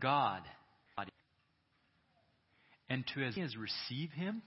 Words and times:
God. 0.00 0.42
And 2.88 3.04
to 3.14 3.24
as 3.24 3.36
as 3.36 3.56
receive 3.56 4.10
him, 4.12 4.42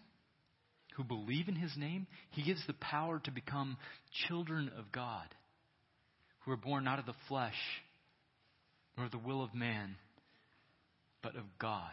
who 0.96 1.04
believe 1.04 1.48
in 1.48 1.56
his 1.56 1.76
name, 1.76 2.08
he 2.32 2.44
gives 2.44 2.66
the 2.68 2.74
power 2.74 3.20
to 3.26 3.32
become 3.32 3.78
children 4.28 4.72
of 4.78 4.92
God, 4.92 5.28
who 6.42 6.52
are 6.52 6.58
born 6.58 6.84
not 6.84 7.00
of 7.00 7.06
the 7.06 7.14
flesh, 7.28 7.56
nor 8.98 9.10
the 9.10 9.18
will 9.18 9.44
of 9.44 9.54
man, 9.54 9.96
but 11.22 11.36
of 11.36 11.44
God. 11.60 11.92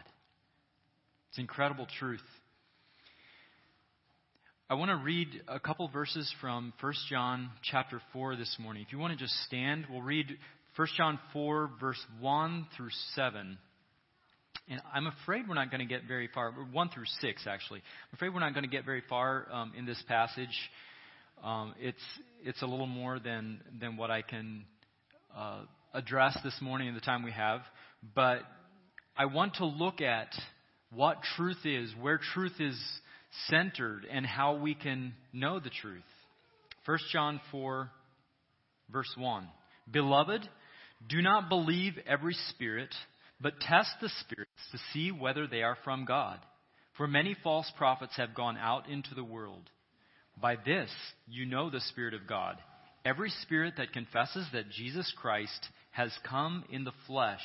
It's 1.29 1.39
incredible 1.39 1.87
truth. 1.99 2.19
I 4.69 4.73
want 4.73 4.91
to 4.91 4.97
read 4.97 5.27
a 5.47 5.59
couple 5.59 5.87
verses 5.87 6.33
from 6.41 6.73
1 6.81 6.93
John 7.09 7.49
chapter 7.63 8.01
4 8.11 8.35
this 8.35 8.57
morning. 8.59 8.83
If 8.85 8.91
you 8.91 8.99
want 8.99 9.17
to 9.17 9.19
just 9.19 9.35
stand, 9.45 9.85
we'll 9.89 10.01
read 10.01 10.37
1 10.77 10.87
John 10.95 11.17
4, 11.33 11.71
verse 11.79 11.99
1 12.19 12.67
through 12.77 12.91
7. 13.15 13.57
And 14.69 14.81
I'm 14.93 15.07
afraid 15.07 15.47
we're 15.49 15.55
not 15.55 15.71
going 15.71 15.79
to 15.79 15.91
get 15.91 16.03
very 16.07 16.29
far. 16.31 16.51
1 16.51 16.89
through 16.89 17.05
6, 17.19 17.47
actually. 17.47 17.79
I'm 17.79 18.13
afraid 18.13 18.31
we're 18.31 18.41
not 18.41 18.53
going 18.53 18.63
to 18.63 18.69
get 18.69 18.85
very 18.85 19.01
far 19.09 19.47
um, 19.51 19.73
in 19.75 19.87
this 19.87 20.01
passage. 20.07 20.55
Um, 21.43 21.73
it's, 21.79 21.97
it's 22.43 22.61
a 22.61 22.67
little 22.67 22.85
more 22.85 23.17
than, 23.17 23.59
than 23.81 23.97
what 23.97 24.11
I 24.11 24.21
can 24.21 24.65
uh, 25.35 25.61
address 25.95 26.37
this 26.43 26.55
morning 26.61 26.89
in 26.89 26.93
the 26.93 27.01
time 27.01 27.23
we 27.23 27.31
have. 27.31 27.61
But 28.13 28.41
I 29.17 29.25
want 29.25 29.55
to 29.55 29.65
look 29.65 29.99
at 29.99 30.29
what 30.93 31.23
truth 31.37 31.65
is, 31.65 31.91
where 31.99 32.19
truth 32.35 32.59
is 32.59 32.79
centered, 33.47 34.05
and 34.11 34.27
how 34.27 34.57
we 34.57 34.75
can 34.75 35.13
know 35.33 35.59
the 35.59 35.71
truth. 35.81 36.03
1 36.85 36.99
John 37.11 37.41
4, 37.51 37.89
verse 38.91 39.11
1. 39.17 39.47
Beloved, 39.89 40.47
do 41.05 41.21
not 41.21 41.49
believe 41.49 41.93
every 42.07 42.35
spirit, 42.49 42.93
but 43.39 43.59
test 43.59 43.89
the 44.01 44.09
spirits 44.21 44.51
to 44.71 44.79
see 44.93 45.11
whether 45.11 45.47
they 45.47 45.61
are 45.61 45.77
from 45.83 46.05
God. 46.05 46.39
For 46.97 47.07
many 47.07 47.35
false 47.43 47.71
prophets 47.77 48.13
have 48.17 48.33
gone 48.33 48.57
out 48.57 48.89
into 48.89 49.13
the 49.13 49.23
world. 49.23 49.69
By 50.41 50.55
this 50.55 50.89
you 51.27 51.45
know 51.45 51.69
the 51.69 51.81
Spirit 51.81 52.13
of 52.13 52.27
God. 52.27 52.57
Every 53.05 53.29
spirit 53.29 53.75
that 53.77 53.93
confesses 53.93 54.47
that 54.53 54.69
Jesus 54.69 55.11
Christ 55.17 55.67
has 55.91 56.11
come 56.27 56.63
in 56.71 56.83
the 56.83 56.91
flesh 57.05 57.41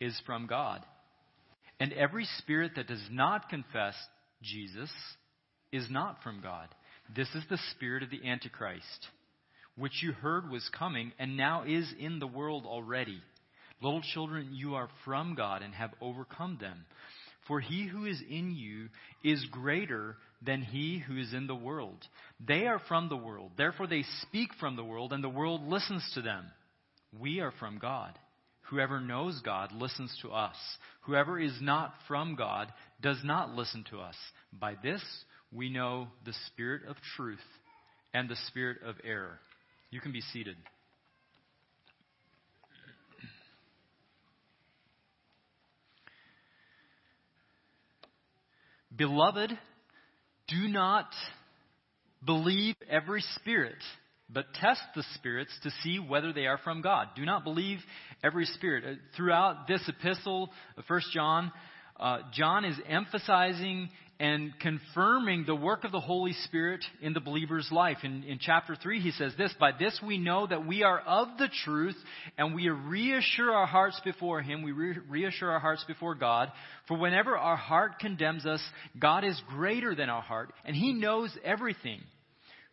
is 0.00 0.18
from 0.26 0.46
God. 0.46 0.82
And 1.78 1.92
every 1.92 2.26
spirit 2.38 2.72
that 2.76 2.88
does 2.88 3.06
not 3.10 3.48
confess 3.48 3.94
Jesus 4.42 4.90
is 5.70 5.88
not 5.90 6.22
from 6.22 6.40
God. 6.42 6.68
This 7.14 7.28
is 7.34 7.44
the 7.48 7.58
spirit 7.72 8.02
of 8.02 8.10
the 8.10 8.28
Antichrist, 8.28 9.08
which 9.76 10.02
you 10.02 10.12
heard 10.12 10.50
was 10.50 10.68
coming 10.76 11.12
and 11.18 11.36
now 11.36 11.64
is 11.64 11.92
in 11.98 12.18
the 12.18 12.26
world 12.26 12.66
already. 12.66 13.20
Little 13.80 14.02
children, 14.14 14.50
you 14.52 14.74
are 14.74 14.88
from 15.04 15.34
God 15.34 15.62
and 15.62 15.74
have 15.74 15.90
overcome 16.00 16.58
them. 16.60 16.84
For 17.48 17.60
he 17.60 17.86
who 17.86 18.06
is 18.06 18.22
in 18.30 18.54
you 18.54 18.88
is 19.24 19.44
greater 19.50 20.16
than 20.44 20.62
he 20.62 20.98
who 20.98 21.16
is 21.16 21.32
in 21.32 21.46
the 21.46 21.54
world. 21.54 21.98
They 22.46 22.66
are 22.66 22.80
from 22.86 23.08
the 23.08 23.16
world, 23.16 23.52
therefore 23.56 23.88
they 23.88 24.04
speak 24.22 24.50
from 24.60 24.76
the 24.76 24.84
world, 24.84 25.12
and 25.12 25.22
the 25.22 25.28
world 25.28 25.66
listens 25.66 26.08
to 26.14 26.22
them. 26.22 26.44
We 27.18 27.40
are 27.40 27.52
from 27.58 27.78
God. 27.78 28.16
Whoever 28.70 29.00
knows 29.00 29.40
God 29.44 29.72
listens 29.72 30.16
to 30.22 30.30
us. 30.30 30.56
Whoever 31.02 31.38
is 31.38 31.58
not 31.60 31.92
from 32.06 32.36
God 32.36 32.72
does 33.02 33.18
not 33.24 33.50
listen 33.50 33.84
to 33.90 33.98
us. 33.98 34.16
By 34.52 34.76
this 34.82 35.02
we 35.52 35.68
know 35.68 36.08
the 36.24 36.32
spirit 36.46 36.82
of 36.88 36.96
truth 37.16 37.38
and 38.14 38.28
the 38.28 38.36
spirit 38.46 38.78
of 38.84 38.96
error. 39.04 39.40
You 39.92 40.00
can 40.00 40.10
be 40.10 40.22
seated. 40.32 40.56
Beloved, 48.96 49.50
do 50.48 50.68
not 50.68 51.08
believe 52.24 52.74
every 52.90 53.22
spirit, 53.36 53.76
but 54.30 54.54
test 54.54 54.80
the 54.96 55.04
spirits 55.14 55.52
to 55.62 55.70
see 55.82 55.98
whether 55.98 56.32
they 56.32 56.46
are 56.46 56.58
from 56.64 56.80
God. 56.80 57.08
Do 57.14 57.26
not 57.26 57.44
believe 57.44 57.78
every 58.24 58.46
spirit. 58.46 58.84
Uh, 58.84 58.94
throughout 59.14 59.68
this 59.68 59.86
epistle, 59.88 60.48
1 60.86 61.00
John, 61.12 61.52
uh, 62.00 62.20
John 62.32 62.64
is 62.64 62.76
emphasizing 62.88 63.90
and 64.22 64.52
confirming 64.60 65.42
the 65.44 65.54
work 65.54 65.82
of 65.82 65.90
the 65.90 65.98
Holy 65.98 66.32
Spirit 66.44 66.84
in 67.00 67.12
the 67.12 67.18
believer's 67.18 67.68
life. 67.72 67.96
In, 68.04 68.22
in 68.22 68.38
chapter 68.40 68.76
3, 68.80 69.00
he 69.00 69.10
says 69.10 69.32
this 69.36 69.52
By 69.58 69.72
this 69.76 69.98
we 70.00 70.16
know 70.16 70.46
that 70.46 70.64
we 70.64 70.84
are 70.84 71.00
of 71.00 71.26
the 71.38 71.48
truth, 71.64 71.96
and 72.38 72.54
we 72.54 72.68
reassure 72.68 73.50
our 73.50 73.66
hearts 73.66 74.00
before 74.04 74.40
Him. 74.40 74.62
We 74.62 74.70
re- 74.70 74.96
reassure 75.08 75.50
our 75.50 75.58
hearts 75.58 75.84
before 75.88 76.14
God. 76.14 76.52
For 76.86 76.96
whenever 76.96 77.36
our 77.36 77.56
heart 77.56 77.98
condemns 77.98 78.46
us, 78.46 78.62
God 78.96 79.24
is 79.24 79.42
greater 79.48 79.96
than 79.96 80.08
our 80.08 80.22
heart, 80.22 80.52
and 80.64 80.76
He 80.76 80.92
knows 80.92 81.36
everything. 81.44 82.00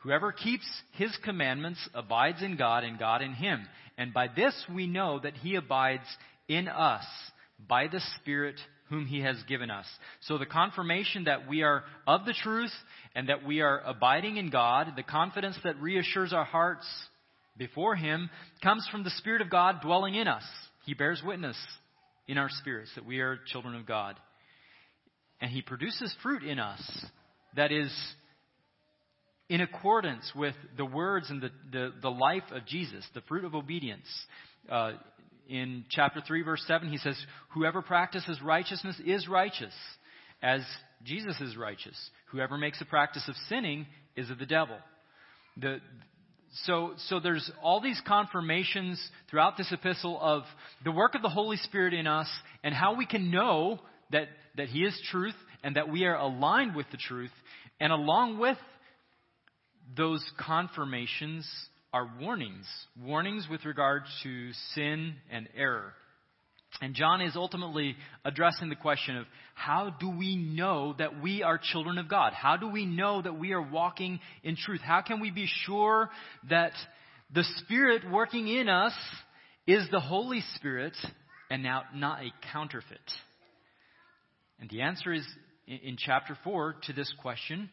Whoever 0.04 0.32
keeps 0.32 0.70
His 1.00 1.18
commandments 1.26 1.80
abides 1.96 2.44
in 2.44 2.58
God, 2.58 2.84
and 2.84 3.00
God 3.00 3.24
in 3.24 3.34
Him. 3.34 3.68
And 3.98 4.14
by 4.14 4.28
this 4.28 4.54
we 4.72 4.86
know 4.86 5.20
that 5.24 5.34
He 5.34 5.56
abides 5.56 6.06
in 6.48 6.68
us 6.68 7.06
by 7.68 7.88
the 7.88 8.02
Spirit 8.22 8.60
whom 8.90 9.06
he 9.06 9.22
has 9.22 9.38
given 9.48 9.70
us. 9.70 9.86
So 10.22 10.38
the 10.38 10.46
confirmation 10.46 11.26
that 11.26 11.48
we 11.48 11.64
are 11.64 11.84
of 12.08 12.26
the 12.26 12.34
truth 12.34 12.74
and 13.16 13.30
that 13.30 13.46
we 13.46 13.62
are 13.62 13.82
abiding 13.86 14.38
in 14.38 14.50
God, 14.50 14.94
the 14.96 15.04
confidence 15.04 15.58
that 15.64 15.80
reassures 15.80 16.34
our 16.34 16.46
hearts 16.46 16.86
before 17.58 17.96
him, 17.96 18.30
comes 18.64 18.88
from 18.92 19.04
the 19.04 19.10
Spirit 19.12 19.42
of 19.42 19.50
God 19.50 19.82
dwelling 19.82 20.16
in 20.16 20.28
us. 20.28 20.44
He 20.86 20.94
bears 20.94 21.22
witness 21.24 21.58
in 22.28 22.38
our 22.38 22.50
spirits 22.50 22.92
that 22.96 23.06
we 23.06 23.20
are 23.20 23.40
children 23.48 23.76
of 23.76 23.86
God. 23.86 24.16
And 25.42 25.52
he 25.52 25.62
produces 25.62 26.14
fruit 26.22 26.44
in 26.44 26.60
us 26.60 26.82
that 27.56 27.72
is 27.72 27.92
in 29.50 29.62
accordance 29.62 30.32
with 30.36 30.56
the 30.78 30.86
words 30.86 31.30
and 31.30 31.42
the, 31.42 31.50
the, 31.72 31.94
the 32.02 32.12
life 32.12 32.44
of 32.52 32.66
Jesus, 32.66 33.06
the 33.14 33.22
fruit 33.22 33.46
of 33.46 33.56
obedience. 33.56 34.08
Uh, 34.70 34.92
in 35.50 35.84
chapter 35.90 36.22
3, 36.26 36.44
verse 36.44 36.64
7, 36.68 36.90
he 36.90 36.98
says, 36.98 37.18
Whoever 37.54 37.82
practices 37.82 38.40
righteousness 38.42 38.96
is 39.04 39.28
righteous, 39.28 39.74
as 40.42 40.62
Jesus 41.04 41.40
is 41.42 41.58
righteous. 41.58 41.98
Whoever 42.32 42.58
makes 42.58 42.80
a 42.82 42.86
practice 42.86 43.28
of 43.28 43.36
sinning 43.48 43.88
is 44.16 44.30
of 44.30 44.38
the 44.38 44.46
devil. 44.46 44.78
The, 45.58 45.80
so, 46.66 46.94
so 47.08 47.20
there's 47.20 47.50
all 47.62 47.82
these 47.82 48.02
confirmations 48.08 49.02
throughout 49.30 49.58
this 49.58 49.72
epistle 49.72 50.20
of 50.22 50.44
the 50.84 50.92
work 50.92 51.16
of 51.16 51.22
the 51.22 51.30
Holy 51.30 51.58
Spirit 51.58 51.94
in 51.94 52.06
us 52.06 52.30
and 52.64 52.74
how 52.74 52.96
we 52.96 53.06
can 53.06 53.32
know 53.32 53.80
that, 54.12 54.28
that 54.56 54.68
He 54.68 54.80
is 54.84 55.00
truth 55.12 55.36
and 55.64 55.76
that 55.76 55.90
we 55.90 56.06
are 56.06 56.16
aligned 56.16 56.76
with 56.76 56.86
the 56.92 56.98
truth. 56.98 57.32
And 57.80 57.92
along 57.92 58.40
with 58.40 58.58
those 59.96 60.24
confirmations 60.40 61.48
are 61.94 62.10
warnings, 62.20 62.68
warnings 63.02 63.48
with 63.50 63.66
regard 63.66 64.04
to 64.24 64.52
sin 64.76 65.16
and 65.32 65.48
error. 65.56 65.94
And 66.82 66.94
John 66.94 67.22
is 67.22 67.36
ultimately 67.36 67.96
addressing 68.24 68.70
the 68.70 68.76
question 68.76 69.18
of 69.18 69.26
how 69.56 69.96
do 70.00 70.10
we 70.10 70.36
know 70.36 70.94
that 71.00 71.22
we 71.22 71.42
are 71.42 71.60
children 71.62 71.98
of 71.98 72.08
God? 72.08 72.34
How 72.34 72.58
do 72.58 72.70
we 72.70 72.86
know 72.86 73.22
that 73.22 73.38
we 73.38 73.54
are 73.54 73.62
walking 73.62 74.20
in 74.44 74.56
truth? 74.56 74.82
How 74.82 75.02
can 75.02 75.20
we 75.20 75.32
be 75.32 75.48
sure 75.66 76.10
that 76.50 76.74
the 77.34 77.44
Spirit 77.58 78.10
working 78.10 78.48
in 78.48 78.70
us 78.70 78.94
is 79.66 79.88
the 79.92 80.00
Holy 80.00 80.42
Spirit 80.56 80.94
and 81.50 81.64
now 81.64 81.84
not 81.94 82.22
a 82.22 82.32
counterfeit? 82.54 83.00
And 84.60 84.70
the 84.70 84.82
answer 84.82 85.12
is 85.12 85.26
in 85.68 85.98
chapter 85.98 86.38
4 86.44 86.76
to 86.84 86.94
this 86.94 87.12
question 87.22 87.70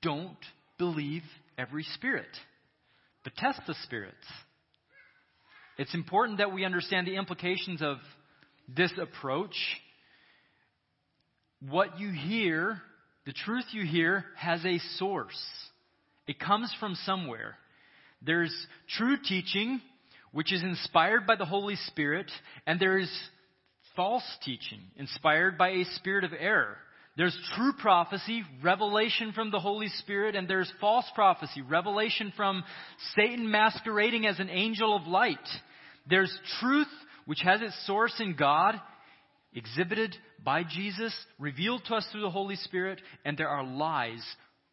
don't 0.00 0.38
believe 0.78 1.22
every 1.58 1.82
spirit 1.82 2.28
but 3.28 3.36
test 3.36 3.60
the 3.66 3.74
spirits. 3.84 4.16
It's 5.76 5.94
important 5.94 6.38
that 6.38 6.50
we 6.50 6.64
understand 6.64 7.06
the 7.06 7.16
implications 7.16 7.82
of 7.82 7.98
this 8.74 8.90
approach. 8.98 9.54
What 11.68 12.00
you 12.00 12.10
hear, 12.10 12.80
the 13.26 13.34
truth 13.34 13.66
you 13.72 13.84
hear, 13.84 14.24
has 14.34 14.64
a 14.64 14.78
source. 14.96 15.38
It 16.26 16.40
comes 16.40 16.74
from 16.80 16.94
somewhere. 17.04 17.56
There's 18.22 18.54
true 18.96 19.18
teaching, 19.22 19.82
which 20.32 20.50
is 20.50 20.62
inspired 20.62 21.26
by 21.26 21.36
the 21.36 21.44
Holy 21.44 21.76
Spirit, 21.88 22.30
and 22.66 22.80
there 22.80 22.96
is 22.96 23.12
false 23.94 24.24
teaching, 24.42 24.80
inspired 24.96 25.58
by 25.58 25.68
a 25.68 25.84
spirit 25.96 26.24
of 26.24 26.30
error. 26.32 26.78
There's 27.18 27.36
true 27.56 27.72
prophecy, 27.72 28.44
revelation 28.62 29.32
from 29.32 29.50
the 29.50 29.58
Holy 29.58 29.88
Spirit, 29.88 30.36
and 30.36 30.46
there's 30.46 30.72
false 30.80 31.04
prophecy, 31.16 31.62
revelation 31.62 32.32
from 32.36 32.62
Satan 33.16 33.50
masquerading 33.50 34.24
as 34.24 34.38
an 34.38 34.48
angel 34.48 34.94
of 34.94 35.08
light. 35.08 35.36
There's 36.08 36.32
truth, 36.60 36.86
which 37.26 37.40
has 37.42 37.60
its 37.60 37.74
source 37.88 38.14
in 38.20 38.36
God, 38.36 38.80
exhibited 39.52 40.14
by 40.44 40.62
Jesus, 40.62 41.12
revealed 41.40 41.82
to 41.88 41.96
us 41.96 42.06
through 42.12 42.22
the 42.22 42.30
Holy 42.30 42.54
Spirit, 42.54 43.02
and 43.24 43.36
there 43.36 43.48
are 43.48 43.64
lies, 43.64 44.22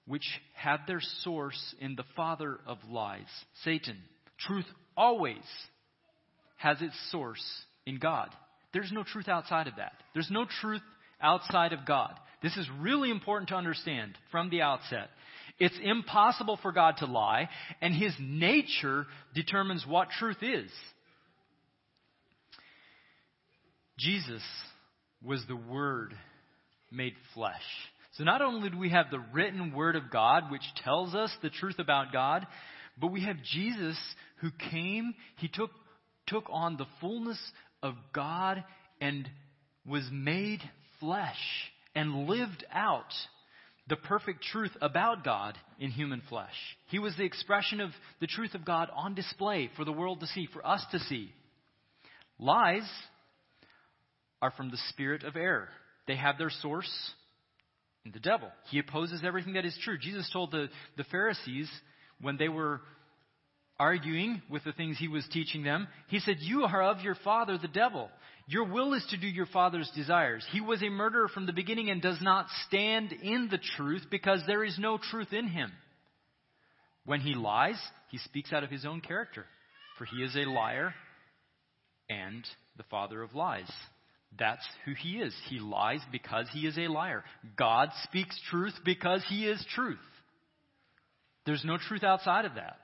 which 0.06 0.40
have 0.54 0.82
their 0.86 1.02
source 1.24 1.74
in 1.82 1.96
the 1.96 2.06
father 2.16 2.60
of 2.68 2.78
lies, 2.88 3.26
Satan. 3.64 3.98
Truth 4.38 4.68
always 4.96 5.42
has 6.58 6.80
its 6.80 6.96
source 7.12 7.44
in 7.88 7.98
God. 7.98 8.30
There's 8.72 8.92
no 8.92 9.04
truth 9.04 9.30
outside 9.30 9.66
of 9.66 9.78
that. 9.78 9.94
There's 10.14 10.30
no 10.30 10.46
truth 10.62 10.84
outside 11.20 11.74
of 11.74 11.88
God. 11.88 12.14
This 12.46 12.58
is 12.58 12.70
really 12.80 13.10
important 13.10 13.50
to 13.50 13.56
understand 13.56 14.16
from 14.30 14.52
the 14.52 14.62
outset. 14.62 15.10
It's 15.58 15.80
impossible 15.82 16.60
for 16.62 16.72
God 16.72 16.98
to 17.00 17.08
lie, 17.08 17.50
and 17.82 17.92
His 17.92 18.14
nature 18.20 19.08
determines 19.34 19.84
what 19.88 20.12
truth 20.12 20.44
is. 20.44 20.70
Jesus 23.98 24.44
was 25.24 25.44
the 25.48 25.56
Word 25.56 26.14
made 26.92 27.14
flesh. 27.34 27.64
So 28.16 28.24
not 28.24 28.44
only 28.44 28.70
do 28.70 28.78
we 28.78 28.92
have 28.92 29.08
the 29.10 29.26
written 29.34 29.74
Word 29.74 29.96
of 29.96 30.12
God, 30.12 30.52
which 30.52 30.62
tells 30.84 31.16
us 31.16 31.32
the 31.42 31.50
truth 31.50 31.80
about 31.80 32.14
God, 32.14 32.46
but 33.02 33.12
we 33.12 33.24
have 33.24 33.38
Jesus 33.42 33.98
who 34.42 34.52
came, 34.70 35.16
He 35.38 35.48
took, 35.48 35.72
took 36.28 36.46
on 36.52 36.78
the 36.78 36.86
fullness 37.02 37.40
of 37.82 37.96
God 38.14 38.64
and 39.02 39.28
was 39.84 40.08
made 40.12 40.60
flesh 41.00 41.72
and 41.96 42.28
lived 42.28 42.66
out 42.72 43.12
the 43.88 43.96
perfect 43.96 44.44
truth 44.44 44.72
about 44.82 45.24
God 45.24 45.58
in 45.80 45.92
human 45.92 46.22
flesh. 46.28 46.54
He 46.88 47.00
was 47.00 47.16
the 47.16 47.24
expression 47.24 47.80
of 47.80 47.92
the 48.20 48.28
truth 48.28 48.56
of 48.56 48.66
God 48.66 48.90
on 48.94 49.14
display 49.14 49.70
for 49.78 49.86
the 49.86 49.92
world 49.92 50.22
to 50.22 50.28
see, 50.28 50.48
for 50.52 50.66
us 50.66 50.84
to 50.92 51.00
see. 51.00 51.32
Lies 52.40 52.90
are 54.42 54.52
from 54.52 54.72
the 54.72 54.80
spirit 54.90 55.24
of 55.24 55.36
error. 55.36 55.70
They 56.08 56.16
have 56.16 56.38
their 56.38 56.50
source 56.50 56.92
in 58.06 58.12
the 58.12 58.20
devil. 58.20 58.50
He 58.70 58.80
opposes 58.80 59.22
everything 59.24 59.54
that 59.54 59.66
is 59.66 59.78
true. 59.84 59.98
Jesus 59.98 60.30
told 60.34 60.52
the, 60.52 60.68
the 60.98 61.04
Pharisees 61.06 61.70
when 62.22 62.38
they 62.38 62.50
were 62.50 62.82
arguing 63.80 64.42
with 64.50 64.64
the 64.64 64.74
things 64.74 64.98
he 64.98 65.08
was 65.08 65.28
teaching 65.32 65.64
them, 65.64 65.88
he 66.08 66.20
said, 66.20 66.38
You 66.40 66.64
are 66.64 66.84
of 66.84 67.02
your 67.02 67.16
father, 67.24 67.58
the 67.58 67.68
devil. 67.68 68.10
Your 68.48 68.66
will 68.66 68.94
is 68.94 69.06
to 69.10 69.18
do 69.18 69.28
your 69.28 69.48
father's 69.48 69.90
desires. 69.96 70.46
He 70.52 70.62
was 70.62 70.84
a 70.84 70.90
murderer 70.90 71.28
from 71.28 71.46
the 71.48 71.54
beginning 71.54 71.90
and 71.90 72.02
does 72.02 72.22
not 72.22 72.46
stand 72.68 73.12
in 73.12 73.48
the 73.50 73.60
truth 73.76 74.04
because 74.12 74.42
there 74.46 74.64
is 74.64 74.78
no 74.78 75.00
truth 75.00 75.34
in 75.34 75.48
him. 75.48 75.72
When 77.06 77.22
he 77.22 77.34
lies, 77.34 77.80
he 78.10 78.18
speaks 78.20 78.54
out 78.54 78.64
of 78.64 78.70
his 78.70 78.86
own 78.86 79.02
character, 79.02 79.46
for 79.98 80.06
he 80.06 80.18
is 80.18 80.36
a 80.36 80.50
liar 80.50 80.94
and 82.10 82.46
the 82.78 82.84
father 82.84 83.22
of 83.22 83.34
lies. 83.34 83.72
That's 84.38 84.66
who 84.86 84.94
he 84.94 85.18
is. 85.18 85.34
He 85.50 85.60
lies 85.60 86.02
because 86.12 86.48
he 86.52 86.68
is 86.68 86.78
a 86.78 86.88
liar. 86.88 87.24
God 87.58 87.90
speaks 88.04 88.40
truth 88.50 88.74
because 88.84 89.24
he 89.28 89.48
is 89.48 89.64
truth. 89.74 89.98
There's 91.46 91.64
no 91.64 91.78
truth 91.78 92.04
outside 92.04 92.46
of 92.46 92.56
that. 92.56 92.78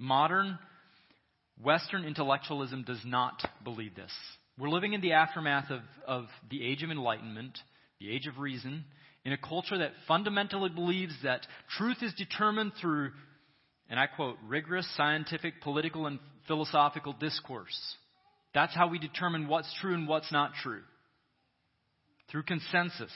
Modern 0.00 0.58
Western 1.62 2.06
intellectualism 2.06 2.84
does 2.84 3.02
not 3.04 3.44
believe 3.62 3.94
this. 3.94 4.10
We're 4.58 4.70
living 4.70 4.94
in 4.94 5.02
the 5.02 5.12
aftermath 5.12 5.70
of, 5.70 5.82
of 6.06 6.24
the 6.50 6.64
age 6.64 6.82
of 6.82 6.90
enlightenment, 6.90 7.58
the 8.00 8.10
age 8.10 8.26
of 8.26 8.38
reason, 8.38 8.86
in 9.26 9.34
a 9.34 9.36
culture 9.36 9.76
that 9.76 9.92
fundamentally 10.08 10.70
believes 10.70 11.12
that 11.22 11.46
truth 11.76 11.98
is 12.00 12.14
determined 12.14 12.72
through, 12.80 13.10
and 13.90 14.00
I 14.00 14.06
quote, 14.06 14.36
rigorous 14.48 14.88
scientific, 14.96 15.60
political, 15.60 16.06
and 16.06 16.18
philosophical 16.46 17.12
discourse. 17.12 17.78
That's 18.54 18.74
how 18.74 18.88
we 18.88 18.98
determine 18.98 19.48
what's 19.48 19.72
true 19.82 19.92
and 19.92 20.08
what's 20.08 20.32
not 20.32 20.52
true. 20.62 20.80
Through 22.30 22.44
consensus. 22.44 23.12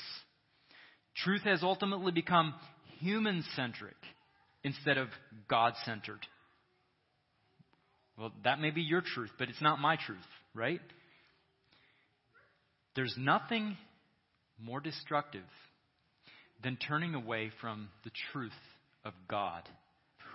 Truth 1.16 1.44
has 1.44 1.62
ultimately 1.62 2.12
become 2.12 2.52
human 2.98 3.42
centric 3.56 3.96
instead 4.62 4.98
of 4.98 5.08
God 5.48 5.72
centered. 5.86 6.26
Well, 8.18 8.32
that 8.44 8.60
may 8.60 8.70
be 8.70 8.82
your 8.82 9.00
truth, 9.00 9.30
but 9.38 9.48
it's 9.48 9.62
not 9.62 9.80
my 9.80 9.96
truth, 9.96 10.18
right? 10.54 10.80
There's 12.94 13.14
nothing 13.18 13.76
more 14.62 14.80
destructive 14.80 15.42
than 16.62 16.76
turning 16.76 17.14
away 17.14 17.50
from 17.60 17.88
the 18.04 18.10
truth 18.32 18.52
of 19.04 19.12
God, 19.28 19.62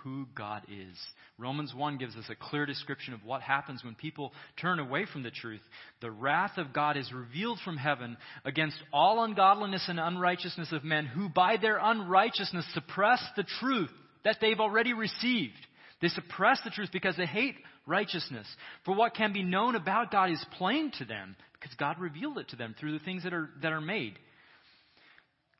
who 0.02 0.26
God 0.34 0.62
is. 0.70 0.96
Romans 1.38 1.74
1 1.74 1.96
gives 1.96 2.16
us 2.16 2.26
a 2.28 2.34
clear 2.34 2.66
description 2.66 3.14
of 3.14 3.24
what 3.24 3.40
happens 3.40 3.82
when 3.82 3.94
people 3.94 4.32
turn 4.60 4.78
away 4.78 5.06
from 5.10 5.22
the 5.22 5.30
truth. 5.30 5.62
The 6.02 6.10
wrath 6.10 6.58
of 6.58 6.74
God 6.74 6.98
is 6.98 7.10
revealed 7.12 7.58
from 7.64 7.78
heaven 7.78 8.18
against 8.44 8.76
all 8.92 9.24
ungodliness 9.24 9.86
and 9.88 9.98
unrighteousness 9.98 10.70
of 10.72 10.84
men 10.84 11.06
who 11.06 11.30
by 11.30 11.56
their 11.56 11.78
unrighteousness 11.82 12.66
suppress 12.74 13.22
the 13.36 13.46
truth 13.58 13.90
that 14.24 14.36
they've 14.40 14.60
already 14.60 14.92
received. 14.92 15.54
They 16.00 16.08
suppress 16.08 16.60
the 16.64 16.70
truth 16.70 16.90
because 16.92 17.16
they 17.16 17.26
hate 17.26 17.56
righteousness. 17.86 18.46
For 18.84 18.94
what 18.94 19.14
can 19.14 19.32
be 19.32 19.42
known 19.42 19.74
about 19.74 20.10
God 20.10 20.30
is 20.30 20.44
plain 20.56 20.92
to 20.98 21.04
them 21.04 21.36
because 21.52 21.74
God 21.76 22.00
revealed 22.00 22.38
it 22.38 22.48
to 22.48 22.56
them 22.56 22.74
through 22.78 22.92
the 22.92 23.04
things 23.04 23.24
that 23.24 23.34
are, 23.34 23.50
that 23.62 23.72
are 23.72 23.80
made. 23.80 24.18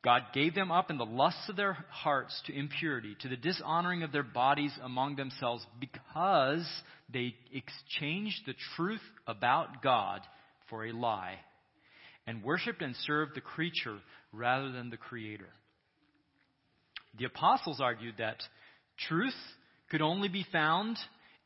God 0.02 0.22
gave 0.32 0.54
them 0.54 0.72
up 0.72 0.90
in 0.90 0.96
the 0.96 1.04
lusts 1.04 1.48
of 1.50 1.56
their 1.56 1.74
hearts 1.90 2.40
to 2.46 2.58
impurity, 2.58 3.16
to 3.20 3.28
the 3.28 3.36
dishonoring 3.36 4.02
of 4.02 4.12
their 4.12 4.22
bodies 4.22 4.72
among 4.82 5.16
themselves, 5.16 5.66
because 5.78 6.66
they 7.12 7.34
exchanged 7.52 8.40
the 8.46 8.54
truth 8.76 9.02
about 9.26 9.82
God 9.82 10.22
for 10.70 10.86
a 10.86 10.92
lie, 10.92 11.36
and 12.26 12.42
worshiped 12.42 12.80
and 12.80 12.96
served 12.96 13.34
the 13.34 13.42
creature 13.42 13.98
rather 14.32 14.72
than 14.72 14.88
the 14.88 14.96
Creator. 14.96 15.48
The 17.18 17.26
apostles 17.26 17.80
argued 17.80 18.14
that 18.18 18.42
truth 19.08 19.34
could 19.90 20.02
only 20.02 20.28
be 20.28 20.46
found 20.52 20.96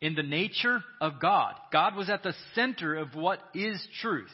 in 0.01 0.15
the 0.15 0.23
nature 0.23 0.83
of 1.01 1.21
God. 1.21 1.55
God 1.73 1.97
was 1.97 2.11
at 2.11 2.23
the 2.23 2.35
center 2.55 2.95
of 2.95 3.15
what 3.15 3.41
is 3.55 3.85
truth, 4.03 4.31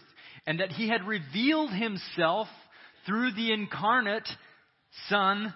and 0.46 0.60
that 0.60 0.72
He 0.72 0.88
had 0.88 1.06
revealed 1.06 1.70
Himself 1.70 2.48
through 3.06 3.32
the 3.32 3.52
incarnate 3.52 4.28
Son 5.08 5.54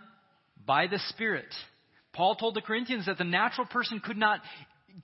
by 0.66 0.86
the 0.86 1.00
Spirit. 1.08 1.52
Paul 2.12 2.36
told 2.36 2.54
the 2.54 2.60
Corinthians 2.60 3.06
that 3.06 3.18
the 3.18 3.24
natural 3.24 3.66
person 3.66 4.00
could 4.00 4.16
not, 4.16 4.40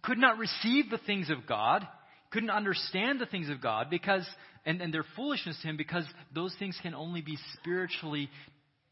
could 0.02 0.19
not 0.19 0.38
receive 0.38 0.91
the 0.91 1.00
things 1.05 1.29
of 1.29 1.47
God, 1.47 1.87
couldn't 2.31 2.50
understand 2.50 3.20
the 3.20 3.26
things 3.26 3.50
of 3.50 3.61
God 3.61 3.91
because, 3.91 4.26
and, 4.64 4.81
and 4.81 4.94
their 4.94 5.05
foolishness 5.17 5.58
to 5.62 5.69
him 5.69 5.76
because 5.76 6.05
those 6.32 6.55
things 6.58 6.79
can 6.81 6.94
only 6.94 7.20
be 7.20 7.37
spiritually 7.55 8.31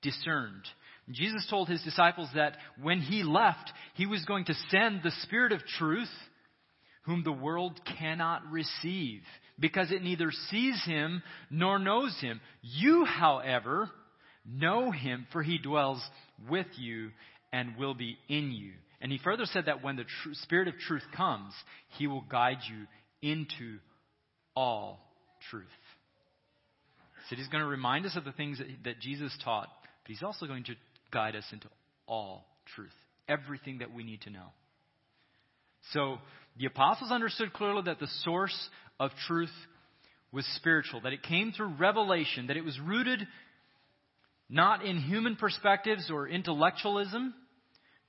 discerned. 0.02 0.64
Jesus 1.10 1.46
told 1.48 1.68
his 1.68 1.82
disciples 1.82 2.28
that 2.34 2.56
when 2.82 3.00
he 3.00 3.22
left, 3.22 3.72
he 3.98 4.06
was 4.06 4.24
going 4.24 4.44
to 4.44 4.54
send 4.70 5.00
the 5.02 5.10
Spirit 5.24 5.50
of 5.50 5.58
truth, 5.76 6.08
whom 7.02 7.24
the 7.24 7.32
world 7.32 7.80
cannot 7.98 8.48
receive, 8.48 9.22
because 9.58 9.90
it 9.90 10.04
neither 10.04 10.30
sees 10.50 10.80
him 10.84 11.20
nor 11.50 11.80
knows 11.80 12.16
him. 12.20 12.40
You, 12.62 13.04
however, 13.04 13.90
know 14.46 14.92
him, 14.92 15.26
for 15.32 15.42
he 15.42 15.58
dwells 15.58 16.00
with 16.48 16.68
you 16.76 17.10
and 17.52 17.76
will 17.76 17.94
be 17.94 18.16
in 18.28 18.52
you. 18.52 18.70
And 19.00 19.10
he 19.10 19.18
further 19.18 19.46
said 19.46 19.64
that 19.66 19.82
when 19.82 19.96
the 19.96 20.04
tr- 20.04 20.34
Spirit 20.34 20.68
of 20.68 20.78
truth 20.78 21.02
comes, 21.16 21.52
he 21.96 22.06
will 22.06 22.24
guide 22.30 22.58
you 22.70 22.86
into 23.20 23.78
all 24.54 25.00
truth. 25.50 25.66
So 27.28 27.34
he's 27.34 27.48
going 27.48 27.64
to 27.64 27.68
remind 27.68 28.06
us 28.06 28.14
of 28.14 28.24
the 28.24 28.32
things 28.32 28.58
that, 28.58 28.68
that 28.84 29.00
Jesus 29.00 29.36
taught, 29.44 29.68
but 30.04 30.10
he's 30.10 30.22
also 30.22 30.46
going 30.46 30.62
to 30.64 30.74
guide 31.12 31.34
us 31.34 31.44
into 31.52 31.66
all 32.06 32.46
truth, 32.76 32.94
everything 33.28 33.78
that 33.78 33.92
we 33.92 34.04
need 34.04 34.22
to 34.22 34.30
know. 34.30 34.52
So 35.92 36.18
the 36.58 36.66
apostles 36.66 37.10
understood 37.10 37.52
clearly 37.52 37.82
that 37.86 38.00
the 38.00 38.08
source 38.24 38.56
of 38.98 39.10
truth 39.26 39.52
was 40.32 40.46
spiritual, 40.56 41.00
that 41.02 41.12
it 41.12 41.22
came 41.22 41.52
through 41.52 41.74
revelation, 41.78 42.48
that 42.48 42.56
it 42.56 42.64
was 42.64 42.78
rooted 42.80 43.26
not 44.50 44.84
in 44.84 44.98
human 44.98 45.36
perspectives 45.36 46.10
or 46.10 46.26
intellectualism, 46.26 47.34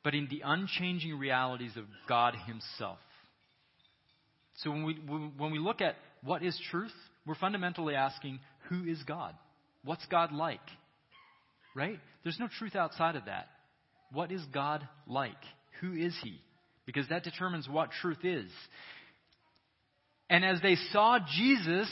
but 0.04 0.16
in 0.16 0.28
the 0.30 0.42
unchanging 0.46 1.18
realities 1.18 1.76
of 1.76 1.84
God 2.08 2.34
Himself. 2.48 2.98
So 4.58 4.72
when 4.72 4.84
we, 4.84 4.94
when 5.38 5.52
we 5.52 5.60
look 5.60 5.82
at 5.82 5.96
what 6.24 6.44
is 6.44 6.60
truth, 6.72 6.94
we're 7.26 7.36
fundamentally 7.36 7.96
asking, 7.96 8.40
who 8.70 8.86
is 8.86 9.02
God? 9.04 9.34
What's 9.84 10.06
God 10.08 10.32
like? 10.32 10.60
Right? 11.76 12.00
There's 12.24 12.40
no 12.40 12.48
truth 12.58 12.76
outside 12.76 13.16
of 13.16 13.26
that. 13.26 13.48
What 14.12 14.32
is 14.32 14.42
God 14.54 14.88
like? 15.08 15.32
Who 15.82 15.94
is 15.94 16.16
He? 16.24 16.42
Because 16.86 17.08
that 17.10 17.24
determines 17.24 17.68
what 17.70 17.92
truth 18.02 18.24
is. 18.24 18.50
And 20.30 20.46
as 20.46 20.62
they 20.62 20.76
saw 20.92 21.20
Jesus 21.38 21.90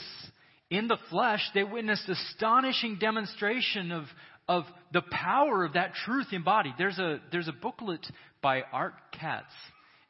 in 0.70 0.88
the 0.88 0.98
flesh, 1.10 1.40
they 1.54 1.64
witnessed 1.64 2.08
astonishing 2.08 2.98
demonstration 3.00 3.90
of, 3.90 4.04
of 4.48 4.64
the 4.92 5.02
power 5.02 5.64
of 5.64 5.74
that 5.74 5.94
truth 6.04 6.26
embodied. 6.32 6.74
There's 6.78 6.98
a, 6.98 7.20
there's 7.32 7.48
a 7.48 7.52
booklet 7.52 8.06
by 8.42 8.62
Art 8.72 8.94
Katz. 9.12 9.52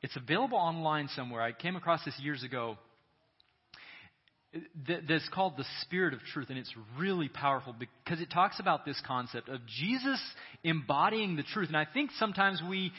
It's 0.02 0.16
available 0.16 0.58
online 0.58 1.08
somewhere. 1.14 1.42
I 1.42 1.52
came 1.52 1.76
across 1.76 2.04
this 2.04 2.18
years 2.20 2.42
ago 2.42 2.78
that's 5.08 5.28
called 5.28 5.56
the 5.56 5.64
Spirit 5.82 6.14
of 6.14 6.20
Truth, 6.32 6.48
and 6.48 6.58
it's 6.58 6.72
really 6.98 7.28
powerful 7.28 7.74
because 7.78 8.20
it 8.20 8.30
talks 8.30 8.60
about 8.60 8.84
this 8.84 9.00
concept 9.06 9.48
of 9.48 9.60
Jesus 9.66 10.20
embodying 10.64 11.36
the 11.36 11.42
truth. 11.42 11.68
And 11.68 11.76
I 11.76 11.86
think 11.92 12.10
sometimes 12.18 12.62
we 12.68 12.92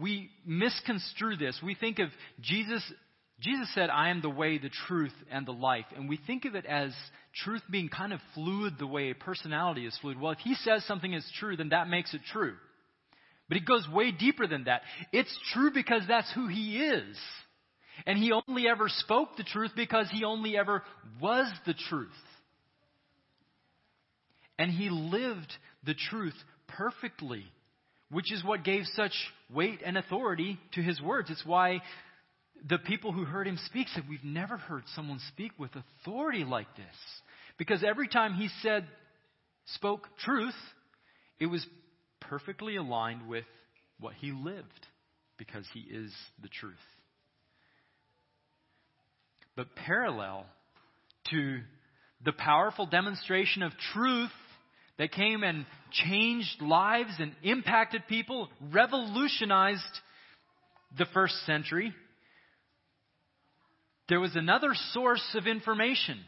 we 0.00 0.30
misconstrue 0.46 1.36
this. 1.36 1.58
We 1.62 1.74
think 1.74 1.98
of 1.98 2.08
Jesus 2.40 2.82
Jesus 3.40 3.68
said, 3.74 3.90
I 3.90 4.08
am 4.08 4.22
the 4.22 4.30
way, 4.30 4.56
the 4.56 4.70
truth, 4.86 5.12
and 5.30 5.46
the 5.46 5.52
life. 5.52 5.84
And 5.94 6.08
we 6.08 6.18
think 6.26 6.46
of 6.46 6.54
it 6.54 6.64
as 6.64 6.94
truth 7.44 7.62
being 7.70 7.90
kind 7.90 8.14
of 8.14 8.20
fluid 8.34 8.74
the 8.78 8.86
way 8.86 9.10
a 9.10 9.14
personality 9.14 9.86
is 9.86 9.96
fluid. 10.00 10.18
Well, 10.18 10.32
if 10.32 10.38
he 10.38 10.54
says 10.54 10.84
something 10.86 11.12
is 11.12 11.30
true, 11.38 11.56
then 11.56 11.68
that 11.68 11.88
makes 11.88 12.14
it 12.14 12.22
true. 12.32 12.54
But 13.48 13.58
it 13.58 13.66
goes 13.66 13.86
way 13.92 14.10
deeper 14.10 14.46
than 14.46 14.64
that. 14.64 14.82
It's 15.12 15.38
true 15.52 15.70
because 15.72 16.02
that's 16.08 16.32
who 16.32 16.48
he 16.48 16.78
is. 16.78 17.16
And 18.04 18.18
he 18.18 18.32
only 18.32 18.68
ever 18.68 18.88
spoke 18.88 19.36
the 19.36 19.44
truth 19.44 19.72
because 19.74 20.08
he 20.10 20.24
only 20.24 20.56
ever 20.56 20.82
was 21.20 21.50
the 21.64 21.74
truth. 21.88 22.08
And 24.58 24.70
he 24.70 24.90
lived 24.90 25.52
the 25.84 25.94
truth 25.94 26.34
perfectly, 26.68 27.44
which 28.10 28.32
is 28.32 28.44
what 28.44 28.64
gave 28.64 28.84
such 28.94 29.12
weight 29.52 29.80
and 29.84 29.96
authority 29.96 30.58
to 30.74 30.82
his 30.82 31.00
words. 31.00 31.30
It's 31.30 31.44
why 31.44 31.80
the 32.68 32.78
people 32.78 33.12
who 33.12 33.24
heard 33.24 33.46
him 33.46 33.58
speak 33.66 33.88
said, 33.88 34.04
We've 34.08 34.24
never 34.24 34.56
heard 34.56 34.84
someone 34.94 35.20
speak 35.28 35.52
with 35.58 35.70
authority 35.74 36.44
like 36.44 36.74
this. 36.76 36.86
Because 37.58 37.82
every 37.86 38.08
time 38.08 38.34
he 38.34 38.48
said, 38.62 38.86
spoke 39.74 40.06
truth, 40.24 40.54
it 41.38 41.46
was 41.46 41.66
perfectly 42.20 42.76
aligned 42.76 43.28
with 43.28 43.44
what 43.98 44.14
he 44.14 44.32
lived, 44.32 44.86
because 45.38 45.64
he 45.72 45.80
is 45.80 46.12
the 46.42 46.48
truth. 46.48 46.74
But 49.56 49.74
parallel 49.74 50.46
to 51.30 51.60
the 52.24 52.32
powerful 52.32 52.86
demonstration 52.86 53.62
of 53.62 53.72
truth 53.94 54.30
that 54.98 55.12
came 55.12 55.42
and 55.42 55.66
changed 55.92 56.60
lives 56.60 57.12
and 57.18 57.32
impacted 57.42 58.06
people, 58.08 58.48
revolutionized 58.72 59.82
the 60.98 61.06
first 61.12 61.34
century, 61.46 61.92
there 64.08 64.20
was 64.20 64.36
another 64.36 64.70
source 64.92 65.24
of 65.34 65.46
information 65.46 66.18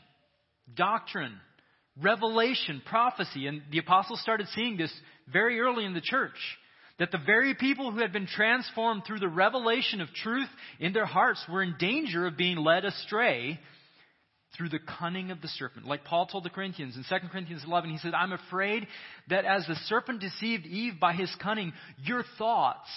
doctrine, 0.74 1.32
revelation, 2.02 2.82
prophecy. 2.84 3.46
And 3.46 3.62
the 3.70 3.78
apostles 3.78 4.20
started 4.20 4.46
seeing 4.54 4.76
this 4.76 4.92
very 5.32 5.60
early 5.60 5.84
in 5.84 5.94
the 5.94 6.00
church. 6.00 6.36
That 6.98 7.12
the 7.12 7.18
very 7.18 7.54
people 7.54 7.92
who 7.92 8.00
had 8.00 8.12
been 8.12 8.26
transformed 8.26 9.02
through 9.06 9.20
the 9.20 9.28
revelation 9.28 10.00
of 10.00 10.12
truth 10.12 10.48
in 10.80 10.92
their 10.92 11.06
hearts 11.06 11.44
were 11.48 11.62
in 11.62 11.76
danger 11.78 12.26
of 12.26 12.36
being 12.36 12.56
led 12.56 12.84
astray 12.84 13.60
through 14.56 14.70
the 14.70 14.80
cunning 14.98 15.30
of 15.30 15.40
the 15.40 15.48
serpent. 15.48 15.86
Like 15.86 16.04
Paul 16.04 16.26
told 16.26 16.44
the 16.44 16.50
Corinthians 16.50 16.96
in 16.96 17.04
2 17.08 17.28
Corinthians 17.28 17.62
11, 17.64 17.90
he 17.90 17.98
said, 17.98 18.14
I'm 18.14 18.32
afraid 18.32 18.86
that 19.28 19.44
as 19.44 19.66
the 19.66 19.76
serpent 19.86 20.20
deceived 20.20 20.66
Eve 20.66 20.94
by 21.00 21.12
his 21.12 21.32
cunning, 21.40 21.72
your 22.02 22.24
thoughts 22.36 22.88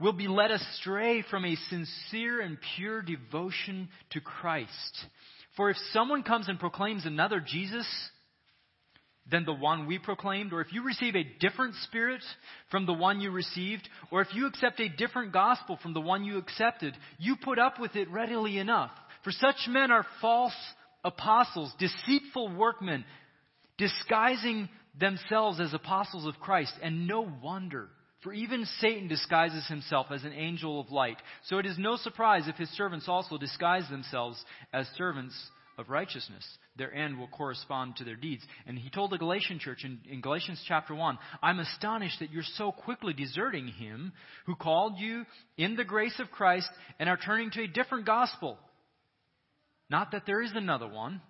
will 0.00 0.12
be 0.12 0.28
led 0.28 0.50
astray 0.50 1.22
from 1.28 1.44
a 1.44 1.56
sincere 1.68 2.40
and 2.40 2.56
pure 2.76 3.02
devotion 3.02 3.88
to 4.10 4.20
Christ. 4.20 5.06
For 5.56 5.70
if 5.70 5.76
someone 5.92 6.22
comes 6.22 6.48
and 6.48 6.58
proclaims 6.58 7.04
another 7.04 7.40
Jesus 7.44 7.86
than 9.30 9.44
the 9.44 9.52
one 9.52 9.86
we 9.86 9.98
proclaimed, 9.98 10.52
or 10.52 10.60
if 10.60 10.72
you 10.72 10.82
receive 10.82 11.14
a 11.14 11.26
different 11.40 11.74
spirit 11.84 12.22
from 12.70 12.86
the 12.86 12.92
one 12.92 13.20
you 13.20 13.30
received, 13.30 13.88
or 14.10 14.22
if 14.22 14.28
you 14.34 14.46
accept 14.46 14.80
a 14.80 14.88
different 14.88 15.32
gospel 15.32 15.78
from 15.82 15.94
the 15.94 16.00
one 16.00 16.24
you 16.24 16.38
accepted, 16.38 16.94
you 17.18 17.36
put 17.36 17.58
up 17.58 17.78
with 17.78 17.94
it 17.96 18.10
readily 18.10 18.58
enough. 18.58 18.90
For 19.24 19.32
such 19.32 19.68
men 19.68 19.90
are 19.90 20.06
false 20.20 20.54
apostles, 21.04 21.72
deceitful 21.78 22.56
workmen, 22.56 23.04
disguising 23.76 24.68
themselves 24.98 25.60
as 25.60 25.74
apostles 25.74 26.26
of 26.26 26.40
Christ, 26.40 26.72
and 26.82 27.06
no 27.06 27.30
wonder. 27.42 27.88
For 28.22 28.32
even 28.32 28.66
Satan 28.80 29.06
disguises 29.06 29.66
himself 29.68 30.06
as 30.10 30.24
an 30.24 30.32
angel 30.32 30.80
of 30.80 30.90
light. 30.90 31.18
So 31.44 31.58
it 31.58 31.66
is 31.66 31.78
no 31.78 31.96
surprise 31.96 32.48
if 32.48 32.56
his 32.56 32.68
servants 32.70 33.08
also 33.08 33.38
disguise 33.38 33.88
themselves 33.88 34.42
as 34.72 34.88
servants 34.96 35.34
of 35.78 35.88
righteousness. 35.88 36.44
Their 36.76 36.92
end 36.92 37.18
will 37.18 37.28
correspond 37.28 37.96
to 37.96 38.04
their 38.04 38.16
deeds. 38.16 38.42
And 38.66 38.76
he 38.76 38.90
told 38.90 39.12
the 39.12 39.18
Galatian 39.18 39.60
church 39.60 39.84
in, 39.84 40.00
in, 40.10 40.20
Galatians 40.20 40.62
chapter 40.66 40.94
1 40.94 41.18
I'm 41.42 41.60
astonished 41.60 42.18
that 42.18 42.32
you're 42.32 42.42
so 42.42 42.72
quickly 42.72 43.12
deserting 43.14 43.68
him 43.68 44.12
who 44.46 44.56
called 44.56 44.98
you 44.98 45.24
in 45.56 45.76
the 45.76 45.84
grace 45.84 46.18
of 46.18 46.30
Christ 46.30 46.68
and 46.98 47.08
are 47.08 47.16
turning 47.16 47.50
to 47.52 47.62
a 47.62 47.68
different 47.68 48.04
gospel. 48.04 48.58
Not 49.88 50.10
that 50.12 50.24
there 50.26 50.42
is 50.42 50.52
another 50.54 50.88
one, 50.88 51.22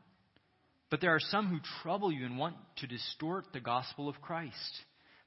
but 0.91 1.01
there 1.01 1.15
are 1.15 1.21
some 1.21 1.47
who 1.49 1.59
trouble 1.83 2.11
you 2.11 2.25
and 2.25 2.39
want 2.39 2.57
to 2.77 2.87
distort 2.87 3.45
the 3.53 3.61
gospel 3.61 4.09
of 4.09 4.21
Christ. 4.23 4.55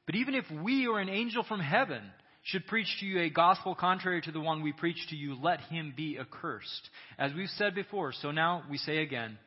But 0.07 0.15
even 0.15 0.33
if 0.33 0.45
we 0.51 0.87
or 0.87 0.99
an 0.99 1.09
angel 1.09 1.43
from 1.47 1.59
heaven 1.59 2.01
should 2.43 2.65
preach 2.67 2.87
to 2.99 3.05
you 3.05 3.21
a 3.21 3.29
gospel 3.29 3.75
contrary 3.75 4.21
to 4.21 4.31
the 4.31 4.39
one 4.39 4.63
we 4.63 4.73
preach 4.73 4.97
to 5.09 5.15
you, 5.15 5.35
let 5.41 5.61
him 5.61 5.93
be 5.95 6.17
accursed. 6.19 6.89
As 7.19 7.33
we've 7.33 7.49
said 7.49 7.75
before, 7.75 8.13
so 8.13 8.31
now 8.31 8.63
we 8.69 8.77
say 8.77 8.97
again 8.97 9.37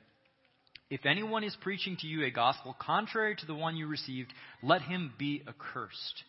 if 0.91 1.07
anyone 1.07 1.43
is 1.43 1.57
preaching 1.61 1.97
to 2.01 2.07
you 2.07 2.25
a 2.25 2.31
gospel 2.31 2.77
contrary 2.79 3.35
to 3.37 3.47
the 3.47 3.55
one 3.55 3.77
you 3.77 3.87
received, 3.87 4.33
let 4.63 4.83
him 4.83 5.13
be 5.19 5.43
accursed. 5.49 6.23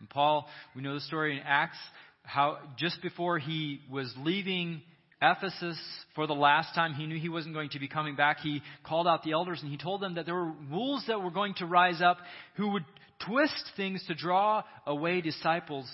And 0.00 0.10
Paul, 0.10 0.48
we 0.74 0.82
know 0.82 0.94
the 0.94 1.00
story 1.00 1.36
in 1.36 1.42
Acts, 1.44 1.78
how 2.22 2.58
just 2.76 3.00
before 3.02 3.38
he 3.38 3.80
was 3.90 4.12
leaving 4.18 4.82
Ephesus 5.22 5.78
for 6.14 6.26
the 6.26 6.34
last 6.34 6.74
time, 6.74 6.94
he 6.94 7.06
knew 7.06 7.18
he 7.18 7.28
wasn't 7.28 7.54
going 7.54 7.70
to 7.70 7.78
be 7.78 7.88
coming 7.88 8.16
back. 8.16 8.40
He 8.40 8.62
called 8.84 9.06
out 9.06 9.22
the 9.22 9.32
elders 9.32 9.60
and 9.62 9.70
he 9.70 9.78
told 9.78 10.00
them 10.00 10.16
that 10.16 10.26
there 10.26 10.34
were 10.34 10.52
wolves 10.70 11.06
that 11.06 11.22
were 11.22 11.30
going 11.30 11.54
to 11.54 11.66
rise 11.66 12.02
up 12.02 12.18
who 12.56 12.72
would 12.72 12.84
twist 13.26 13.70
things 13.76 14.02
to 14.08 14.14
draw 14.14 14.62
away 14.86 15.20
disciples 15.20 15.88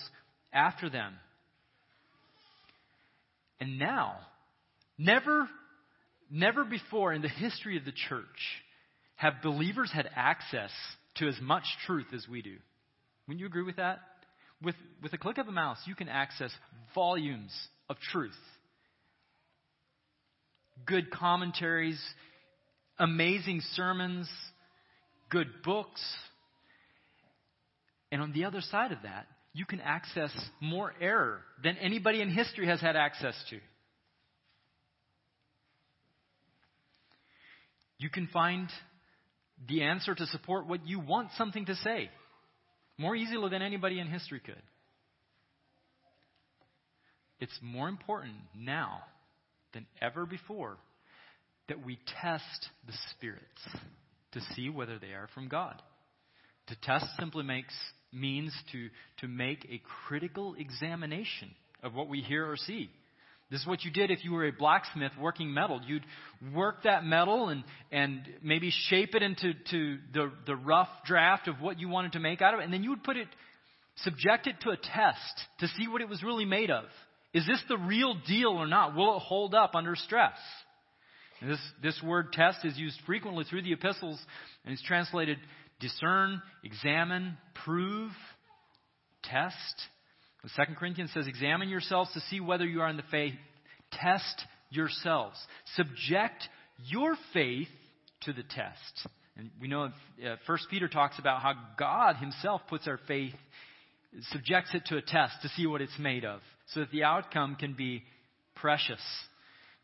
after 0.53 0.89
them. 0.89 1.13
And 3.59 3.79
now, 3.79 4.17
never, 4.97 5.47
never 6.29 6.63
before 6.63 7.13
in 7.13 7.21
the 7.21 7.29
history 7.29 7.77
of 7.77 7.85
the 7.85 7.91
church 7.91 8.25
have 9.15 9.41
believers 9.41 9.91
had 9.91 10.09
access 10.15 10.71
to 11.15 11.27
as 11.27 11.35
much 11.41 11.63
truth 11.85 12.07
as 12.13 12.27
we 12.29 12.41
do. 12.41 12.55
Wouldn't 13.27 13.39
you 13.39 13.47
agree 13.47 13.63
with 13.63 13.77
that? 13.77 13.99
With, 14.61 14.75
with 15.01 15.13
a 15.13 15.17
click 15.17 15.37
of 15.37 15.47
a 15.47 15.51
mouse, 15.51 15.77
you 15.85 15.95
can 15.95 16.09
access 16.09 16.51
volumes 16.95 17.51
of 17.89 17.97
truth. 18.11 18.31
Good 20.85 21.11
commentaries, 21.11 21.99
amazing 22.99 23.61
sermons, 23.73 24.29
good 25.29 25.47
books, 25.63 26.01
and 28.11 28.21
on 28.21 28.31
the 28.31 28.45
other 28.45 28.61
side 28.61 28.91
of 28.91 28.99
that, 29.03 29.27
you 29.57 29.65
can 29.65 29.81
access 29.81 30.31
more 30.61 30.93
error 31.01 31.41
than 31.63 31.77
anybody 31.77 32.21
in 32.21 32.29
history 32.29 32.67
has 32.67 32.79
had 32.79 32.95
access 32.95 33.33
to. 33.49 33.57
You 37.97 38.11
can 38.11 38.27
find 38.27 38.69
the 39.67 39.81
answer 39.81 40.13
to 40.13 40.27
support 40.27 40.67
what 40.67 40.85
you 40.85 40.99
want 40.99 41.29
something 41.39 41.65
to 41.65 41.75
say 41.77 42.11
more 42.99 43.15
easily 43.15 43.49
than 43.49 43.63
anybody 43.63 43.99
in 43.99 44.05
history 44.05 44.39
could. 44.39 44.61
It's 47.39 47.57
more 47.63 47.89
important 47.89 48.35
now 48.55 48.99
than 49.73 49.87
ever 49.99 50.27
before 50.27 50.77
that 51.67 51.83
we 51.83 51.97
test 52.21 52.69
the 52.85 52.93
spirits 53.09 53.41
to 54.33 54.41
see 54.53 54.69
whether 54.69 54.99
they 54.99 55.13
are 55.13 55.29
from 55.33 55.47
God. 55.47 55.81
To 56.67 56.75
test 56.83 57.07
simply 57.19 57.43
makes 57.43 57.73
means 58.11 58.53
to, 58.71 58.89
to 59.21 59.27
make 59.27 59.65
a 59.65 59.81
critical 60.07 60.55
examination 60.57 61.49
of 61.83 61.93
what 61.93 62.07
we 62.07 62.21
hear 62.21 62.49
or 62.49 62.57
see. 62.57 62.89
This 63.49 63.61
is 63.61 63.67
what 63.67 63.83
you 63.85 63.91
did 63.91 64.11
if 64.11 64.25
you 64.25 64.33
were 64.33 64.45
a 64.45 64.51
blacksmith 64.51 65.13
working 65.19 65.53
metal. 65.53 65.79
You'd 65.85 66.05
work 66.53 66.83
that 66.83 67.05
metal 67.05 67.47
and, 67.47 67.63
and 67.91 68.21
maybe 68.43 68.71
shape 68.89 69.15
it 69.15 69.23
into 69.23 69.53
to 69.71 69.97
the, 70.13 70.31
the 70.45 70.55
rough 70.55 70.89
draft 71.05 71.47
of 71.47 71.61
what 71.61 71.79
you 71.79 71.87
wanted 71.87 72.13
to 72.13 72.19
make 72.19 72.41
out 72.41 72.53
of 72.53 72.59
it, 72.59 72.63
and 72.63 72.73
then 72.73 72.83
you 72.83 72.89
would 72.89 73.03
put 73.03 73.15
it, 73.15 73.27
subject 73.97 74.47
it 74.47 74.55
to 74.61 74.71
a 74.71 74.77
test 74.77 75.41
to 75.59 75.67
see 75.69 75.87
what 75.87 76.01
it 76.01 76.09
was 76.09 76.21
really 76.23 76.43
made 76.43 76.69
of. 76.69 76.83
Is 77.33 77.45
this 77.47 77.61
the 77.69 77.77
real 77.77 78.15
deal 78.27 78.49
or 78.49 78.67
not? 78.67 78.95
Will 78.95 79.15
it 79.15 79.21
hold 79.21 79.55
up 79.55 79.75
under 79.75 79.95
stress? 79.95 80.37
And 81.39 81.51
this, 81.51 81.59
this 81.81 82.01
word 82.03 82.33
test 82.33 82.65
is 82.65 82.77
used 82.77 82.99
frequently 83.05 83.45
through 83.45 83.61
the 83.61 83.73
epistles 83.73 84.19
and 84.65 84.73
is 84.73 84.81
translated 84.85 85.37
discern, 85.79 86.41
examine, 86.63 87.37
prove, 87.65 88.11
test. 89.23 89.55
The 90.43 90.49
Second 90.49 90.75
Corinthians 90.77 91.11
says, 91.13 91.27
Examine 91.27 91.69
yourselves 91.69 92.11
to 92.13 92.19
see 92.21 92.39
whether 92.39 92.65
you 92.65 92.81
are 92.81 92.89
in 92.89 92.97
the 92.97 93.03
faith. 93.11 93.33
Test 93.91 94.45
yourselves. 94.69 95.37
Subject 95.75 96.47
your 96.85 97.15
faith 97.33 97.67
to 98.21 98.33
the 98.33 98.43
test. 98.43 99.07
And 99.37 99.51
we 99.61 99.67
know 99.67 99.83
uh, 99.83 100.35
First 100.45 100.67
Peter 100.69 100.87
talks 100.87 101.19
about 101.19 101.41
how 101.41 101.53
God 101.77 102.15
Himself 102.17 102.61
puts 102.67 102.87
our 102.87 102.99
faith, 103.07 103.35
subjects 104.31 104.71
it 104.73 104.85
to 104.87 104.97
a 104.97 105.01
test 105.01 105.35
to 105.43 105.49
see 105.49 105.67
what 105.67 105.81
it's 105.81 105.97
made 105.99 106.25
of, 106.25 106.41
so 106.73 106.79
that 106.81 106.91
the 106.91 107.03
outcome 107.03 107.55
can 107.55 107.73
be 107.73 108.03
precious. 108.55 109.01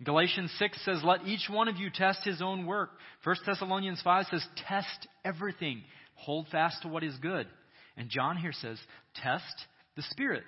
Galatians 0.01 0.51
6 0.57 0.85
says, 0.85 1.01
Let 1.03 1.25
each 1.25 1.49
one 1.49 1.67
of 1.67 1.77
you 1.77 1.89
test 1.93 2.23
his 2.23 2.41
own 2.41 2.65
work. 2.65 2.89
1 3.23 3.35
Thessalonians 3.45 4.01
5 4.03 4.25
says, 4.31 4.45
Test 4.67 5.07
everything. 5.23 5.81
Hold 6.15 6.47
fast 6.51 6.81
to 6.81 6.87
what 6.87 7.03
is 7.03 7.15
good. 7.17 7.47
And 7.97 8.09
John 8.09 8.37
here 8.37 8.53
says, 8.53 8.79
Test 9.15 9.53
the 9.95 10.03
spirits 10.09 10.45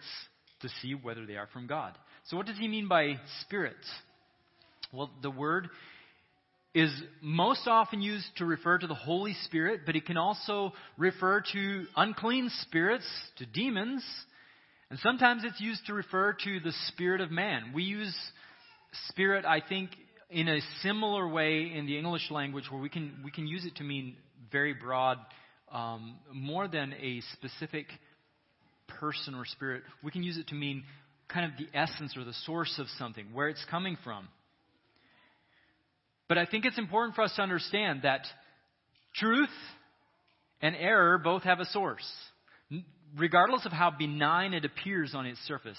to 0.61 0.69
see 0.81 0.93
whether 0.93 1.25
they 1.25 1.35
are 1.35 1.47
from 1.53 1.67
God. 1.67 1.93
So, 2.25 2.37
what 2.37 2.47
does 2.47 2.57
he 2.57 2.67
mean 2.67 2.87
by 2.87 3.15
spirits? 3.41 3.87
Well, 4.91 5.11
the 5.21 5.31
word 5.31 5.69
is 6.73 6.91
most 7.21 7.67
often 7.67 8.01
used 8.01 8.25
to 8.37 8.45
refer 8.45 8.77
to 8.77 8.87
the 8.87 8.95
Holy 8.95 9.33
Spirit, 9.45 9.81
but 9.85 9.95
it 9.95 10.05
can 10.05 10.17
also 10.17 10.73
refer 10.97 11.41
to 11.53 11.85
unclean 11.95 12.49
spirits, 12.61 13.05
to 13.37 13.45
demons, 13.45 14.03
and 14.89 14.99
sometimes 14.99 15.43
it's 15.43 15.59
used 15.59 15.85
to 15.87 15.93
refer 15.93 16.33
to 16.43 16.59
the 16.59 16.73
spirit 16.87 17.21
of 17.21 17.31
man. 17.31 17.71
We 17.73 17.83
use 17.83 18.15
spirit, 19.09 19.45
I 19.45 19.61
think, 19.67 19.91
in 20.29 20.47
a 20.47 20.59
similar 20.81 21.27
way 21.27 21.71
in 21.73 21.85
the 21.85 21.97
English 21.97 22.29
language 22.31 22.65
where 22.69 22.81
we 22.81 22.89
can, 22.89 23.21
we 23.23 23.31
can 23.31 23.47
use 23.47 23.65
it 23.65 23.75
to 23.77 23.83
mean 23.83 24.15
very 24.51 24.73
broad, 24.73 25.17
um, 25.71 26.15
more 26.33 26.67
than 26.67 26.93
a 26.93 27.21
specific 27.33 27.87
person 28.87 29.35
or 29.35 29.45
spirit. 29.45 29.83
We 30.03 30.11
can 30.11 30.23
use 30.23 30.37
it 30.37 30.47
to 30.47 30.55
mean 30.55 30.83
kind 31.27 31.51
of 31.51 31.57
the 31.57 31.77
essence 31.77 32.15
or 32.17 32.23
the 32.23 32.33
source 32.45 32.75
of 32.79 32.87
something, 32.97 33.27
where 33.33 33.49
it's 33.49 33.65
coming 33.69 33.97
from. 34.03 34.27
But 36.27 36.37
I 36.37 36.45
think 36.45 36.65
it's 36.65 36.77
important 36.77 37.15
for 37.15 37.21
us 37.21 37.33
to 37.35 37.41
understand 37.41 38.01
that 38.03 38.21
truth 39.15 39.49
and 40.61 40.75
error 40.75 41.17
both 41.17 41.43
have 41.43 41.59
a 41.59 41.65
source. 41.65 42.05
Regardless 43.17 43.65
of 43.65 43.71
how 43.71 43.91
benign 43.91 44.53
it 44.53 44.65
appears 44.65 45.13
on 45.15 45.25
its 45.25 45.39
surface, 45.47 45.77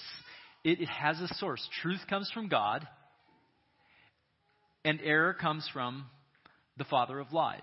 it, 0.64 0.88
has 0.88 1.20
a 1.20 1.28
source. 1.35 1.66
Truth 1.82 2.00
comes 2.08 2.30
from 2.32 2.49
God, 2.49 2.87
and 4.87 5.00
error 5.02 5.35
comes 5.35 5.69
from 5.73 6.07
the 6.78 6.85
father 6.85 7.19
of 7.19 7.33
lies. 7.33 7.61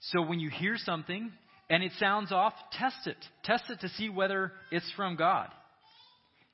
So 0.00 0.22
when 0.22 0.40
you 0.40 0.48
hear 0.48 0.76
something 0.78 1.30
and 1.68 1.82
it 1.82 1.92
sounds 2.00 2.32
off, 2.32 2.54
test 2.72 3.06
it. 3.06 3.18
Test 3.44 3.64
it 3.68 3.80
to 3.80 3.90
see 3.90 4.08
whether 4.08 4.52
it's 4.70 4.90
from 4.96 5.16
God. 5.16 5.48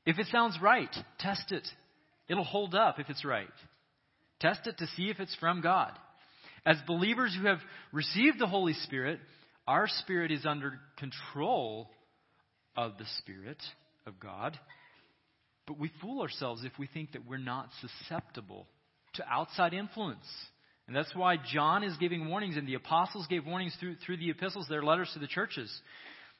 If 0.04 0.18
it 0.18 0.26
sounds 0.32 0.58
right, 0.60 0.94
test 1.20 1.52
it. 1.52 1.66
It'll 2.28 2.44
hold 2.44 2.74
up 2.74 2.98
if 2.98 3.08
it's 3.08 3.24
right. 3.24 3.48
Test 4.40 4.66
it 4.66 4.76
to 4.78 4.86
see 4.96 5.08
if 5.08 5.20
it's 5.20 5.36
from 5.36 5.60
God. 5.60 5.92
As 6.66 6.76
believers 6.84 7.36
who 7.40 7.46
have 7.46 7.60
received 7.92 8.40
the 8.40 8.48
Holy 8.48 8.74
Spirit, 8.74 9.20
our 9.68 9.86
spirit 9.86 10.32
is 10.32 10.44
under 10.44 10.80
control 10.98 11.88
of 12.76 12.98
the 12.98 13.06
Spirit 13.20 13.62
of 14.04 14.18
God. 14.18 14.58
But 15.68 15.78
we 15.78 15.92
fool 16.00 16.22
ourselves 16.22 16.64
if 16.64 16.72
we 16.78 16.86
think 16.86 17.12
that 17.12 17.26
we're 17.26 17.36
not 17.36 17.68
susceptible 17.82 18.66
to 19.14 19.28
outside 19.28 19.74
influence. 19.74 20.26
And 20.86 20.96
that's 20.96 21.14
why 21.14 21.36
John 21.36 21.84
is 21.84 21.94
giving 21.98 22.28
warnings, 22.28 22.56
and 22.56 22.66
the 22.66 22.74
apostles 22.74 23.26
gave 23.26 23.44
warnings 23.44 23.76
through, 23.78 23.96
through 23.96 24.16
the 24.16 24.30
epistles, 24.30 24.66
their 24.68 24.82
letters 24.82 25.10
to 25.12 25.18
the 25.18 25.26
churches. 25.26 25.70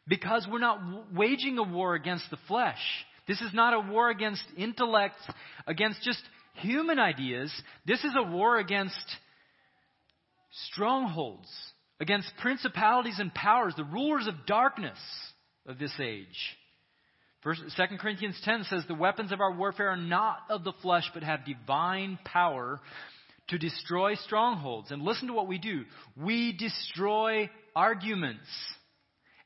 Because 0.08 0.48
we're 0.50 0.58
not 0.58 0.80
waging 1.12 1.58
a 1.58 1.62
war 1.62 1.94
against 1.94 2.30
the 2.30 2.38
flesh. 2.48 2.80
This 3.28 3.42
is 3.42 3.52
not 3.52 3.74
a 3.74 3.80
war 3.80 4.08
against 4.08 4.42
intellect, 4.56 5.16
against 5.66 6.02
just 6.02 6.22
human 6.54 6.98
ideas. 6.98 7.52
This 7.86 8.02
is 8.02 8.12
a 8.16 8.22
war 8.22 8.58
against 8.58 8.96
strongholds, 10.72 11.48
against 12.00 12.32
principalities 12.40 13.18
and 13.18 13.34
powers, 13.34 13.74
the 13.76 13.84
rulers 13.84 14.26
of 14.26 14.46
darkness 14.46 14.98
of 15.66 15.78
this 15.78 15.92
age. 16.00 16.56
First, 17.42 17.62
2 17.76 17.96
Corinthians 17.98 18.40
10 18.44 18.64
says, 18.64 18.84
The 18.88 18.94
weapons 18.94 19.30
of 19.30 19.40
our 19.40 19.52
warfare 19.52 19.90
are 19.90 19.96
not 19.96 20.38
of 20.50 20.64
the 20.64 20.72
flesh, 20.82 21.08
but 21.14 21.22
have 21.22 21.44
divine 21.44 22.18
power 22.24 22.80
to 23.48 23.58
destroy 23.58 24.16
strongholds. 24.16 24.90
And 24.90 25.02
listen 25.02 25.28
to 25.28 25.34
what 25.34 25.48
we 25.48 25.58
do 25.58 25.84
we 26.16 26.52
destroy 26.52 27.48
arguments 27.76 28.48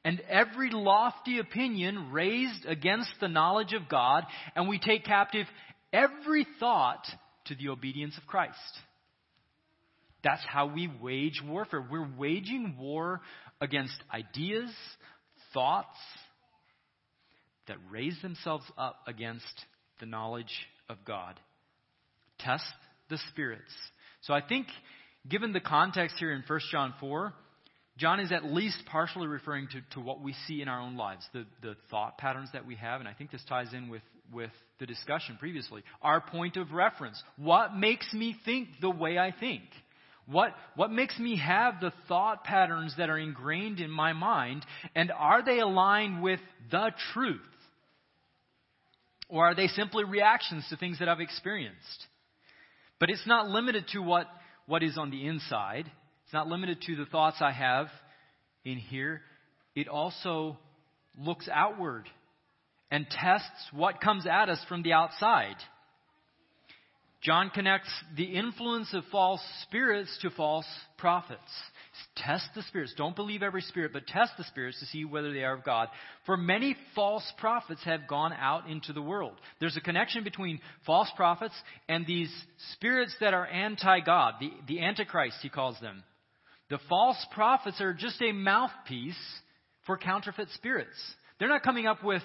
and 0.04 0.20
every 0.28 0.70
lofty 0.70 1.38
opinion 1.38 2.10
raised 2.10 2.66
against 2.66 3.12
the 3.20 3.28
knowledge 3.28 3.72
of 3.72 3.88
God, 3.88 4.24
and 4.56 4.68
we 4.68 4.78
take 4.78 5.04
captive 5.04 5.46
every 5.92 6.46
thought 6.58 7.04
to 7.46 7.54
the 7.54 7.68
obedience 7.68 8.16
of 8.16 8.26
Christ. 8.26 8.58
That's 10.24 10.42
how 10.44 10.66
we 10.66 10.88
wage 11.00 11.40
warfare. 11.44 11.86
We're 11.88 12.08
waging 12.16 12.76
war 12.78 13.20
against 13.60 13.94
ideas, 14.12 14.70
thoughts 15.52 15.96
that 17.68 17.76
raise 17.90 18.20
themselves 18.22 18.64
up 18.76 18.96
against 19.06 19.44
the 20.00 20.06
knowledge 20.06 20.52
of 20.88 20.98
God. 21.06 21.38
Test 22.38 22.64
the 23.08 23.18
spirits. 23.30 23.72
So 24.22 24.34
I 24.34 24.40
think, 24.40 24.66
given 25.28 25.52
the 25.52 25.60
context 25.60 26.16
here 26.18 26.32
in 26.32 26.42
1 26.46 26.60
John 26.70 26.94
4, 27.00 27.32
John 27.98 28.20
is 28.20 28.32
at 28.32 28.44
least 28.44 28.78
partially 28.90 29.26
referring 29.26 29.68
to, 29.68 29.80
to 29.94 30.00
what 30.00 30.22
we 30.22 30.34
see 30.46 30.62
in 30.62 30.68
our 30.68 30.80
own 30.80 30.96
lives, 30.96 31.26
the, 31.32 31.44
the 31.60 31.76
thought 31.90 32.18
patterns 32.18 32.48
that 32.52 32.66
we 32.66 32.76
have, 32.76 33.00
and 33.00 33.08
I 33.08 33.12
think 33.12 33.30
this 33.30 33.44
ties 33.48 33.72
in 33.74 33.88
with, 33.88 34.02
with 34.32 34.50
the 34.80 34.86
discussion 34.86 35.36
previously. 35.38 35.82
Our 36.00 36.20
point 36.20 36.56
of 36.56 36.72
reference. 36.72 37.22
What 37.36 37.76
makes 37.76 38.12
me 38.14 38.34
think 38.44 38.68
the 38.80 38.90
way 38.90 39.18
I 39.18 39.32
think? 39.38 39.62
What, 40.26 40.54
what 40.76 40.90
makes 40.90 41.18
me 41.18 41.36
have 41.36 41.80
the 41.80 41.92
thought 42.08 42.44
patterns 42.44 42.94
that 42.96 43.10
are 43.10 43.18
ingrained 43.18 43.80
in 43.80 43.90
my 43.90 44.12
mind, 44.12 44.64
and 44.94 45.12
are 45.12 45.44
they 45.44 45.58
aligned 45.58 46.22
with 46.22 46.40
the 46.70 46.92
truth? 47.12 47.40
Or 49.32 49.46
are 49.46 49.54
they 49.54 49.68
simply 49.68 50.04
reactions 50.04 50.66
to 50.68 50.76
things 50.76 50.98
that 50.98 51.08
I've 51.08 51.20
experienced? 51.20 52.06
But 53.00 53.08
it's 53.08 53.26
not 53.26 53.48
limited 53.48 53.86
to 53.94 54.00
what, 54.00 54.26
what 54.66 54.82
is 54.82 54.98
on 54.98 55.10
the 55.10 55.26
inside. 55.26 55.90
It's 56.24 56.34
not 56.34 56.48
limited 56.48 56.82
to 56.82 56.96
the 56.96 57.06
thoughts 57.06 57.38
I 57.40 57.50
have 57.50 57.86
in 58.62 58.76
here. 58.76 59.22
It 59.74 59.88
also 59.88 60.58
looks 61.18 61.48
outward 61.50 62.10
and 62.90 63.06
tests 63.08 63.48
what 63.72 64.02
comes 64.02 64.26
at 64.26 64.50
us 64.50 64.62
from 64.68 64.82
the 64.82 64.92
outside. 64.92 65.56
John 67.22 67.48
connects 67.48 67.88
the 68.14 68.36
influence 68.36 68.92
of 68.92 69.02
false 69.10 69.40
spirits 69.62 70.14
to 70.20 70.28
false 70.28 70.66
prophets. 70.98 71.40
Test 72.16 72.48
the 72.54 72.62
spirits. 72.62 72.94
Don't 72.96 73.16
believe 73.16 73.42
every 73.42 73.62
spirit, 73.62 73.92
but 73.92 74.06
test 74.06 74.32
the 74.38 74.44
spirits 74.44 74.80
to 74.80 74.86
see 74.86 75.04
whether 75.04 75.32
they 75.32 75.44
are 75.44 75.54
of 75.54 75.64
God. 75.64 75.88
For 76.24 76.36
many 76.36 76.76
false 76.94 77.30
prophets 77.38 77.82
have 77.84 78.08
gone 78.08 78.32
out 78.32 78.68
into 78.68 78.92
the 78.92 79.02
world. 79.02 79.34
There's 79.60 79.76
a 79.76 79.80
connection 79.80 80.24
between 80.24 80.60
false 80.86 81.10
prophets 81.16 81.54
and 81.88 82.06
these 82.06 82.32
spirits 82.74 83.14
that 83.20 83.34
are 83.34 83.46
anti 83.46 84.00
God, 84.00 84.34
the, 84.40 84.50
the 84.68 84.80
Antichrist, 84.80 85.36
he 85.42 85.48
calls 85.48 85.78
them. 85.80 86.02
The 86.70 86.78
false 86.88 87.26
prophets 87.32 87.80
are 87.80 87.92
just 87.92 88.22
a 88.22 88.32
mouthpiece 88.32 89.14
for 89.86 89.98
counterfeit 89.98 90.48
spirits. 90.54 90.96
They're 91.38 91.48
not 91.48 91.62
coming 91.62 91.86
up 91.86 92.02
with 92.02 92.22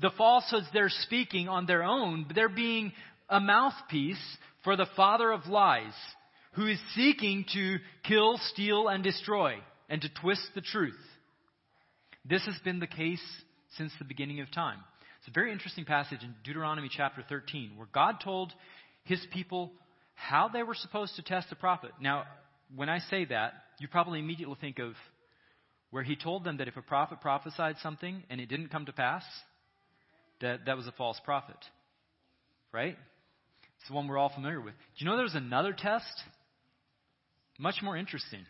the 0.00 0.10
falsehoods 0.16 0.66
they're 0.72 0.88
speaking 0.88 1.48
on 1.48 1.66
their 1.66 1.82
own, 1.82 2.24
but 2.26 2.36
they're 2.36 2.48
being 2.48 2.92
a 3.28 3.40
mouthpiece 3.40 4.22
for 4.62 4.76
the 4.76 4.86
father 4.96 5.32
of 5.32 5.46
lies 5.46 5.92
who 6.52 6.66
is 6.66 6.78
seeking 6.94 7.44
to 7.52 7.78
kill, 8.02 8.38
steal, 8.52 8.88
and 8.88 9.04
destroy 9.04 9.54
and 9.88 10.00
to 10.02 10.08
twist 10.20 10.42
the 10.54 10.60
truth. 10.60 10.98
This 12.24 12.44
has 12.46 12.58
been 12.64 12.80
the 12.80 12.86
case 12.86 13.22
since 13.76 13.92
the 13.98 14.04
beginning 14.04 14.40
of 14.40 14.50
time. 14.52 14.78
It's 15.18 15.28
a 15.28 15.32
very 15.32 15.52
interesting 15.52 15.84
passage 15.84 16.22
in 16.22 16.34
Deuteronomy 16.44 16.88
chapter 16.90 17.24
13 17.28 17.72
where 17.76 17.88
God 17.92 18.16
told 18.22 18.52
his 19.04 19.24
people 19.32 19.72
how 20.14 20.48
they 20.48 20.62
were 20.62 20.74
supposed 20.74 21.16
to 21.16 21.22
test 21.22 21.48
a 21.50 21.56
prophet. 21.56 21.92
Now, 22.00 22.24
when 22.74 22.88
I 22.88 22.98
say 22.98 23.24
that, 23.26 23.54
you 23.78 23.88
probably 23.88 24.18
immediately 24.18 24.56
think 24.60 24.78
of 24.78 24.92
where 25.90 26.02
he 26.02 26.16
told 26.16 26.44
them 26.44 26.58
that 26.58 26.68
if 26.68 26.76
a 26.76 26.82
prophet 26.82 27.20
prophesied 27.20 27.76
something 27.82 28.22
and 28.30 28.40
it 28.40 28.48
didn't 28.48 28.68
come 28.68 28.86
to 28.86 28.92
pass, 28.92 29.24
that 30.40 30.66
that 30.66 30.76
was 30.76 30.86
a 30.86 30.92
false 30.92 31.20
prophet. 31.24 31.56
Right? 32.72 32.96
It's 33.78 33.88
the 33.88 33.94
one 33.94 34.06
we're 34.08 34.18
all 34.18 34.32
familiar 34.32 34.60
with. 34.60 34.74
Do 34.74 35.04
you 35.04 35.10
know 35.10 35.16
there's 35.16 35.34
another 35.34 35.72
test? 35.72 36.22
Much 37.60 37.82
more 37.82 37.94
interesting. 37.94 38.40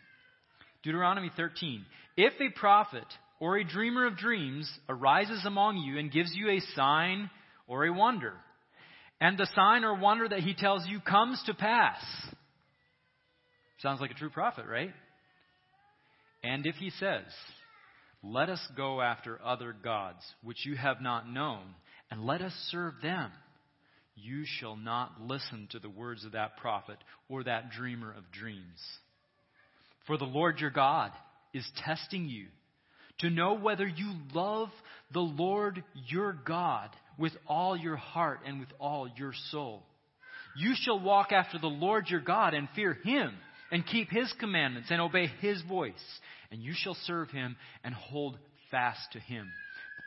Deuteronomy 0.83 1.29
13. 1.35 1.85
If 2.15 2.31
a 2.39 2.57
prophet 2.57 3.05
or 3.41 3.57
a 3.57 3.63
dreamer 3.65 4.07
of 4.07 4.15
dreams 4.15 4.71
arises 4.87 5.45
among 5.45 5.79
you 5.79 5.99
and 5.99 6.09
gives 6.09 6.31
you 6.33 6.49
a 6.49 6.61
sign 6.75 7.29
or 7.67 7.85
a 7.85 7.93
wonder, 7.93 8.33
and 9.19 9.37
the 9.37 9.49
sign 9.53 9.83
or 9.83 9.99
wonder 9.99 10.29
that 10.29 10.39
he 10.39 10.53
tells 10.53 10.87
you 10.87 11.01
comes 11.01 11.43
to 11.45 11.53
pass, 11.53 11.99
sounds 13.81 13.99
like 13.99 14.11
a 14.11 14.15
true 14.15 14.29
prophet, 14.29 14.65
right? 14.65 14.93
And 16.41 16.65
if 16.65 16.75
he 16.75 16.89
says, 16.91 17.25
Let 18.23 18.49
us 18.49 18.65
go 18.77 19.01
after 19.01 19.41
other 19.43 19.75
gods 19.83 20.23
which 20.41 20.65
you 20.65 20.77
have 20.77 21.01
not 21.01 21.29
known, 21.29 21.75
and 22.09 22.25
let 22.25 22.41
us 22.41 22.53
serve 22.69 22.93
them, 23.03 23.29
you 24.21 24.43
shall 24.45 24.75
not 24.75 25.21
listen 25.21 25.67
to 25.71 25.79
the 25.79 25.89
words 25.89 26.25
of 26.25 26.33
that 26.33 26.57
prophet 26.57 26.97
or 27.29 27.43
that 27.43 27.71
dreamer 27.71 28.11
of 28.11 28.31
dreams. 28.31 28.79
For 30.07 30.17
the 30.17 30.25
Lord 30.25 30.59
your 30.59 30.69
God 30.69 31.11
is 31.53 31.69
testing 31.85 32.25
you 32.25 32.47
to 33.19 33.29
know 33.29 33.53
whether 33.53 33.87
you 33.87 34.13
love 34.33 34.69
the 35.13 35.19
Lord 35.19 35.83
your 36.07 36.33
God 36.45 36.89
with 37.17 37.33
all 37.47 37.77
your 37.77 37.97
heart 37.97 38.39
and 38.45 38.59
with 38.59 38.69
all 38.79 39.07
your 39.15 39.33
soul. 39.51 39.83
You 40.55 40.73
shall 40.75 40.99
walk 40.99 41.31
after 41.31 41.59
the 41.59 41.67
Lord 41.67 42.09
your 42.09 42.19
God 42.19 42.53
and 42.53 42.67
fear 42.75 42.97
him 43.03 43.33
and 43.71 43.85
keep 43.85 44.09
his 44.09 44.33
commandments 44.39 44.89
and 44.91 44.99
obey 44.99 45.27
his 45.39 45.61
voice. 45.63 45.93
And 46.51 46.61
you 46.61 46.73
shall 46.75 46.97
serve 47.05 47.29
him 47.29 47.55
and 47.83 47.93
hold 47.93 48.37
fast 48.69 48.99
to 49.13 49.19
him. 49.19 49.47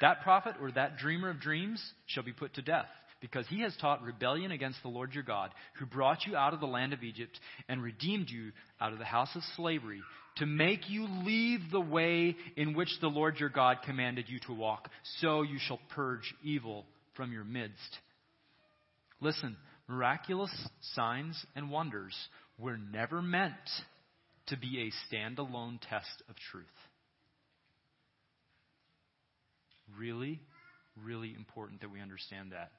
That 0.00 0.22
prophet 0.22 0.56
or 0.60 0.72
that 0.72 0.98
dreamer 0.98 1.30
of 1.30 1.40
dreams 1.40 1.82
shall 2.06 2.24
be 2.24 2.32
put 2.32 2.54
to 2.54 2.62
death 2.62 2.88
because 3.24 3.46
he 3.48 3.62
has 3.62 3.74
taught 3.80 4.02
rebellion 4.02 4.50
against 4.50 4.82
the 4.82 4.88
Lord 4.88 5.14
your 5.14 5.22
God, 5.22 5.50
who 5.78 5.86
brought 5.86 6.26
you 6.26 6.36
out 6.36 6.52
of 6.52 6.60
the 6.60 6.66
land 6.66 6.92
of 6.92 7.02
Egypt 7.02 7.40
and 7.70 7.82
redeemed 7.82 8.28
you 8.28 8.52
out 8.78 8.92
of 8.92 8.98
the 8.98 9.04
house 9.06 9.30
of 9.34 9.40
slavery, 9.56 10.02
to 10.36 10.44
make 10.44 10.90
you 10.90 11.06
leave 11.24 11.60
the 11.72 11.80
way 11.80 12.36
in 12.54 12.74
which 12.74 12.90
the 13.00 13.08
Lord 13.08 13.40
your 13.40 13.48
God 13.48 13.78
commanded 13.82 14.26
you 14.28 14.40
to 14.40 14.52
walk. 14.52 14.90
So 15.20 15.40
you 15.40 15.56
shall 15.58 15.80
purge 15.94 16.34
evil 16.42 16.84
from 17.16 17.32
your 17.32 17.44
midst. 17.44 17.78
Listen, 19.22 19.56
miraculous 19.88 20.52
signs 20.94 21.42
and 21.56 21.70
wonders 21.70 22.14
were 22.58 22.76
never 22.76 23.22
meant 23.22 23.54
to 24.48 24.58
be 24.58 24.82
a 24.92 25.14
standalone 25.14 25.80
test 25.88 26.22
of 26.28 26.36
truth. 26.52 26.66
Really, 29.98 30.42
really 31.02 31.32
important 31.34 31.80
that 31.80 31.90
we 31.90 32.02
understand 32.02 32.52
that. 32.52 32.70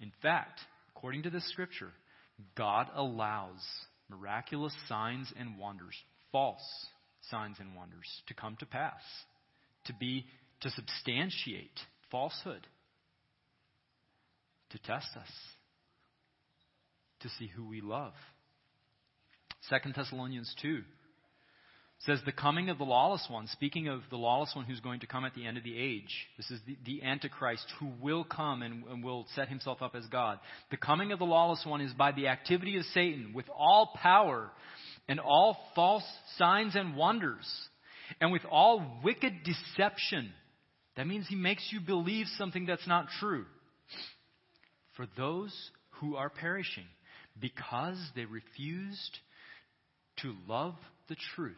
In 0.00 0.12
fact, 0.22 0.60
according 0.94 1.22
to 1.24 1.30
this 1.30 1.48
scripture, 1.50 1.92
God 2.56 2.88
allows 2.94 3.60
miraculous 4.08 4.74
signs 4.88 5.32
and 5.38 5.58
wonders, 5.58 5.94
false 6.32 6.62
signs 7.30 7.56
and 7.58 7.74
wonders, 7.74 8.06
to 8.28 8.34
come 8.34 8.56
to 8.60 8.66
pass, 8.66 9.00
to 9.86 9.94
be 9.94 10.26
to 10.60 10.70
substantiate 10.70 11.78
falsehood, 12.10 12.66
to 14.70 14.78
test 14.78 15.08
us, 15.16 15.30
to 17.20 17.28
see 17.30 17.46
who 17.46 17.66
we 17.66 17.80
love. 17.80 18.12
2 19.70 19.92
Thessalonians 19.94 20.54
2 20.62 20.82
says 22.06 22.20
the 22.24 22.32
coming 22.32 22.68
of 22.68 22.78
the 22.78 22.84
lawless 22.84 23.26
one, 23.28 23.48
speaking 23.48 23.88
of 23.88 24.00
the 24.10 24.16
lawless 24.16 24.54
one 24.54 24.64
who's 24.64 24.80
going 24.80 25.00
to 25.00 25.06
come 25.06 25.24
at 25.24 25.34
the 25.34 25.44
end 25.44 25.58
of 25.58 25.64
the 25.64 25.76
age. 25.76 26.14
This 26.36 26.50
is 26.52 26.60
the, 26.66 26.76
the 26.86 27.02
Antichrist 27.02 27.66
who 27.80 27.90
will 28.00 28.22
come 28.24 28.62
and, 28.62 28.84
and 28.84 29.04
will 29.04 29.26
set 29.34 29.48
himself 29.48 29.82
up 29.82 29.96
as 29.96 30.06
God. 30.06 30.38
The 30.70 30.76
coming 30.76 31.10
of 31.10 31.18
the 31.18 31.24
lawless 31.24 31.64
one 31.66 31.80
is 31.80 31.92
by 31.92 32.12
the 32.12 32.28
activity 32.28 32.76
of 32.76 32.84
Satan 32.94 33.32
with 33.34 33.46
all 33.54 33.90
power 34.00 34.50
and 35.08 35.18
all 35.18 35.58
false 35.74 36.04
signs 36.38 36.76
and 36.76 36.96
wonders 36.96 37.46
and 38.20 38.30
with 38.30 38.42
all 38.48 39.00
wicked 39.02 39.32
deception. 39.44 40.32
That 40.96 41.08
means 41.08 41.26
he 41.28 41.36
makes 41.36 41.68
you 41.72 41.80
believe 41.80 42.26
something 42.38 42.66
that's 42.66 42.86
not 42.86 43.08
true. 43.18 43.46
For 44.96 45.06
those 45.16 45.52
who 46.00 46.16
are 46.16 46.30
perishing 46.30 46.86
because 47.38 47.98
they 48.14 48.24
refused 48.24 49.18
to 50.22 50.34
love 50.46 50.74
the 51.08 51.16
truth 51.34 51.56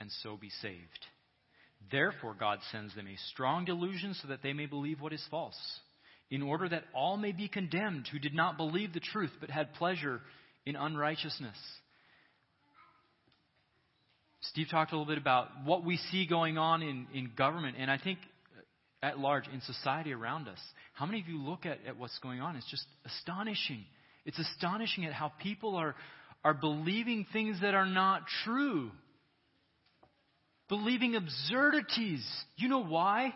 and 0.00 0.10
so 0.22 0.36
be 0.36 0.50
saved. 0.62 1.06
Therefore, 1.90 2.34
God 2.38 2.58
sends 2.72 2.94
them 2.94 3.06
a 3.06 3.16
strong 3.32 3.64
delusion 3.64 4.14
so 4.14 4.28
that 4.28 4.42
they 4.42 4.52
may 4.52 4.66
believe 4.66 5.00
what 5.00 5.12
is 5.12 5.24
false, 5.30 5.58
in 6.30 6.42
order 6.42 6.68
that 6.68 6.84
all 6.94 7.16
may 7.16 7.32
be 7.32 7.48
condemned 7.48 8.08
who 8.10 8.18
did 8.18 8.34
not 8.34 8.56
believe 8.56 8.92
the 8.92 9.00
truth 9.00 9.30
but 9.40 9.50
had 9.50 9.74
pleasure 9.74 10.20
in 10.64 10.76
unrighteousness. 10.76 11.56
Steve 14.40 14.68
talked 14.70 14.92
a 14.92 14.96
little 14.96 15.12
bit 15.12 15.18
about 15.18 15.48
what 15.64 15.84
we 15.84 15.96
see 16.10 16.26
going 16.26 16.56
on 16.58 16.82
in, 16.82 17.06
in 17.14 17.30
government, 17.36 17.76
and 17.78 17.90
I 17.90 17.98
think 17.98 18.18
uh, 18.56 19.06
at 19.06 19.18
large 19.18 19.44
in 19.52 19.60
society 19.62 20.12
around 20.12 20.48
us. 20.48 20.58
How 20.94 21.06
many 21.06 21.20
of 21.20 21.28
you 21.28 21.42
look 21.42 21.66
at, 21.66 21.78
at 21.86 21.96
what's 21.98 22.18
going 22.20 22.40
on? 22.40 22.56
It's 22.56 22.70
just 22.70 22.84
astonishing. 23.04 23.84
It's 24.24 24.38
astonishing 24.38 25.04
at 25.04 25.12
how 25.12 25.32
people 25.42 25.76
are, 25.76 25.94
are 26.44 26.54
believing 26.54 27.26
things 27.32 27.60
that 27.60 27.74
are 27.74 27.86
not 27.86 28.22
true 28.44 28.90
believing 30.68 31.14
absurdities. 31.14 32.26
You 32.56 32.68
know 32.68 32.84
why? 32.84 33.34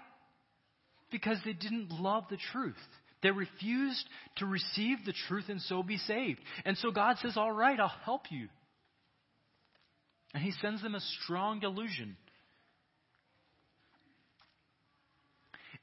Because 1.10 1.38
they 1.44 1.52
didn't 1.52 1.90
love 1.90 2.24
the 2.30 2.38
truth. 2.52 2.74
They 3.22 3.30
refused 3.30 4.08
to 4.36 4.46
receive 4.46 4.98
the 5.04 5.14
truth 5.28 5.44
and 5.48 5.60
so 5.60 5.82
be 5.82 5.98
saved. 5.98 6.40
And 6.64 6.76
so 6.78 6.90
God 6.90 7.16
says, 7.20 7.36
All 7.36 7.52
right, 7.52 7.78
I'll 7.78 7.92
help 8.04 8.22
you. 8.30 8.48
And 10.32 10.42
He 10.42 10.52
sends 10.62 10.82
them 10.82 10.94
a 10.94 11.00
strong 11.22 11.60
delusion. 11.60 12.16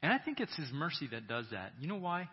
And 0.01 0.11
I 0.11 0.17
think 0.17 0.39
it's 0.39 0.55
His 0.55 0.69
mercy 0.73 1.07
that 1.11 1.27
does 1.27 1.45
that. 1.51 1.73
You 1.79 1.87
know 1.87 1.95
why? 1.95 2.29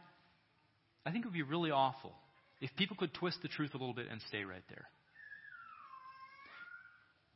I 1.04 1.10
think 1.10 1.24
it 1.24 1.28
would 1.28 1.34
be 1.34 1.42
really 1.42 1.70
awful 1.70 2.12
if 2.60 2.70
people 2.76 2.96
could 2.98 3.12
twist 3.12 3.38
the 3.42 3.48
truth 3.48 3.74
a 3.74 3.78
little 3.78 3.94
bit 3.94 4.06
and 4.10 4.20
stay 4.28 4.44
right 4.44 4.62
there. 4.68 4.86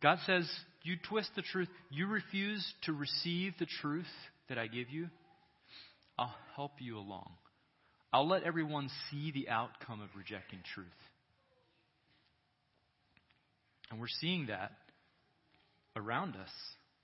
God 0.03 0.19
says, 0.27 0.49
You 0.83 0.97
twist 1.09 1.31
the 1.35 1.43
truth, 1.43 1.69
you 1.91 2.07
refuse 2.07 2.65
to 2.85 2.93
receive 2.93 3.55
the 3.59 3.67
truth 3.81 4.07
that 4.49 4.59
I 4.59 4.67
give 4.67 4.91
you, 4.91 5.09
I'll 6.19 6.35
help 6.57 6.73
you 6.79 6.99
along. 6.99 7.31
I'll 8.13 8.29
let 8.29 8.43
everyone 8.45 8.91
see 9.11 9.31
the 9.33 9.49
outcome 9.49 10.01
of 10.01 10.09
rejecting 10.17 10.61
truth. 10.75 10.87
And 13.91 14.01
we're 14.01 14.07
seeing 14.21 14.47
that 14.47 14.73
around 15.97 16.37
us 16.37 16.51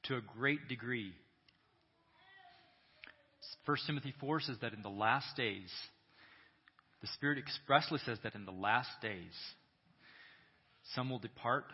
to 0.04 0.16
a 0.16 0.20
great 0.20 0.68
degree. 0.68 1.12
1 3.66 3.76
Timothy 3.86 4.14
4 4.20 4.40
says 4.40 4.56
that 4.62 4.72
in 4.72 4.82
the 4.82 4.88
last 4.88 5.36
days, 5.36 5.70
the 7.00 7.08
Spirit 7.08 7.38
expressly 7.38 7.98
says 8.04 8.18
that 8.22 8.34
in 8.34 8.44
the 8.44 8.52
last 8.52 8.88
days, 9.02 9.34
some 10.94 11.10
will 11.10 11.18
depart 11.18 11.64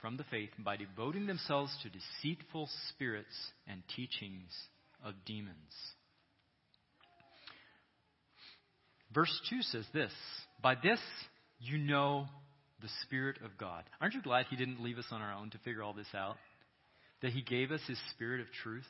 from 0.00 0.16
the 0.16 0.24
faith 0.24 0.50
by 0.58 0.76
devoting 0.76 1.26
themselves 1.26 1.76
to 1.82 1.90
deceitful 1.90 2.68
spirits 2.88 3.52
and 3.66 3.82
teachings 3.94 4.50
of 5.04 5.14
demons. 5.26 5.56
Verse 9.14 9.40
2 9.50 9.62
says 9.62 9.84
this 9.92 10.12
By 10.62 10.74
this 10.74 11.00
you 11.58 11.78
know 11.78 12.26
the 12.80 12.88
Spirit 13.02 13.38
of 13.44 13.58
God. 13.58 13.84
Aren't 14.00 14.14
you 14.14 14.22
glad 14.22 14.46
He 14.48 14.56
didn't 14.56 14.82
leave 14.82 14.98
us 14.98 15.06
on 15.10 15.20
our 15.20 15.34
own 15.34 15.50
to 15.50 15.58
figure 15.58 15.82
all 15.82 15.92
this 15.92 16.06
out? 16.14 16.36
That 17.22 17.32
He 17.32 17.42
gave 17.42 17.70
us 17.70 17.80
His 17.86 17.98
Spirit 18.12 18.40
of 18.40 18.46
truth, 18.62 18.86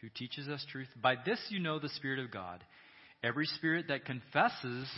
who 0.00 0.08
teaches 0.08 0.48
us 0.48 0.64
truth. 0.70 0.88
By 1.00 1.16
this 1.24 1.38
you 1.50 1.60
know 1.60 1.78
the 1.78 1.88
Spirit 1.90 2.18
of 2.18 2.30
God. 2.30 2.64
Every 3.22 3.46
spirit 3.46 3.86
that 3.86 4.04
confesses 4.04 4.88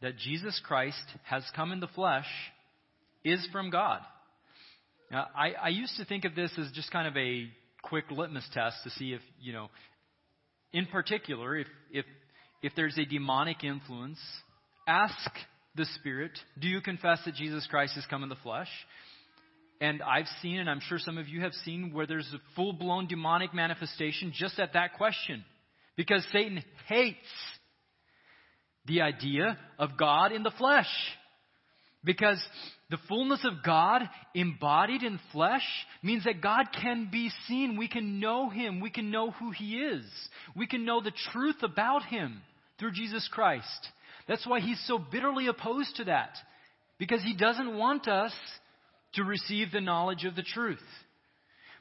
that 0.00 0.16
Jesus 0.16 0.58
Christ 0.64 1.04
has 1.24 1.44
come 1.54 1.70
in 1.70 1.80
the 1.80 1.88
flesh 1.88 2.24
is 3.24 3.46
from 3.52 3.68
God. 3.68 4.00
Now, 5.14 5.28
I, 5.32 5.52
I 5.52 5.68
used 5.68 5.96
to 5.98 6.04
think 6.04 6.24
of 6.24 6.34
this 6.34 6.50
as 6.58 6.72
just 6.72 6.90
kind 6.90 7.06
of 7.06 7.16
a 7.16 7.46
quick 7.82 8.10
litmus 8.10 8.48
test 8.52 8.78
to 8.82 8.90
see 8.90 9.12
if, 9.12 9.20
you 9.40 9.52
know, 9.52 9.68
in 10.72 10.86
particular, 10.86 11.56
if, 11.56 11.68
if, 11.92 12.04
if 12.64 12.72
there's 12.74 12.98
a 12.98 13.04
demonic 13.04 13.62
influence, 13.62 14.18
ask 14.88 15.30
the 15.76 15.84
Spirit, 16.00 16.32
do 16.58 16.66
you 16.66 16.80
confess 16.80 17.20
that 17.26 17.36
Jesus 17.36 17.64
Christ 17.70 17.94
has 17.94 18.04
come 18.10 18.24
in 18.24 18.28
the 18.28 18.34
flesh? 18.42 18.66
And 19.80 20.02
I've 20.02 20.26
seen, 20.42 20.58
and 20.58 20.68
I'm 20.68 20.80
sure 20.80 20.98
some 20.98 21.16
of 21.16 21.28
you 21.28 21.42
have 21.42 21.52
seen, 21.64 21.92
where 21.92 22.08
there's 22.08 22.34
a 22.34 22.40
full 22.56 22.72
blown 22.72 23.06
demonic 23.06 23.54
manifestation 23.54 24.32
just 24.34 24.58
at 24.58 24.72
that 24.72 24.94
question. 24.94 25.44
Because 25.96 26.26
Satan 26.32 26.60
hates 26.88 27.18
the 28.86 29.02
idea 29.02 29.60
of 29.78 29.96
God 29.96 30.32
in 30.32 30.42
the 30.42 30.50
flesh. 30.58 30.90
Because 32.02 32.44
the 32.94 33.08
fullness 33.08 33.44
of 33.44 33.64
God 33.64 34.02
embodied 34.36 35.02
in 35.02 35.18
flesh 35.32 35.66
means 36.00 36.22
that 36.24 36.40
God 36.40 36.66
can 36.80 37.08
be 37.10 37.28
seen. 37.48 37.76
We 37.76 37.88
can 37.88 38.20
know 38.20 38.50
Him. 38.50 38.78
We 38.78 38.88
can 38.88 39.10
know 39.10 39.32
who 39.32 39.50
He 39.50 39.78
is. 39.78 40.04
We 40.54 40.68
can 40.68 40.84
know 40.84 41.00
the 41.00 41.10
truth 41.32 41.56
about 41.64 42.04
Him 42.04 42.40
through 42.78 42.92
Jesus 42.92 43.28
Christ. 43.32 43.88
That's 44.28 44.46
why 44.46 44.60
He's 44.60 44.80
so 44.86 45.00
bitterly 45.00 45.48
opposed 45.48 45.96
to 45.96 46.04
that. 46.04 46.36
Because 46.96 47.20
He 47.24 47.34
doesn't 47.34 47.76
want 47.76 48.06
us 48.06 48.32
to 49.14 49.24
receive 49.24 49.72
the 49.72 49.80
knowledge 49.80 50.24
of 50.24 50.36
the 50.36 50.44
truth. 50.44 50.78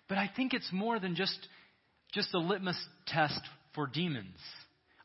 But 0.10 0.17
I 0.17 0.32
think 0.36 0.56
it's 0.56 0.71
more 0.73 0.99
than 0.99 1.13
just, 1.13 1.38
just 2.12 2.34
a 2.34 2.39
litmus 2.39 2.84
test 3.06 3.39
for 3.76 3.86
demons. 3.86 4.39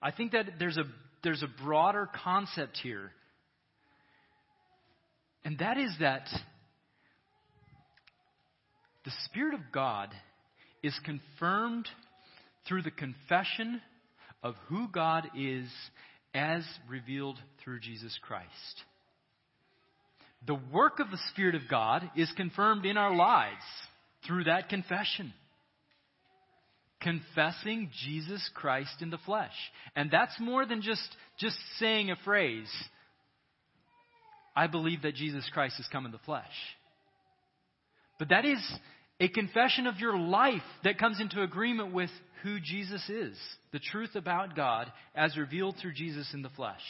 I 0.00 0.10
think 0.12 0.32
that 0.32 0.52
there's 0.58 0.78
a, 0.78 0.84
there's 1.22 1.42
a 1.42 1.62
broader 1.62 2.08
concept 2.24 2.78
here 2.82 3.12
and 5.44 5.58
that 5.58 5.78
is 5.78 5.94
that 6.00 6.28
the 9.04 9.12
Spirit 9.24 9.54
of 9.54 9.60
God 9.72 10.10
is 10.82 10.98
confirmed 11.04 11.88
through 12.66 12.82
the 12.82 12.90
confession 12.90 13.80
of 14.42 14.54
who 14.68 14.88
God 14.88 15.28
is 15.36 15.68
as 16.34 16.62
revealed 16.88 17.38
through 17.62 17.80
Jesus 17.80 18.18
Christ. 18.22 18.84
The 20.46 20.60
work 20.72 21.00
of 21.00 21.10
the 21.10 21.18
Spirit 21.30 21.54
of 21.54 21.62
God 21.68 22.10
is 22.16 22.30
confirmed 22.36 22.84
in 22.84 22.96
our 22.96 23.14
lives 23.14 23.64
through 24.26 24.44
that 24.44 24.68
confession. 24.68 25.32
Confessing 27.00 27.90
Jesus 28.04 28.48
Christ 28.54 29.00
in 29.00 29.10
the 29.10 29.18
flesh. 29.18 29.54
And 29.96 30.10
that's 30.10 30.38
more 30.38 30.66
than 30.66 30.82
just, 30.82 31.08
just 31.38 31.56
saying 31.78 32.10
a 32.10 32.16
phrase 32.24 32.70
I 34.58 34.66
believe 34.66 35.02
that 35.02 35.14
Jesus 35.14 35.48
Christ 35.54 35.76
has 35.76 35.86
come 35.86 36.04
in 36.04 36.10
the 36.10 36.18
flesh. 36.18 36.42
But 38.18 38.30
that 38.30 38.44
is 38.44 38.58
a 39.20 39.28
confession 39.28 39.86
of 39.86 40.00
your 40.00 40.18
life 40.18 40.64
that 40.82 40.98
comes 40.98 41.20
into 41.20 41.42
agreement 41.42 41.94
with 41.94 42.10
who 42.42 42.58
Jesus 42.58 43.08
is, 43.08 43.38
the 43.70 43.78
truth 43.78 44.16
about 44.16 44.56
God 44.56 44.90
as 45.14 45.36
revealed 45.36 45.76
through 45.80 45.94
Jesus 45.94 46.28
in 46.34 46.42
the 46.42 46.48
flesh. 46.48 46.80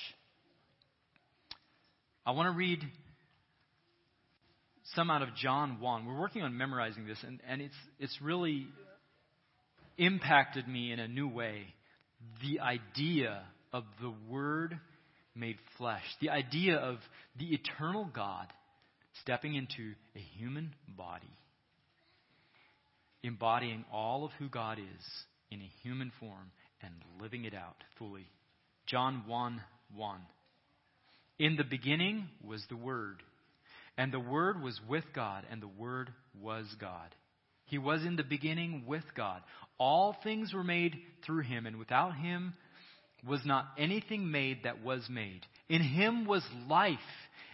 I 2.24 2.30
want 2.30 2.50
to 2.50 2.56
read 2.56 2.80
some 4.94 5.10
out 5.10 5.20
of 5.20 5.34
John 5.34 5.78
1. 5.78 6.06
We're 6.06 6.18
working 6.18 6.40
on 6.40 6.56
memorizing 6.56 7.06
this, 7.06 7.18
and, 7.22 7.38
and 7.46 7.60
it's, 7.60 7.76
it's 7.98 8.18
really 8.22 8.66
impacted 9.98 10.66
me 10.66 10.90
in 10.90 11.00
a 11.00 11.08
new 11.08 11.28
way. 11.28 11.66
The 12.40 12.60
idea 12.60 13.42
of 13.74 13.84
the 14.00 14.14
Word 14.26 14.78
made 15.38 15.56
flesh, 15.76 16.02
the 16.20 16.30
idea 16.30 16.76
of 16.76 16.98
the 17.38 17.54
eternal 17.54 18.10
God 18.12 18.46
stepping 19.22 19.54
into 19.54 19.94
a 20.16 20.20
human 20.38 20.74
body, 20.96 21.32
embodying 23.22 23.84
all 23.92 24.24
of 24.24 24.32
who 24.38 24.48
God 24.48 24.78
is 24.78 25.04
in 25.50 25.60
a 25.60 25.70
human 25.82 26.12
form 26.20 26.50
and 26.82 26.92
living 27.20 27.44
it 27.44 27.54
out 27.54 27.76
fully. 27.98 28.26
John 28.86 29.24
1 29.26 29.60
1. 29.96 30.20
In 31.38 31.56
the 31.56 31.64
beginning 31.64 32.28
was 32.44 32.64
the 32.68 32.76
Word, 32.76 33.22
and 33.96 34.12
the 34.12 34.20
Word 34.20 34.62
was 34.62 34.78
with 34.88 35.04
God, 35.14 35.44
and 35.50 35.62
the 35.62 35.68
Word 35.68 36.10
was 36.40 36.66
God. 36.80 37.14
He 37.66 37.78
was 37.78 38.04
in 38.04 38.16
the 38.16 38.24
beginning 38.24 38.84
with 38.86 39.04
God. 39.14 39.42
All 39.78 40.16
things 40.24 40.52
were 40.52 40.64
made 40.64 40.96
through 41.24 41.42
him, 41.42 41.66
and 41.66 41.76
without 41.76 42.16
him 42.16 42.54
was 43.26 43.40
not 43.44 43.66
anything 43.76 44.30
made 44.30 44.64
that 44.64 44.82
was 44.82 45.06
made. 45.08 45.40
In 45.68 45.82
him 45.82 46.26
was 46.26 46.42
life, 46.68 46.98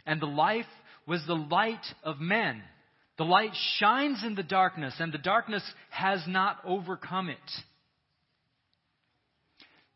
and 0.07 0.21
the 0.21 0.27
life 0.27 0.67
was 1.07 1.23
the 1.27 1.35
light 1.35 1.85
of 2.03 2.21
men. 2.21 2.63
The 3.17 3.25
light 3.25 3.53
shines 3.79 4.23
in 4.25 4.35
the 4.35 4.43
darkness, 4.43 4.95
and 4.99 5.13
the 5.13 5.19
darkness 5.19 5.63
has 5.91 6.23
not 6.27 6.59
overcome 6.65 7.29
it. 7.29 7.39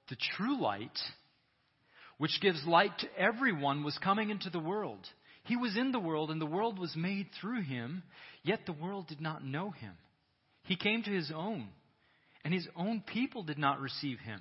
The 0.09 0.17
true 0.37 0.61
light, 0.61 0.97
which 2.19 2.41
gives 2.41 2.65
light 2.67 2.97
to 3.01 3.09
everyone, 3.19 3.85
was 3.85 3.99
coming 3.99 4.31
into 4.31 4.51
the 4.51 4.59
world. 4.59 5.07
He 5.45 5.57
was 5.57 5.77
in 5.77 5.93
the 5.93 5.99
world, 5.99 6.31
and 6.31 6.41
the 6.41 6.47
world 6.47 6.79
was 6.79 6.95
made 6.97 7.27
through 7.41 7.63
him, 7.63 8.03
yet 8.43 8.61
the 8.67 8.73
world 8.73 9.09
did 9.09 9.21
not 9.21 9.45
know 9.45 9.71
him. 9.71 9.93
He 10.65 10.77
came 10.77 11.03
to 11.03 11.11
his 11.11 11.33
own, 11.35 11.69
and 12.45 12.55
his 12.55 12.69
own 12.77 13.03
people 13.07 13.43
did 13.43 13.59
not 13.59 13.81
receive 13.81 14.19
him. 14.21 14.41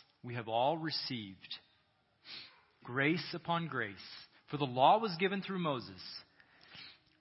we 0.23 0.35
have 0.35 0.47
all 0.47 0.77
received 0.77 1.57
grace 2.83 3.25
upon 3.33 3.67
grace. 3.67 3.95
For 4.49 4.57
the 4.57 4.65
law 4.65 4.99
was 4.99 5.15
given 5.19 5.41
through 5.41 5.59
Moses. 5.59 6.01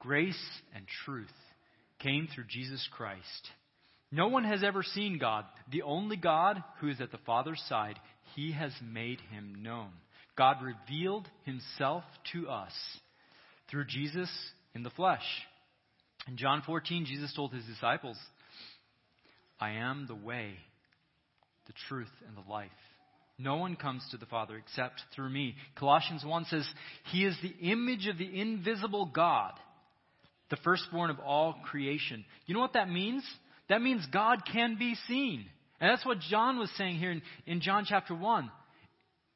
Grace 0.01 0.43
and 0.75 0.85
truth 1.05 1.29
came 2.01 2.29
through 2.35 2.45
Jesus 2.49 2.87
Christ. 2.93 3.51
No 4.11 4.29
one 4.29 4.45
has 4.45 4.65
ever 4.65 4.83
seen 4.83 5.19
God. 5.19 5.45
The 5.71 5.83
only 5.83 6.17
God 6.17 6.63
who 6.81 6.89
is 6.89 7.01
at 7.01 7.13
the 7.13 7.19
Father's 7.19 7.63
side, 7.69 7.99
he 8.35 8.53
has 8.53 8.73
made 8.83 9.21
him 9.31 9.63
known. 9.63 9.91
God 10.37 10.57
revealed 10.63 11.29
himself 11.45 12.03
to 12.33 12.49
us 12.49 12.73
through 13.71 13.85
Jesus 13.85 14.31
in 14.75 14.83
the 14.83 14.91
flesh. 14.91 15.23
In 16.27 16.37
John 16.37 16.63
14, 16.67 17.07
Jesus 17.07 17.33
told 17.35 17.53
his 17.53 17.65
disciples, 17.65 18.17
I 19.61 19.73
am 19.73 20.07
the 20.09 20.15
way, 20.15 20.55
the 21.67 21.75
truth, 21.89 22.11
and 22.27 22.37
the 22.37 22.51
life. 22.51 22.71
No 23.41 23.57
one 23.57 23.77
comes 23.77 24.07
to 24.11 24.19
the 24.19 24.27
Father 24.27 24.57
except 24.57 25.03
through 25.15 25.31
me. 25.31 25.55
Colossians 25.77 26.25
1 26.25 26.45
says, 26.47 26.69
He 27.11 27.25
is 27.25 27.37
the 27.43 27.71
image 27.71 28.07
of 28.07 28.19
the 28.19 28.41
invisible 28.41 29.07
God, 29.07 29.53
the 30.51 30.57
firstborn 30.57 31.11
of 31.11 31.19
all 31.21 31.57
creation. 31.65 32.25
You 32.47 32.55
know 32.55 32.61
what 32.61 32.75
that 32.75 32.91
means? 32.91 33.25
That 33.69 33.81
means 33.81 34.05
God 34.13 34.43
can 34.53 34.77
be 34.79 34.95
seen. 35.09 35.47
And 35.81 35.91
that's 35.91 36.05
what 36.05 36.21
John 36.21 36.59
was 36.59 36.71
saying 36.77 36.97
here 36.97 37.13
in, 37.13 37.23
in 37.47 37.61
John 37.63 37.87
chapter 37.89 38.15
1. 38.15 38.51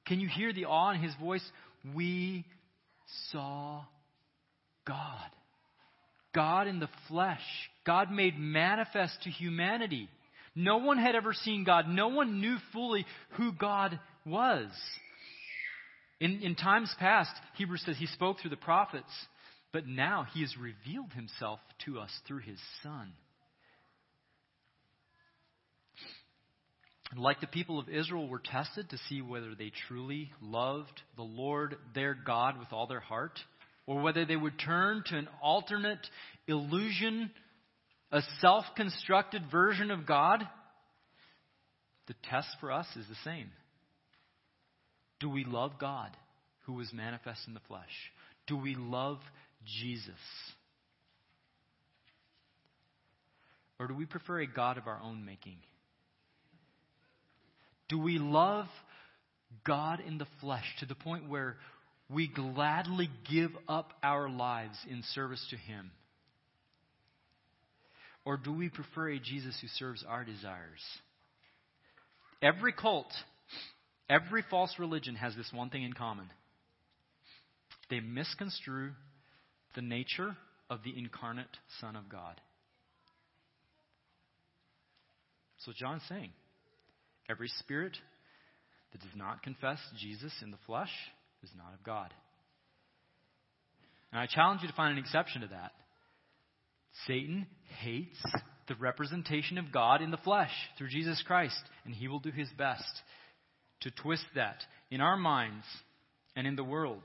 Can 0.07 0.21
you 0.21 0.29
hear 0.29 0.53
the 0.53 0.67
awe 0.67 0.91
in 0.93 1.01
his 1.01 1.15
voice? 1.15 1.45
We 1.95 2.45
saw 3.31 3.85
God. 4.87 5.31
God 6.35 6.67
in 6.67 6.79
the 6.79 6.91
flesh. 7.09 7.41
God 7.87 8.11
made 8.11 8.39
manifest 8.39 9.23
to 9.23 9.31
humanity. 9.31 10.11
No 10.55 10.79
one 10.79 10.99
had 10.99 11.15
ever 11.15 11.33
seen 11.33 11.65
God. 11.65 11.89
No 11.89 12.09
one 12.09 12.41
knew 12.41 12.57
fully 12.73 13.07
who 13.31 13.53
God 13.53 13.99
was. 14.25 14.71
In, 16.21 16.43
in 16.43 16.55
times 16.55 16.95
past, 16.99 17.33
Hebrews 17.57 17.83
says 17.85 17.97
he 17.99 18.07
spoke 18.07 18.41
through 18.41 18.51
the 18.51 18.57
prophets, 18.57 19.11
but 19.73 19.87
now 19.87 20.27
he 20.33 20.43
has 20.43 20.55
revealed 20.57 21.13
himself 21.13 21.59
to 21.87 21.99
us 21.99 22.11
through 22.27 22.41
his 22.41 22.59
Son. 22.83 23.13
Like 27.17 27.41
the 27.41 27.47
people 27.47 27.79
of 27.79 27.89
Israel 27.89 28.29
were 28.29 28.41
tested 28.41 28.91
to 28.91 28.99
see 29.09 29.21
whether 29.23 29.55
they 29.55 29.73
truly 29.89 30.33
loved 30.41 31.01
the 31.17 31.23
Lord 31.23 31.77
their 31.95 32.15
God 32.15 32.59
with 32.59 32.69
all 32.73 32.87
their 32.87 33.01
heart, 33.01 33.39
or 33.87 34.01
whether 34.01 34.25
they 34.25 34.37
would 34.37 34.59
turn 34.59 35.03
to 35.07 35.17
an 35.19 35.29
alternate 35.43 36.07
illusion 36.49 37.31
a 38.15 38.23
self 38.41 38.65
constructed 38.77 39.43
version 39.51 39.91
of 39.91 40.07
God, 40.07 40.47
the 42.07 42.15
test 42.31 42.47
for 42.61 42.71
us 42.71 42.87
is 42.95 43.05
the 43.09 43.17
same. 43.25 43.51
Do 45.19 45.29
we 45.29 45.45
love 45.45 45.73
God 45.81 46.17
who 46.67 46.75
was 46.75 46.93
manifest 46.93 47.41
in 47.49 47.55
the 47.55 47.61
flesh? 47.67 47.83
Do 48.47 48.57
we 48.57 48.77
love 48.77 49.19
Jesus? 49.81 50.15
Or 53.81 53.89
do 53.89 53.95
we 53.95 54.07
prefer 54.07 54.43
a 54.43 54.47
God 54.47 54.79
of 54.79 54.87
our 54.87 55.01
own 55.03 55.25
making? 55.25 55.57
Do 57.89 57.99
we 57.99 58.19
love 58.19 58.67
God 59.67 59.99
in 60.07 60.19
the 60.19 60.29
flesh 60.41 60.65
to 60.79 60.87
the 60.87 60.95
point 60.95 61.29
where 61.29 61.57
we 62.09 62.29
gladly 62.29 63.11
give 63.29 63.51
up 63.69 63.93
our 64.05 64.29
lives 64.29 64.77
in 64.89 65.03
service 65.15 65.45
to 65.51 65.57
Him? 65.57 65.91
Or 68.25 68.37
do 68.37 68.53
we 68.53 68.69
prefer 68.69 69.11
a 69.11 69.19
Jesus 69.19 69.57
who 69.61 69.69
serves 69.69 70.05
our 70.09 70.25
desires? 70.25 70.81
Every 72.43 72.73
cult, 72.73 73.13
every 74.09 74.43
false 74.51 74.75
religion 74.79 75.15
has 75.17 75.35
this 75.37 75.51
one 75.53 75.71
thing 75.71 75.83
in 75.83 75.93
common 75.93 76.31
they 77.91 78.01
misconstrue 78.01 78.93
the 79.75 79.83
nature 79.83 80.37
of 80.71 80.81
the 80.85 80.97
incarnate 80.97 81.47
Son 81.81 81.97
of 81.97 82.09
God. 82.09 82.41
So 85.59 85.73
John's 85.77 86.03
saying 86.09 86.31
every 87.29 87.49
spirit 87.59 87.97
that 88.93 89.01
does 89.01 89.17
not 89.17 89.43
confess 89.43 89.79
Jesus 89.99 90.33
in 90.43 90.51
the 90.51 90.57
flesh 90.67 90.91
is 91.43 91.51
not 91.57 91.75
of 91.75 91.85
God. 91.85 92.13
And 94.13 94.21
I 94.21 94.27
challenge 94.27 94.63
you 94.63 94.69
to 94.69 94.75
find 94.75 94.93
an 94.93 95.03
exception 95.03 95.43
to 95.43 95.49
that. 95.49 95.73
Satan 97.07 97.47
hates 97.81 98.23
the 98.69 98.75
representation 98.77 99.59
of 99.59 99.73
God 99.73 100.01
in 100.01 100.11
the 100.11 100.17
flesh 100.19 100.53
through 100.79 100.89
Jesus 100.89 101.23
Christ, 101.27 101.61
and 101.85 101.95
he 101.95 102.09
will 102.09 102.21
do 102.21 102.31
his 102.31 102.49
best 102.57 102.85
to 103.81 103.91
twist 103.91 104.25
that 104.35 104.63
in 104.91 105.01
our 105.01 105.17
minds 105.17 105.65
and 106.35 106.47
in 106.47 106.57
the 106.57 106.65
world. 106.65 107.03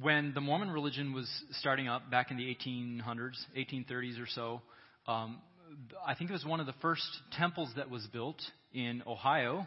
When 0.00 0.32
the 0.34 0.40
Mormon 0.40 0.70
religion 0.70 1.12
was 1.12 1.28
starting 1.52 1.88
up 1.88 2.10
back 2.10 2.30
in 2.30 2.36
the 2.36 2.44
1800s, 2.44 3.36
1830s 3.56 4.22
or 4.22 4.26
so, 4.26 4.62
um, 5.08 5.38
I 6.06 6.14
think 6.14 6.30
it 6.30 6.32
was 6.32 6.44
one 6.44 6.60
of 6.60 6.66
the 6.66 6.74
first 6.80 7.02
temples 7.36 7.70
that 7.76 7.90
was 7.90 8.06
built 8.12 8.40
in 8.72 9.02
Ohio 9.06 9.66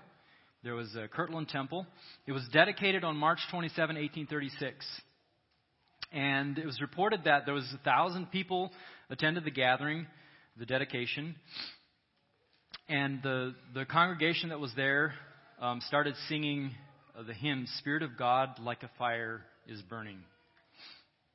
there 0.64 0.76
was 0.76 0.96
a 0.96 1.10
Kirtland 1.10 1.50
Temple. 1.50 1.86
It 2.26 2.32
was 2.32 2.48
dedicated 2.54 3.04
on 3.04 3.18
March 3.18 3.40
27, 3.52 3.98
1836. 3.98 4.86
And 6.14 6.58
it 6.58 6.66
was 6.66 6.80
reported 6.80 7.26
that 7.26 7.46
there 7.46 7.54
was 7.54 7.70
a 7.74 7.84
thousand 7.84 8.32
people 8.32 8.72
attended 9.10 9.44
the 9.44 9.52
gathering, 9.52 10.08
the 10.58 10.66
dedication. 10.66 11.36
And 12.88 13.22
the, 13.22 13.56
the 13.74 13.84
congregation 13.86 14.50
that 14.50 14.60
was 14.60 14.72
there 14.78 15.14
um, 15.60 15.82
started 15.88 16.16
singing 16.30 16.72
uh, 17.18 17.24
the 17.24 17.34
hymn, 17.34 17.68
Spirit 17.80 18.02
of 18.02 18.18
God, 18.18 18.58
like 18.62 18.84
a 18.84 18.92
fire 18.98 19.42
is 19.68 19.82
burning. 19.82 20.20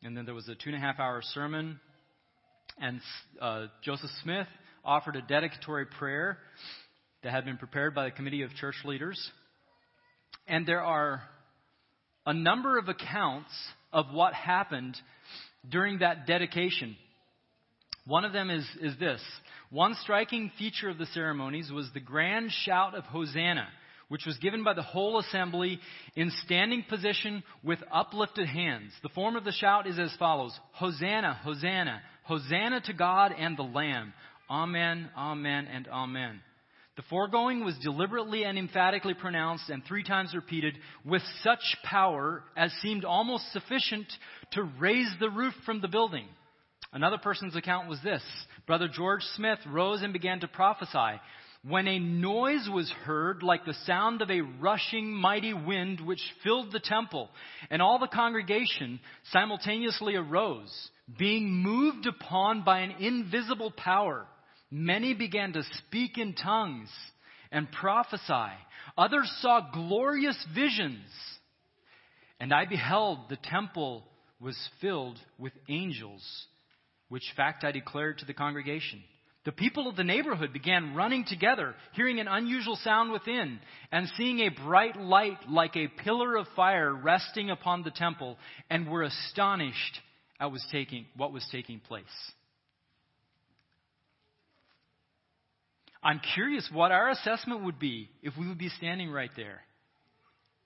And 0.03 0.17
then 0.17 0.25
there 0.25 0.35
was 0.35 0.49
a 0.49 0.55
two 0.55 0.71
and 0.71 0.77
a 0.77 0.81
half 0.81 0.99
hour 0.99 1.21
sermon. 1.35 1.81
And 2.81 3.01
uh, 3.43 3.67
Joseph 3.83 4.11
Smith 4.23 4.47
offered 4.87 5.17
a 5.17 5.23
dedicatory 5.23 5.85
prayer 5.85 6.39
that 7.23 7.33
had 7.33 7.45
been 7.45 7.57
prepared 7.57 7.95
by 7.95 8.05
the 8.05 8.11
committee 8.11 8.43
of 8.43 8.51
church 8.55 8.77
leaders. 8.85 9.31
And 10.47 10.67
there 10.67 10.83
are 10.83 11.23
a 12.27 12.35
number 12.35 12.79
of 12.79 12.89
accounts 12.89 13.51
of 13.93 14.07
what 14.13 14.35
happened 14.35 14.97
during 15.69 15.99
that 15.99 16.27
dedication. 16.27 16.97
One 18.07 18.25
of 18.25 18.33
them 18.33 18.51
is, 18.51 18.67
is 18.81 18.99
this. 18.99 19.21
One 19.71 19.95
striking 20.03 20.51
feature 20.59 20.89
of 20.89 20.99
the 20.99 21.07
ceremonies 21.07 21.71
was 21.71 21.89
the 21.93 22.01
grand 22.01 22.51
shout 22.65 22.95
of 22.95 23.05
Hosanna, 23.05 23.69
which 24.09 24.25
was 24.25 24.39
given 24.39 24.65
by 24.65 24.73
the 24.73 24.83
whole 24.83 25.19
assembly 25.19 25.79
in 26.17 26.31
standing 26.45 26.85
position 26.89 27.43
with 27.63 27.79
uplifted 27.93 28.49
hands. 28.49 28.93
The 29.03 29.11
form 29.11 29.37
of 29.37 29.45
the 29.45 29.53
shout 29.53 29.87
is 29.87 29.99
as 29.99 30.15
follows 30.19 30.59
Hosanna, 30.73 31.35
Hosanna, 31.43 32.01
Hosanna 32.25 32.81
to 32.83 32.93
God 32.95 33.33
and 33.39 33.57
the 33.57 33.63
Lamb. 33.63 34.15
Amen, 34.49 35.11
Amen, 35.17 35.67
and 35.71 35.87
Amen. 35.89 36.41
The 36.99 37.05
foregoing 37.09 37.65
was 37.65 37.79
deliberately 37.79 38.43
and 38.43 38.59
emphatically 38.59 39.15
pronounced 39.15 39.71
and 39.71 39.85
three 39.85 40.03
times 40.03 40.35
repeated 40.35 40.77
with 41.05 41.23
such 41.45 41.77
power 41.85 42.43
as 42.57 42.73
seemed 42.83 43.05
almost 43.05 43.53
sufficient 43.53 44.09
to 44.55 44.65
raise 44.65 45.09
the 45.21 45.31
roof 45.31 45.55
from 45.65 45.81
the 45.81 45.87
building. 45.87 46.27
Another 46.93 47.19
person's 47.19 47.55
account 47.55 47.89
was 47.89 48.01
this 48.03 48.25
Brother 48.67 48.89
George 48.93 49.23
Smith 49.37 49.61
rose 49.69 50.03
and 50.03 50.13
began 50.13 50.41
to 50.41 50.49
prophesy. 50.49 51.21
When 51.63 51.87
a 51.87 52.01
noise 52.01 52.69
was 52.69 52.91
heard 53.05 53.45
like 53.45 53.65
the 53.65 53.75
sound 53.87 54.21
of 54.21 54.33
a 54.33 54.41
rushing 54.41 55.13
mighty 55.13 55.55
wind 55.55 56.01
which 56.01 56.35
filled 56.43 56.73
the 56.73 56.81
temple, 56.81 57.31
and 57.71 57.81
all 57.81 58.01
the 58.01 58.09
congregation 58.09 58.99
simultaneously 59.31 60.17
arose, 60.17 60.91
being 61.17 61.49
moved 61.49 62.07
upon 62.07 62.65
by 62.65 62.81
an 62.81 62.91
invisible 62.99 63.71
power, 63.71 64.27
many 64.71 65.15
began 65.15 65.53
to 65.53 65.63
speak 65.87 66.19
in 66.19 66.35
tongues 66.35 66.89
and 67.51 67.71
prophesy. 67.73 68.53
Others 68.97 69.31
saw 69.41 69.71
glorious 69.73 70.43
visions. 70.55 71.07
And 72.41 72.53
I 72.53 72.67
beheld 72.67 73.29
the 73.29 73.39
temple 73.43 74.05
was 74.41 74.57
filled 74.81 75.19
with 75.39 75.53
angels 75.69 76.23
which 77.09 77.33
fact 77.37 77.65
I 77.65 77.73
declared 77.73 78.19
to 78.19 78.27
the 78.27 78.35
congregation. 78.35 79.03
The 79.45 79.53
people 79.53 79.89
of 79.89 79.97
the 79.97 80.05
neighborhood 80.05 80.53
began 80.53 80.95
running 80.95 81.25
together, 81.25 81.75
hearing 81.93 82.21
an 82.21 82.29
unusual 82.29 82.77
sound 82.77 83.13
within, 83.13 83.61
and 83.91 84.07
seeing 84.17 84.41
a 84.41 84.51
bright 84.51 84.97
light 84.97 85.49
like 85.49 85.75
a 85.75 85.89
pillar 85.89 86.37
of 86.37 86.47
fire 86.55 86.93
resting 86.93 87.51
upon 87.51 87.83
the 87.83 87.91
temple, 87.91 88.37
and 88.69 88.91
were 88.91 89.05
astonished 89.05 90.01
at 90.39 90.53
was 90.53 90.65
taking, 90.71 91.07
what 91.17 91.33
was 91.33 91.47
taking 91.51 91.81
place. 91.81 92.05
I'm 96.03 96.21
curious 96.35 96.69
what 96.73 96.93
our 96.93 97.11
assessment 97.11 97.65
would 97.65 97.79
be 97.79 98.09
if 98.23 98.37
we 98.39 98.49
would 98.49 98.59
be 98.59 98.69
standing 98.69 99.11
right 99.11 99.31
there 99.37 99.63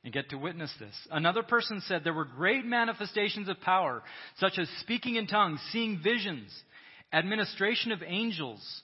and 0.05 0.13
get 0.13 0.31
to 0.31 0.37
witness 0.37 0.73
this. 0.79 0.95
Another 1.11 1.43
person 1.43 1.81
said 1.87 2.03
there 2.05 2.13
were 2.13 2.25
great 2.25 2.65
manifestations 2.65 3.49
of 3.49 3.61
power, 3.61 4.03
such 4.39 4.59
as 4.59 4.69
speaking 4.81 5.17
in 5.17 5.27
tongues, 5.27 5.61
seeing 5.71 6.01
visions, 6.03 6.51
administration 7.13 7.93
of 7.93 8.03
angels. 8.05 8.83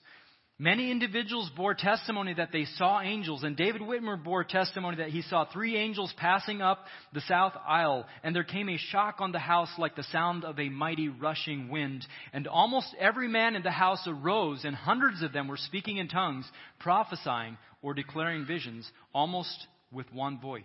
Many 0.61 0.91
individuals 0.91 1.49
bore 1.55 1.73
testimony 1.73 2.33
that 2.33 2.51
they 2.51 2.65
saw 2.65 2.99
angels, 2.99 3.43
and 3.43 3.55
David 3.55 3.81
Whitmer 3.81 4.21
bore 4.21 4.43
testimony 4.43 4.97
that 4.97 5.07
he 5.07 5.21
saw 5.21 5.45
three 5.45 5.77
angels 5.77 6.13
passing 6.17 6.61
up 6.61 6.83
the 7.13 7.21
south 7.21 7.53
aisle, 7.65 8.05
and 8.23 8.35
there 8.35 8.43
came 8.43 8.67
a 8.67 8.75
shock 8.75 9.21
on 9.21 9.31
the 9.31 9.39
house 9.39 9.69
like 9.77 9.95
the 9.95 10.03
sound 10.03 10.43
of 10.43 10.59
a 10.59 10.67
mighty 10.67 11.07
rushing 11.07 11.69
wind. 11.69 12.05
And 12.33 12.45
almost 12.45 12.93
every 12.99 13.29
man 13.29 13.55
in 13.55 13.63
the 13.63 13.71
house 13.71 14.05
arose, 14.05 14.65
and 14.65 14.75
hundreds 14.75 15.21
of 15.21 15.31
them 15.31 15.47
were 15.47 15.55
speaking 15.55 15.95
in 15.95 16.09
tongues, 16.09 16.45
prophesying 16.79 17.57
or 17.81 17.93
declaring 17.93 18.45
visions, 18.45 18.85
almost 19.13 19.65
with 19.93 20.11
one 20.11 20.41
voice. 20.41 20.63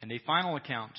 And 0.00 0.10
a 0.10 0.20
final 0.20 0.56
account. 0.56 0.98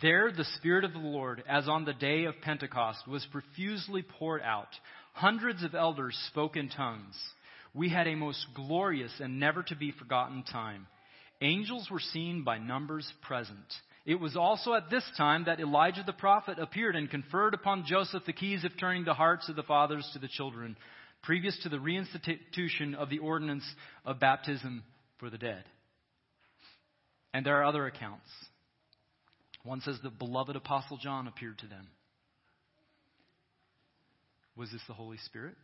There 0.00 0.32
the 0.32 0.44
Spirit 0.56 0.84
of 0.84 0.92
the 0.92 0.98
Lord, 0.98 1.44
as 1.48 1.68
on 1.68 1.84
the 1.84 1.92
day 1.92 2.24
of 2.24 2.40
Pentecost, 2.40 3.06
was 3.06 3.26
profusely 3.30 4.02
poured 4.02 4.42
out. 4.42 4.68
Hundreds 5.12 5.62
of 5.62 5.74
elders 5.74 6.18
spoke 6.30 6.56
in 6.56 6.68
tongues. 6.68 7.14
We 7.74 7.88
had 7.88 8.08
a 8.08 8.14
most 8.14 8.46
glorious 8.54 9.12
and 9.20 9.38
never 9.38 9.62
to 9.64 9.76
be 9.76 9.92
forgotten 9.92 10.42
time. 10.42 10.86
Angels 11.40 11.88
were 11.90 12.00
seen 12.00 12.42
by 12.42 12.58
numbers 12.58 13.10
present. 13.22 13.58
It 14.06 14.16
was 14.16 14.36
also 14.36 14.74
at 14.74 14.90
this 14.90 15.04
time 15.16 15.44
that 15.44 15.60
Elijah 15.60 16.02
the 16.04 16.12
prophet 16.12 16.58
appeared 16.58 16.96
and 16.96 17.10
conferred 17.10 17.54
upon 17.54 17.84
Joseph 17.86 18.24
the 18.26 18.32
keys 18.32 18.64
of 18.64 18.72
turning 18.78 19.04
the 19.04 19.14
hearts 19.14 19.48
of 19.48 19.56
the 19.56 19.62
fathers 19.62 20.08
to 20.12 20.18
the 20.18 20.28
children, 20.28 20.76
previous 21.22 21.58
to 21.62 21.68
the 21.68 21.78
reinstitution 21.78 22.94
of 22.94 23.10
the 23.10 23.18
ordinance 23.18 23.64
of 24.04 24.20
baptism 24.20 24.82
for 25.18 25.30
the 25.30 25.38
dead. 25.38 25.64
And 27.32 27.46
there 27.46 27.60
are 27.60 27.64
other 27.64 27.86
accounts. 27.86 28.28
One 29.64 29.80
says 29.80 29.98
the 30.02 30.10
beloved 30.10 30.56
Apostle 30.56 30.98
John 30.98 31.26
appeared 31.26 31.58
to 31.58 31.66
them. 31.66 31.88
Was 34.56 34.70
this 34.70 34.82
the 34.86 34.92
Holy 34.92 35.16
Spirit? 35.16 35.56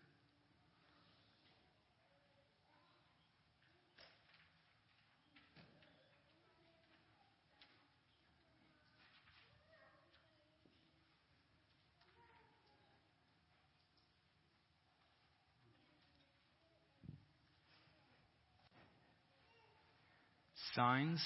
Signs 20.74 21.20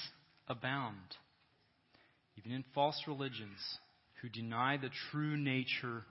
abound, 0.48 0.96
even 2.44 2.56
in 2.56 2.64
false 2.74 3.00
religions 3.06 3.58
who 4.20 4.28
deny 4.28 4.76
the 4.76 4.90
true 5.10 5.36
nature 5.36 6.04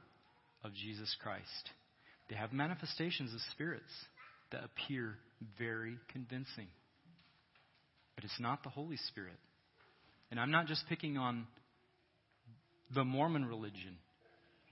of 0.63 0.74
Jesus 0.74 1.15
Christ. 1.22 1.69
They 2.30 2.36
have 2.36 2.54
manifestations 2.54 3.34
of 3.34 3.39
spirits 3.52 3.91
that 4.52 4.62
appear 4.63 5.15
very 5.58 5.98
convincing. 6.12 6.67
But 8.15 8.24
it's 8.24 8.39
not 8.39 8.63
the 8.63 8.69
Holy 8.69 8.98
Spirit. 9.08 9.38
And 10.32 10.39
I'm 10.39 10.52
not 10.52 10.67
just 10.67 10.84
picking 10.88 11.17
on 11.17 11.46
the 12.93 13.04
Mormon 13.04 13.46
religion. 13.46 13.98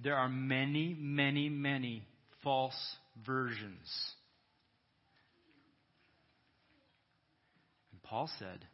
There 0.03 0.15
are 0.15 0.29
many, 0.29 0.95
many, 0.97 1.49
many 1.49 2.03
false 2.43 2.95
versions. 3.25 3.87
And 7.91 8.01
Paul 8.03 8.29
said, 8.39 8.65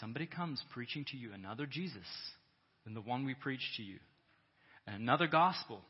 somebody 0.00 0.26
comes 0.26 0.62
preaching 0.72 1.04
to 1.10 1.16
you 1.16 1.32
another 1.32 1.66
Jesus 1.66 2.06
than 2.84 2.94
the 2.94 3.00
one 3.00 3.24
we 3.24 3.34
preached 3.34 3.76
to 3.76 3.82
you, 3.82 3.98
and 4.86 4.96
another 4.96 5.26
gospel 5.26 5.80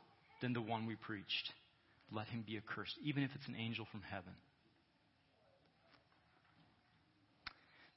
than 0.41 0.53
the 0.53 0.61
one 0.61 0.85
we 0.85 0.95
preached, 0.95 1.51
let 2.11 2.27
him 2.27 2.43
be 2.45 2.57
accursed, 2.57 2.95
even 3.03 3.23
if 3.23 3.31
it's 3.35 3.47
an 3.47 3.55
angel 3.55 3.87
from 3.91 4.01
heaven. 4.01 4.33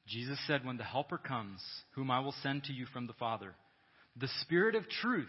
Jesus 0.06 0.38
said, 0.46 0.64
When 0.64 0.76
the 0.76 0.84
Helper 0.84 1.18
comes, 1.18 1.60
whom 1.92 2.10
I 2.10 2.20
will 2.20 2.34
send 2.42 2.64
to 2.64 2.72
you 2.72 2.86
from 2.86 3.06
the 3.06 3.12
Father, 3.14 3.54
the 4.16 4.28
Spirit 4.42 4.74
of 4.74 4.88
truth, 4.88 5.28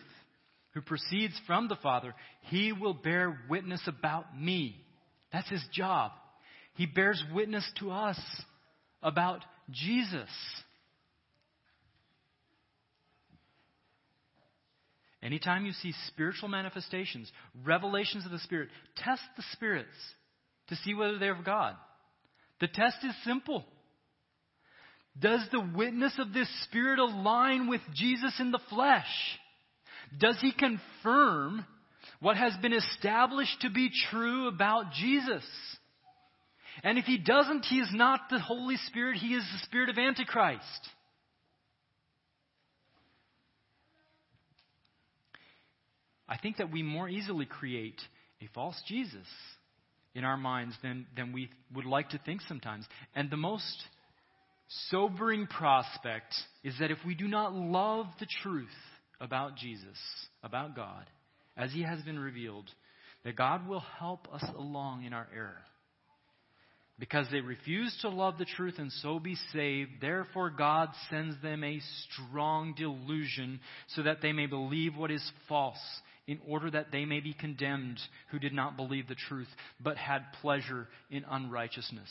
who 0.73 0.81
proceeds 0.81 1.39
from 1.45 1.67
the 1.67 1.75
Father, 1.75 2.15
he 2.41 2.71
will 2.71 2.93
bear 2.93 3.39
witness 3.49 3.81
about 3.87 4.39
me. 4.39 4.75
That's 5.31 5.49
his 5.49 5.63
job. 5.71 6.11
He 6.73 6.85
bears 6.85 7.23
witness 7.33 7.69
to 7.79 7.91
us 7.91 8.19
about 9.03 9.43
Jesus. 9.71 10.29
Anytime 15.23 15.65
you 15.65 15.71
see 15.73 15.93
spiritual 16.07 16.49
manifestations, 16.49 17.31
revelations 17.63 18.25
of 18.25 18.31
the 18.31 18.39
Spirit, 18.39 18.69
test 18.97 19.21
the 19.37 19.43
spirits 19.51 19.89
to 20.67 20.75
see 20.77 20.93
whether 20.93 21.19
they're 21.19 21.35
of 21.35 21.45
God. 21.45 21.75
The 22.59 22.67
test 22.67 22.97
is 23.03 23.13
simple. 23.23 23.65
Does 25.19 25.41
the 25.51 25.59
witness 25.75 26.13
of 26.17 26.33
this 26.33 26.49
Spirit 26.63 26.99
align 26.99 27.67
with 27.67 27.81
Jesus 27.93 28.33
in 28.39 28.51
the 28.51 28.61
flesh? 28.69 29.05
Does 30.17 30.37
he 30.41 30.51
confirm 30.51 31.65
what 32.19 32.37
has 32.37 32.53
been 32.61 32.73
established 32.73 33.61
to 33.61 33.69
be 33.69 33.89
true 34.09 34.47
about 34.47 34.93
Jesus? 34.93 35.43
And 36.83 36.97
if 36.97 37.05
he 37.05 37.17
doesn't, 37.17 37.65
he 37.65 37.77
is 37.77 37.89
not 37.93 38.21
the 38.29 38.39
Holy 38.39 38.77
Spirit, 38.87 39.17
he 39.17 39.33
is 39.33 39.43
the 39.43 39.65
spirit 39.65 39.89
of 39.89 39.97
Antichrist. 39.97 40.89
I 46.27 46.37
think 46.37 46.57
that 46.57 46.71
we 46.71 46.81
more 46.81 47.09
easily 47.09 47.45
create 47.45 48.01
a 48.41 48.47
false 48.53 48.81
Jesus 48.87 49.27
in 50.15 50.23
our 50.23 50.37
minds 50.37 50.75
than, 50.81 51.05
than 51.15 51.33
we 51.33 51.49
would 51.75 51.85
like 51.85 52.09
to 52.09 52.19
think 52.25 52.41
sometimes. 52.47 52.85
And 53.13 53.29
the 53.29 53.37
most 53.37 53.83
sobering 54.89 55.47
prospect 55.47 56.33
is 56.63 56.73
that 56.79 56.91
if 56.91 56.99
we 57.05 57.15
do 57.15 57.27
not 57.27 57.53
love 57.53 58.05
the 58.19 58.27
truth 58.41 58.69
about 59.19 59.57
Jesus, 59.57 59.97
about 60.41 60.75
God, 60.75 61.05
as 61.57 61.71
he 61.71 61.83
has 61.83 62.01
been 62.01 62.17
revealed, 62.17 62.69
that 63.23 63.35
God 63.35 63.67
will 63.67 63.83
help 63.99 64.33
us 64.33 64.43
along 64.57 65.03
in 65.03 65.13
our 65.13 65.27
error. 65.35 65.61
Because 67.01 67.25
they 67.31 67.41
refuse 67.41 67.97
to 68.01 68.09
love 68.09 68.37
the 68.37 68.45
truth 68.45 68.75
and 68.77 68.91
so 68.91 69.17
be 69.17 69.35
saved, 69.51 69.89
therefore 70.01 70.51
God 70.51 70.89
sends 71.09 71.35
them 71.41 71.63
a 71.63 71.81
strong 72.07 72.75
delusion 72.77 73.59
so 73.95 74.03
that 74.03 74.21
they 74.21 74.31
may 74.31 74.45
believe 74.45 74.95
what 74.95 75.09
is 75.09 75.31
false, 75.49 75.79
in 76.27 76.37
order 76.47 76.69
that 76.69 76.91
they 76.91 77.05
may 77.05 77.19
be 77.19 77.33
condemned 77.33 77.99
who 78.29 78.37
did 78.37 78.53
not 78.53 78.77
believe 78.77 79.07
the 79.07 79.15
truth, 79.15 79.47
but 79.79 79.97
had 79.97 80.31
pleasure 80.41 80.87
in 81.09 81.25
unrighteousness. 81.27 82.07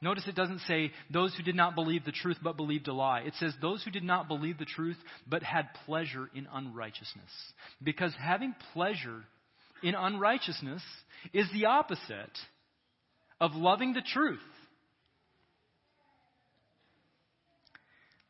Notice 0.00 0.28
it 0.28 0.36
doesn't 0.36 0.60
say 0.60 0.92
those 1.12 1.34
who 1.34 1.42
did 1.42 1.56
not 1.56 1.74
believe 1.74 2.04
the 2.04 2.12
truth 2.12 2.38
but 2.40 2.56
believed 2.56 2.86
a 2.86 2.92
lie. 2.92 3.22
It 3.22 3.34
says 3.40 3.52
those 3.60 3.82
who 3.82 3.90
did 3.90 4.04
not 4.04 4.28
believe 4.28 4.56
the 4.56 4.64
truth 4.64 4.98
but 5.26 5.42
had 5.42 5.74
pleasure 5.84 6.30
in 6.32 6.46
unrighteousness. 6.52 7.32
Because 7.82 8.12
having 8.20 8.54
pleasure 8.72 9.24
in 9.82 9.96
unrighteousness 9.96 10.82
is 11.32 11.48
the 11.52 11.64
opposite 11.64 12.38
of 13.40 13.54
loving 13.54 13.92
the 13.92 14.02
truth. 14.02 14.38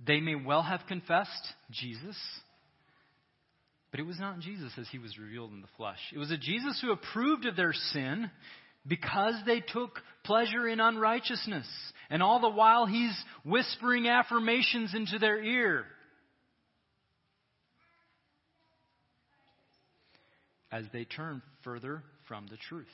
They 0.04 0.20
may 0.20 0.34
well 0.34 0.62
have 0.62 0.80
confessed 0.86 1.30
Jesus, 1.70 2.16
but 3.90 4.00
it 4.00 4.06
was 4.06 4.20
not 4.20 4.38
Jesus 4.38 4.72
as 4.78 4.86
he 4.90 4.98
was 4.98 5.18
revealed 5.18 5.50
in 5.50 5.60
the 5.60 5.68
flesh. 5.76 5.98
It 6.14 6.18
was 6.18 6.30
a 6.30 6.38
Jesus 6.38 6.78
who 6.80 6.92
approved 6.92 7.46
of 7.46 7.56
their 7.56 7.72
sin 7.72 8.30
because 8.86 9.34
they 9.44 9.60
took 9.60 10.00
pleasure 10.24 10.68
in 10.68 10.80
unrighteousness. 10.80 11.66
And 12.10 12.22
all 12.22 12.40
the 12.40 12.48
while 12.48 12.86
he's 12.86 13.16
whispering 13.44 14.08
affirmations 14.08 14.94
into 14.94 15.18
their 15.18 15.42
ear. 15.42 15.84
As 20.70 20.84
they 20.92 21.04
turn 21.04 21.42
further 21.64 22.02
from 22.26 22.46
the 22.46 22.56
truth. 22.68 22.86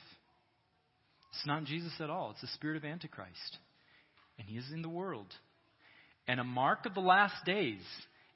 It's 1.35 1.47
not 1.47 1.65
Jesus 1.65 1.93
at 1.99 2.09
all. 2.09 2.31
It's 2.31 2.41
the 2.41 2.47
spirit 2.47 2.77
of 2.77 2.85
Antichrist. 2.85 3.57
And 4.39 4.47
he 4.47 4.57
is 4.57 4.65
in 4.73 4.81
the 4.81 4.89
world. 4.89 5.27
And 6.27 6.39
a 6.39 6.43
mark 6.43 6.85
of 6.85 6.93
the 6.93 7.01
last 7.01 7.45
days 7.45 7.81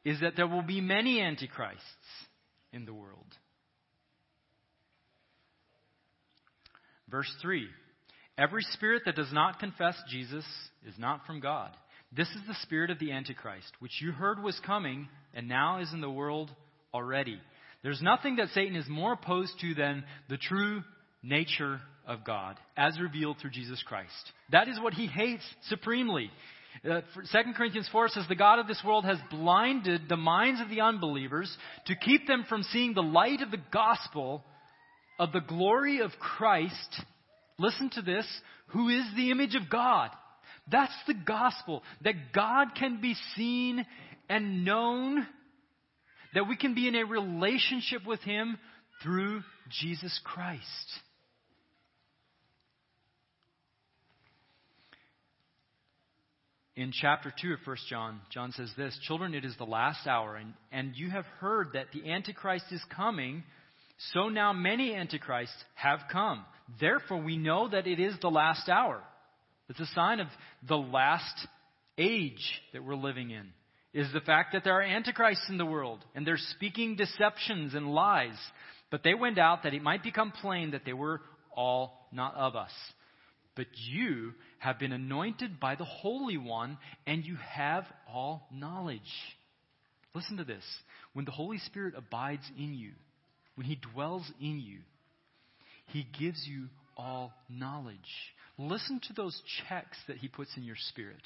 is 0.04 0.20
that 0.22 0.36
there 0.36 0.48
will 0.48 0.62
be 0.62 0.82
many 0.82 1.22
Antichrists 1.22 1.84
in 2.72 2.86
the 2.86 2.94
world. 2.94 3.26
Verse 7.10 7.32
3 7.42 7.68
Every 8.38 8.64
spirit 8.74 9.04
that 9.06 9.16
does 9.16 9.34
not 9.34 9.60
confess 9.60 9.96
Jesus 10.10 10.46
is 10.88 10.94
not 10.98 11.26
from 11.26 11.40
God. 11.40 11.72
This 12.16 12.30
is 12.30 12.42
the 12.48 12.56
spirit 12.62 12.90
of 12.90 13.00
the 13.00 13.12
Antichrist, 13.12 13.72
which 13.80 14.02
you 14.02 14.12
heard 14.12 14.42
was 14.42 14.60
coming 14.66 15.10
and 15.34 15.48
now 15.48 15.80
is 15.80 15.92
in 15.94 16.02
the 16.02 16.10
world 16.10 16.50
already. 16.94 17.40
There's 17.84 18.02
nothing 18.02 18.38
that 18.38 18.50
Satan 18.54 18.76
is 18.76 18.88
more 18.88 19.14
opposed 19.14 19.54
to 19.62 19.74
than 19.74 20.04
the 20.30 20.38
true 20.38 20.84
nature 21.22 21.80
of 22.08 22.24
God 22.24 22.58
as 22.78 23.00
revealed 23.00 23.38
through 23.40 23.52
Jesus 23.52 23.84
Christ. 23.86 24.32
That 24.52 24.68
is 24.68 24.80
what 24.80 24.94
he 24.94 25.08
hates 25.08 25.44
supremely. 25.68 26.32
Uh, 26.84 27.02
2 27.16 27.54
Corinthians 27.58 27.90
4 27.92 28.10
says, 28.10 28.26
The 28.28 28.36
God 28.36 28.60
of 28.60 28.68
this 28.68 28.82
world 28.86 29.06
has 29.06 29.18
blinded 29.30 30.08
the 30.08 30.18
minds 30.18 30.62
of 30.62 30.70
the 30.70 30.82
unbelievers 30.82 31.56
to 31.88 31.96
keep 31.96 32.26
them 32.28 32.46
from 32.48 32.64
seeing 32.64 32.94
the 32.94 33.02
light 33.04 33.42
of 33.42 33.52
the 33.52 33.62
gospel 33.72 34.44
of 35.20 35.34
the 35.34 35.42
glory 35.42 36.00
of 36.00 36.12
Christ. 36.20 37.02
Listen 37.58 37.90
to 37.92 38.02
this, 38.02 38.26
who 38.68 38.88
is 38.90 39.04
the 39.16 39.32
image 39.32 39.56
of 39.56 39.70
God. 39.70 40.10
That's 40.72 40.94
the 41.08 41.16
gospel, 41.16 41.84
that 42.04 42.32
God 42.34 42.70
can 42.78 43.02
be 43.02 43.16
seen 43.36 43.86
and 44.30 44.64
known, 44.64 45.28
that 46.34 46.48
we 46.48 46.56
can 46.56 46.76
be 46.76 46.88
in 46.88 46.96
a 46.96 47.06
relationship 47.06 48.06
with 48.06 48.22
Him 48.22 48.58
through 49.04 49.42
Jesus 49.82 50.18
Christ. 50.24 50.64
In 56.80 56.94
chapter 56.94 57.34
2 57.42 57.56
of 57.56 57.60
1 57.66 57.78
John, 57.90 58.22
John 58.32 58.54
says 58.54 58.72
this 58.78 58.98
Children, 59.04 59.36
it 59.36 59.44
is 59.44 59.54
the 59.58 59.66
last 59.66 60.08
hour, 60.08 60.38
and, 60.38 60.54
and 60.72 60.96
you 60.96 61.10
have 61.10 61.26
heard 61.40 61.72
that 61.74 61.88
the 61.92 62.10
Antichrist 62.10 62.68
is 62.72 62.82
coming, 62.96 63.44
so 64.14 64.30
now 64.30 64.54
many 64.54 64.96
Antichrists 64.96 65.58
have 65.76 66.00
come. 66.10 66.46
Therefore, 66.80 67.22
we 67.22 67.36
know 67.36 67.68
that 67.68 67.86
it 67.86 68.00
is 68.00 68.14
the 68.22 68.30
last 68.30 68.70
hour. 68.70 69.02
It's 69.68 69.82
a 69.82 69.88
sign 69.88 70.22
of 70.22 70.28
the 70.70 70.78
last 70.78 71.36
age 71.98 72.62
that 72.72 72.82
we're 72.82 72.96
living 72.96 73.32
in, 73.32 73.48
is 73.94 74.08
the 74.14 74.22
fact 74.22 74.54
that 74.54 74.64
there 74.64 74.80
are 74.80 74.82
Antichrists 74.82 75.50
in 75.50 75.58
the 75.58 75.66
world, 75.66 76.00
and 76.16 76.26
they're 76.26 76.38
speaking 76.38 76.96
deceptions 76.96 77.74
and 77.74 77.94
lies. 77.94 78.38
But 78.90 79.04
they 79.04 79.16
went 79.16 79.38
out 79.38 79.64
that 79.64 79.74
it 79.74 79.84
might 79.84 80.02
become 80.02 80.32
plain 80.32 80.72
that 80.72 80.86
they 80.86 80.94
were 80.94 81.20
all 81.54 82.08
not 82.14 82.36
of 82.36 82.56
us. 82.56 82.72
But 83.60 83.68
you 83.92 84.32
have 84.60 84.80
been 84.80 84.94
anointed 84.94 85.60
by 85.60 85.76
the 85.76 85.84
Holy 85.84 86.38
One, 86.38 86.78
and 87.06 87.26
you 87.26 87.36
have 87.36 87.84
all 88.08 88.48
knowledge. 88.54 89.02
Listen 90.16 90.38
to 90.38 90.46
this. 90.46 90.64
When 91.12 91.26
the 91.26 91.32
Holy 91.32 91.58
Spirit 91.58 91.94
abides 91.98 92.50
in 92.58 92.74
you, 92.74 92.92
when 93.56 93.68
He 93.68 93.76
dwells 93.76 94.24
in 94.40 94.62
you, 94.62 94.78
He 95.88 96.08
gives 96.18 96.42
you 96.48 96.68
all 96.96 97.34
knowledge. 97.50 97.98
Listen 98.58 99.02
to 99.10 99.14
those 99.14 99.38
checks 99.68 99.98
that 100.08 100.16
He 100.16 100.30
puts 100.30 100.56
in 100.56 100.64
your 100.64 100.78
spirit. 100.92 101.22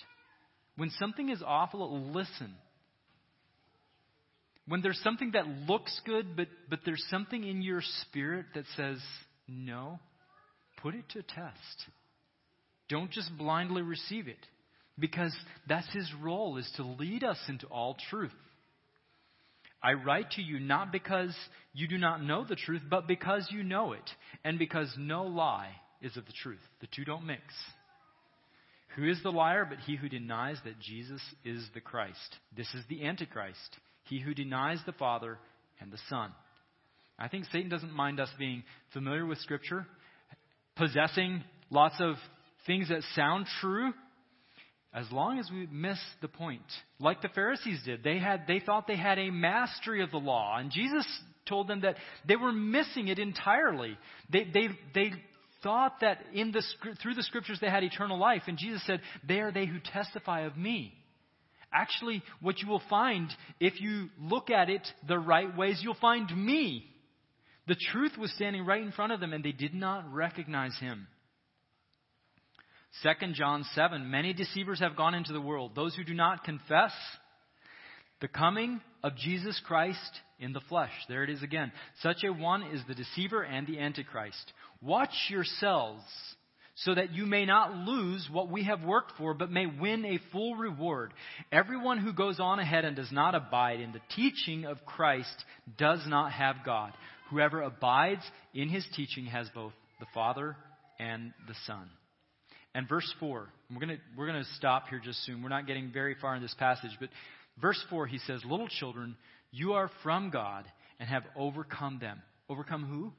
When 0.75 0.89
something 0.97 1.29
is 1.29 1.43
awful, 1.45 2.11
listen. 2.13 2.55
When 4.67 4.81
there's 4.81 5.01
something 5.03 5.33
that 5.33 5.47
looks 5.69 6.01
good, 6.03 6.35
but, 6.35 6.47
but 6.67 6.79
there's 6.83 7.05
something 7.11 7.43
in 7.43 7.61
your 7.61 7.83
spirit 8.01 8.47
that 8.55 8.65
says 8.75 8.97
no, 9.47 9.99
put 10.81 10.95
it 10.95 11.07
to 11.09 11.21
test. 11.21 11.91
Don't 12.89 13.11
just 13.11 13.35
blindly 13.37 13.81
receive 13.81 14.27
it 14.27 14.37
because 14.99 15.35
that's 15.67 15.91
his 15.93 16.09
role 16.21 16.57
is 16.57 16.71
to 16.75 16.83
lead 16.83 17.23
us 17.23 17.39
into 17.47 17.65
all 17.67 17.95
truth. 18.09 18.31
I 19.81 19.93
write 19.93 20.31
to 20.31 20.41
you 20.41 20.59
not 20.59 20.91
because 20.91 21.35
you 21.73 21.87
do 21.87 21.97
not 21.97 22.23
know 22.23 22.45
the 22.45 22.55
truth, 22.55 22.81
but 22.89 23.07
because 23.07 23.47
you 23.51 23.63
know 23.63 23.91
it, 23.91 24.09
and 24.45 24.57
because 24.57 24.93
no 24.97 25.23
lie 25.23 25.71
is 26.01 26.15
of 26.15 26.25
the 26.25 26.33
truth. 26.41 26.59
The 26.79 26.87
two 26.95 27.03
don't 27.03 27.25
mix. 27.25 27.41
Who 28.95 29.09
is 29.09 29.21
the 29.23 29.31
liar 29.31 29.65
but 29.67 29.79
he 29.79 29.95
who 29.95 30.07
denies 30.07 30.57
that 30.63 30.79
Jesus 30.79 31.21
is 31.43 31.67
the 31.73 31.81
Christ? 31.81 32.37
This 32.55 32.71
is 32.75 32.83
the 32.87 33.05
Antichrist, 33.05 33.57
he 34.03 34.19
who 34.19 34.33
denies 34.33 34.79
the 34.85 34.91
Father 34.93 35.37
and 35.81 35.91
the 35.91 35.99
Son. 36.09 36.31
I 37.17 37.27
think 37.27 37.45
Satan 37.51 37.69
doesn't 37.69 37.93
mind 37.93 38.19
us 38.19 38.29
being 38.37 38.63
familiar 38.93 39.25
with 39.25 39.39
Scripture, 39.39 39.85
possessing 40.75 41.43
lots 41.69 41.95
of 41.99 42.15
things 42.65 42.89
that 42.89 43.01
sound 43.15 43.45
true, 43.61 43.93
as 44.93 45.11
long 45.11 45.39
as 45.39 45.49
we 45.51 45.67
miss 45.71 45.99
the 46.21 46.27
point. 46.27 46.61
Like 46.99 47.21
the 47.21 47.29
Pharisees 47.29 47.81
did. 47.83 48.03
They 48.03 48.19
had 48.19 48.45
they 48.47 48.59
thought 48.59 48.87
they 48.87 48.95
had 48.97 49.17
a 49.17 49.31
mastery 49.31 50.03
of 50.03 50.11
the 50.11 50.17
law. 50.17 50.57
And 50.57 50.71
Jesus 50.71 51.05
told 51.47 51.67
them 51.67 51.81
that 51.81 51.95
they 52.27 52.35
were 52.35 52.51
missing 52.51 53.07
it 53.07 53.19
entirely. 53.19 53.97
They 54.31 54.45
they 54.53 54.69
they 54.93 55.11
thought 55.63 56.01
that 56.01 56.19
in 56.33 56.51
the 56.51 56.63
through 57.01 57.15
the 57.15 57.23
scriptures 57.23 57.57
they 57.59 57.69
had 57.69 57.83
eternal 57.83 58.19
life. 58.19 58.43
And 58.47 58.57
Jesus 58.57 58.85
said, 58.85 59.01
They 59.27 59.39
are 59.39 59.51
they 59.51 59.65
who 59.65 59.79
testify 59.79 60.41
of 60.41 60.57
me. 60.57 60.93
Actually, 61.71 62.21
what 62.39 62.59
you 62.59 62.67
will 62.67 62.83
find 62.87 63.33
if 63.59 63.81
you 63.81 64.09
look 64.19 64.51
at 64.51 64.69
it 64.69 64.87
the 65.07 65.17
right 65.17 65.57
ways, 65.57 65.79
you'll 65.81 65.95
find 65.95 66.29
me. 66.35 66.85
The 67.67 67.77
truth 67.91 68.11
was 68.19 68.31
standing 68.35 68.65
right 68.65 68.83
in 68.83 68.91
front 68.91 69.13
of 69.13 69.19
them, 69.19 69.33
and 69.33 69.43
they 69.43 69.53
did 69.53 69.73
not 69.73 70.13
recognize 70.13 70.77
him. 70.79 71.07
2 73.01 73.33
John 73.33 73.65
7 73.73 74.09
Many 74.09 74.33
deceivers 74.33 74.79
have 74.79 74.95
gone 74.95 75.15
into 75.15 75.33
the 75.33 75.41
world, 75.41 75.71
those 75.75 75.95
who 75.95 76.03
do 76.03 76.13
not 76.13 76.43
confess 76.43 76.91
the 78.21 78.27
coming 78.27 78.79
of 79.03 79.15
Jesus 79.17 79.59
Christ 79.65 79.97
in 80.39 80.53
the 80.53 80.61
flesh. 80.69 80.91
There 81.09 81.23
it 81.23 81.29
is 81.29 81.43
again. 81.43 81.71
Such 82.01 82.23
a 82.23 82.31
one 82.31 82.63
is 82.63 82.81
the 82.87 82.95
deceiver 82.95 83.43
and 83.43 83.67
the 83.67 83.79
antichrist. 83.79 84.53
Watch 84.81 85.13
yourselves 85.29 86.03
so 86.75 86.95
that 86.95 87.13
you 87.13 87.25
may 87.25 87.45
not 87.45 87.75
lose 87.75 88.27
what 88.31 88.49
we 88.49 88.63
have 88.63 88.81
worked 88.83 89.11
for, 89.17 89.33
but 89.33 89.51
may 89.51 89.65
win 89.65 90.05
a 90.05 90.19
full 90.31 90.55
reward. 90.55 91.13
Everyone 91.51 91.99
who 91.99 92.13
goes 92.13 92.39
on 92.39 92.59
ahead 92.59 92.85
and 92.85 92.95
does 92.95 93.11
not 93.11 93.35
abide 93.35 93.79
in 93.79 93.91
the 93.91 94.01
teaching 94.15 94.65
of 94.65 94.85
Christ 94.85 95.43
does 95.77 95.99
not 96.07 96.31
have 96.31 96.57
God. 96.65 96.93
Whoever 97.29 97.61
abides 97.61 98.23
in 98.53 98.69
his 98.69 98.85
teaching 98.95 99.25
has 99.25 99.47
both 99.53 99.73
the 99.99 100.07
Father 100.13 100.55
and 100.99 101.33
the 101.47 101.55
Son. 101.67 101.89
And 102.75 102.89
verse 102.89 103.11
4, 103.19 103.47
we're 103.71 103.85
going 103.85 103.99
we're 104.17 104.27
going 104.27 104.43
to 104.43 104.49
stop 104.55 104.87
here 104.89 104.99
just 105.03 105.23
soon. 105.25 105.43
We're 105.43 105.49
not 105.49 105.67
getting 105.67 105.91
very 105.91 106.15
far 106.19 106.35
in 106.35 106.41
this 106.41 106.55
passage, 106.57 106.91
but 106.99 107.09
verse 107.61 107.81
4, 107.89 108.07
he 108.07 108.17
says, 108.19 108.41
Little 108.45 108.67
children, 108.67 109.15
you 109.51 109.73
are 109.73 109.89
from 110.01 110.31
God 110.31 110.65
and 110.99 111.07
have 111.07 111.23
overcome 111.35 111.99
them. 111.99 112.21
Overcome 112.49 112.85
who? 112.85 113.11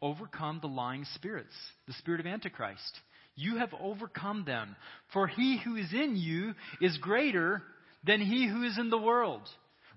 Overcome 0.00 0.60
the 0.60 0.68
lying 0.68 1.04
spirits, 1.14 1.54
the 1.86 1.92
spirit 1.94 2.20
of 2.20 2.26
Antichrist. 2.26 3.00
You 3.34 3.58
have 3.58 3.74
overcome 3.78 4.44
them. 4.46 4.76
For 5.12 5.26
he 5.26 5.60
who 5.62 5.76
is 5.76 5.92
in 5.92 6.16
you 6.16 6.54
is 6.80 6.96
greater 6.98 7.62
than 8.04 8.20
he 8.20 8.48
who 8.48 8.62
is 8.62 8.78
in 8.78 8.88
the 8.88 8.98
world. 8.98 9.42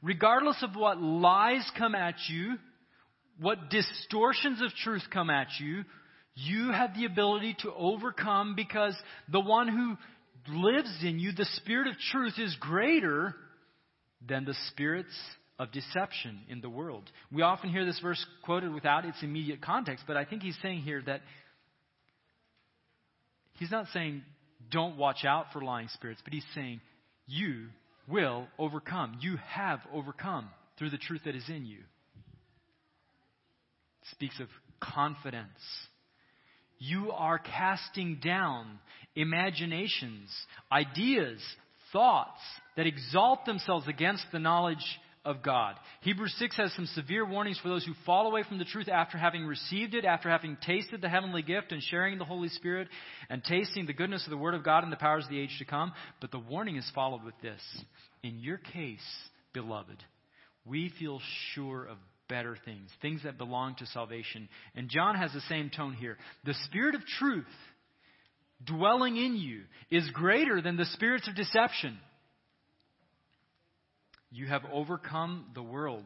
Regardless 0.01 0.62
of 0.62 0.76
what 0.76 1.01
lies 1.01 1.70
come 1.78 1.95
at 1.95 2.16
you, 2.28 2.55
what 3.39 3.70
distortions 3.70 4.62
of 4.62 4.72
truth 4.84 5.03
come 5.12 5.30
at 5.30 5.47
you, 5.60 5.84
you 6.46 6.72
have 6.72 6.96
the 6.96 7.06
ability 7.06 7.56
to 7.62 7.74
overcome 7.74 8.56
because 8.56 8.96
the 9.32 9.40
one 9.40 9.68
who 9.68 9.98
lives 10.54 10.90
in 11.04 11.20
you, 11.20 11.32
the 11.32 11.48
Spirit 11.58 11.88
of 11.88 11.96
truth, 12.12 12.34
is 12.38 12.56
greater 12.60 13.36
than 14.28 14.46
the 14.46 14.56
spirits 14.68 15.14
of 15.58 15.72
deception 15.72 16.40
in 16.48 16.62
the 16.62 16.70
world. 16.70 17.10
We 17.32 17.42
often 17.42 17.70
hear 17.70 17.86
this 17.86 18.00
verse 18.00 18.24
quoted 18.44 18.74
without 18.74 19.06
its 19.06 19.18
immediate 19.22 19.62
context, 19.62 20.06
but 20.08 20.18
I 20.18 20.26
think 20.26 20.42
he's 20.42 20.58
saying 20.62 20.82
here 20.82 21.02
that 21.06 21.22
he's 23.54 23.72
not 23.72 23.88
saying 23.94 24.24
don't 24.72 24.98
watch 24.98 25.26
out 25.26 25.48
for 25.52 25.62
lying 25.62 25.90
spirits, 25.90 26.22
but 26.24 26.34
he's 26.34 26.46
saying 26.56 26.80
you 27.28 27.68
will 28.08 28.48
overcome. 28.58 29.18
You 29.22 29.38
have 29.48 29.80
overcome 29.94 30.50
through 30.78 30.92
the 30.92 30.98
truth 30.98 31.22
that 31.26 31.36
is 31.36 31.48
in 31.50 31.66
you. 31.66 31.80
It 34.02 34.10
speaks 34.12 34.40
of 34.40 34.48
confidence. 34.80 35.48
You 36.80 37.12
are 37.12 37.38
casting 37.38 38.20
down 38.24 38.80
imaginations, 39.16 40.30
ideas, 40.72 41.42
thoughts 41.92 42.40
that 42.78 42.88
exalt 42.88 43.46
themselves 43.46 43.88
against 43.88 44.26
the 44.32 44.40
knowledge 44.40 44.78
of 45.26 45.44
God. 45.44 45.76
Hebrews 46.02 46.34
6 46.40 46.56
has 46.58 46.74
some 46.74 46.86
severe 46.88 47.26
warnings 47.28 47.60
for 47.60 47.68
those 47.68 47.86
who 47.86 47.94
fall 48.06 48.28
away 48.28 48.44
from 48.48 48.58
the 48.58 48.66
truth 48.66 48.88
after 48.88 49.18
having 49.18 49.46
received 49.46 49.94
it, 49.94 50.06
after 50.06 50.30
having 50.30 50.58
tasted 50.66 51.02
the 51.02 51.10
heavenly 51.10 51.42
gift 51.42 51.72
and 51.72 51.84
sharing 51.84 52.18
the 52.18 52.26
Holy 52.26 52.50
Spirit 52.50 52.88
and 53.30 53.44
tasting 53.44 53.86
the 53.86 53.94
goodness 53.94 54.26
of 54.26 54.32
the 54.32 54.38
Word 54.38 54.54
of 54.54 54.64
God 54.64 54.84
and 54.84 54.92
the 54.92 54.98
powers 54.98 55.26
of 55.26 55.30
the 55.30 55.40
age 55.40 55.56
to 55.60 55.66
come. 55.66 55.92
But 56.22 56.32
the 56.32 56.40
warning 56.40 56.78
is 56.78 56.90
followed 56.96 57.24
with 57.24 57.36
this. 57.42 57.62
In 58.24 58.40
your 58.40 58.58
case, 58.58 59.06
beloved, 59.54 59.98
we 60.66 60.92
feel 60.98 61.20
sure 61.54 61.86
of 61.86 61.98
better 62.30 62.56
things, 62.64 62.90
things 63.02 63.24
that 63.24 63.38
belong 63.38 63.76
to 63.76 63.86
salvation. 63.88 64.48
And 64.76 64.88
John 64.88 65.16
has 65.16 65.34
the 65.34 65.42
same 65.42 65.70
tone 65.70 65.94
here. 65.94 66.18
The 66.46 66.54
Spirit 66.66 66.96
of 66.96 67.02
truth 67.20 67.46
dwelling 68.64 69.18
in 69.18 69.36
you 69.36 69.64
is 69.90 70.10
greater 70.12 70.62
than 70.62 70.78
the 70.78 70.86
spirits 70.86 71.28
of 71.28 71.36
deception. 71.36 71.98
You 74.32 74.48
have 74.48 74.62
overcome 74.72 75.48
the 75.56 75.64
world. 75.64 76.04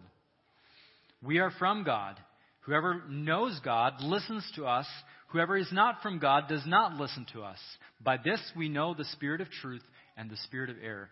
We 1.22 1.40
are 1.40 1.52
from 1.52 1.84
God. 1.84 2.18
Whoever 2.62 3.04
knows 3.10 3.60
God 3.64 4.02
listens 4.02 4.50
to 4.56 4.66
us. 4.66 4.88
Whoever 5.30 5.58
is 5.58 5.70
not 5.72 6.02
from 6.02 6.20
God 6.20 6.48
does 6.48 6.64
not 6.66 6.96
listen 6.96 7.26
to 7.34 7.44
us. 7.44 7.58
By 8.02 8.18
this 8.18 8.40
we 8.56 8.70
know 8.70 8.94
the 8.94 9.06
spirit 9.06 9.42
of 9.42 9.50
truth 9.50 9.84
and 10.16 10.30
the 10.30 10.38
spirit 10.38 10.70
of 10.70 10.78
error. 10.82 11.10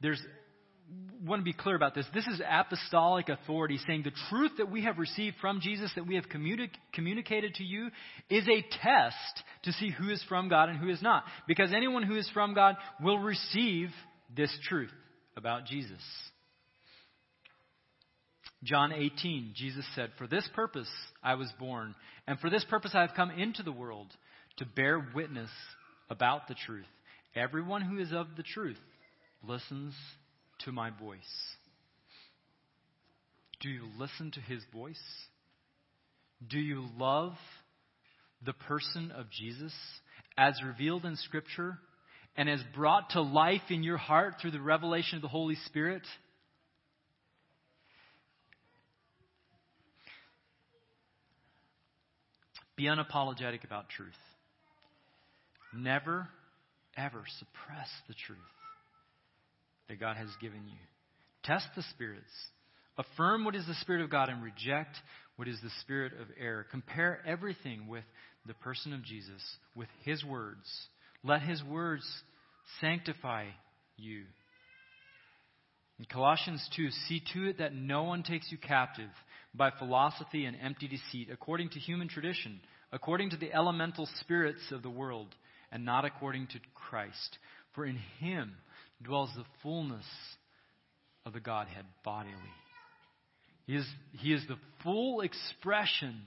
There's 0.00 0.22
want 1.24 1.40
to 1.40 1.44
be 1.44 1.52
clear 1.52 1.74
about 1.74 1.94
this. 1.94 2.06
This 2.14 2.26
is 2.26 2.40
apostolic 2.48 3.28
authority 3.28 3.78
saying 3.86 4.02
the 4.04 4.12
truth 4.30 4.52
that 4.58 4.70
we 4.70 4.84
have 4.84 4.98
received 4.98 5.36
from 5.40 5.60
Jesus, 5.60 5.90
that 5.96 6.06
we 6.06 6.14
have 6.14 6.28
communi- 6.28 6.70
communicated 6.92 7.54
to 7.54 7.64
you, 7.64 7.88
is 8.30 8.46
a 8.48 8.64
test 8.82 9.42
to 9.64 9.72
see 9.72 9.90
who 9.90 10.10
is 10.10 10.22
from 10.28 10.48
God 10.48 10.68
and 10.68 10.78
who 10.78 10.88
is 10.88 11.02
not. 11.02 11.24
Because 11.48 11.72
anyone 11.72 12.02
who 12.02 12.16
is 12.16 12.30
from 12.32 12.54
God 12.54 12.76
will 13.02 13.18
receive 13.18 13.90
this 14.34 14.56
truth 14.68 14.92
about 15.36 15.66
Jesus. 15.66 16.00
John 18.62 18.92
18, 18.92 19.52
Jesus 19.54 19.84
said, 19.94 20.10
For 20.18 20.26
this 20.26 20.48
purpose 20.54 20.90
I 21.22 21.34
was 21.34 21.52
born, 21.58 21.94
and 22.26 22.38
for 22.38 22.50
this 22.50 22.64
purpose 22.64 22.92
I 22.94 23.02
have 23.02 23.14
come 23.14 23.30
into 23.30 23.62
the 23.62 23.72
world, 23.72 24.08
to 24.58 24.66
bear 24.66 25.06
witness 25.14 25.50
about 26.08 26.48
the 26.48 26.54
truth. 26.54 26.86
Everyone 27.34 27.82
who 27.82 27.98
is 27.98 28.12
of 28.12 28.28
the 28.36 28.42
truth 28.42 28.78
listens 29.46 29.92
to 30.64 30.72
my 30.72 30.90
voice. 30.90 31.18
Do 33.60 33.68
you 33.68 33.84
listen 33.98 34.30
to 34.32 34.40
his 34.40 34.62
voice? 34.72 35.00
Do 36.46 36.58
you 36.58 36.86
love 36.98 37.32
the 38.44 38.52
person 38.52 39.10
of 39.10 39.30
Jesus 39.30 39.72
as 40.36 40.54
revealed 40.64 41.04
in 41.04 41.16
Scripture 41.16 41.78
and 42.36 42.48
as 42.48 42.60
brought 42.74 43.10
to 43.10 43.22
life 43.22 43.62
in 43.70 43.82
your 43.82 43.96
heart 43.96 44.34
through 44.40 44.50
the 44.50 44.60
revelation 44.60 45.16
of 45.16 45.22
the 45.22 45.28
Holy 45.28 45.56
Spirit? 45.66 46.02
Be 52.76 52.84
unapologetic 52.84 53.64
about 53.64 53.88
truth. 53.88 54.12
Never, 55.74 56.28
ever 56.96 57.24
suppress 57.38 57.88
the 58.06 58.14
truth 58.26 58.38
that 59.88 60.00
God 60.00 60.16
has 60.16 60.28
given 60.40 60.62
you. 60.66 60.78
Test 61.44 61.66
the 61.76 61.82
spirits. 61.90 62.24
Affirm 62.98 63.44
what 63.44 63.54
is 63.54 63.66
the 63.66 63.74
Spirit 63.74 64.02
of 64.02 64.10
God 64.10 64.28
and 64.28 64.42
reject 64.42 64.96
what 65.36 65.48
is 65.48 65.58
the 65.62 65.70
spirit 65.82 66.12
of 66.14 66.28
error. 66.40 66.66
Compare 66.70 67.20
everything 67.26 67.88
with 67.88 68.04
the 68.46 68.54
person 68.54 68.92
of 68.92 69.04
Jesus, 69.04 69.42
with 69.74 69.88
His 70.02 70.24
words. 70.24 70.66
Let 71.22 71.42
His 71.42 71.62
words 71.62 72.04
sanctify 72.80 73.46
you. 73.96 74.22
In 75.98 76.04
Colossians 76.06 76.66
2, 76.76 76.90
see 77.08 77.22
to 77.32 77.48
it 77.48 77.58
that 77.58 77.74
no 77.74 78.04
one 78.04 78.22
takes 78.22 78.50
you 78.50 78.58
captive 78.58 79.10
by 79.54 79.70
philosophy 79.70 80.44
and 80.44 80.56
empty 80.62 80.88
deceit, 80.88 81.28
according 81.32 81.70
to 81.70 81.78
human 81.78 82.08
tradition, 82.08 82.60
according 82.92 83.30
to 83.30 83.36
the 83.36 83.52
elemental 83.52 84.08
spirits 84.20 84.60
of 84.72 84.82
the 84.82 84.90
world, 84.90 85.34
and 85.72 85.84
not 85.84 86.04
according 86.04 86.46
to 86.48 86.58
Christ. 86.74 87.38
For 87.74 87.86
in 87.86 87.98
him 88.20 88.52
dwells 89.02 89.30
the 89.36 89.44
fullness 89.62 90.04
of 91.24 91.32
the 91.32 91.40
Godhead 91.40 91.84
bodily. 92.04 92.32
He 93.66 93.74
is, 93.74 93.86
he 94.12 94.32
is 94.32 94.42
the 94.48 94.58
full 94.82 95.20
expression 95.20 96.22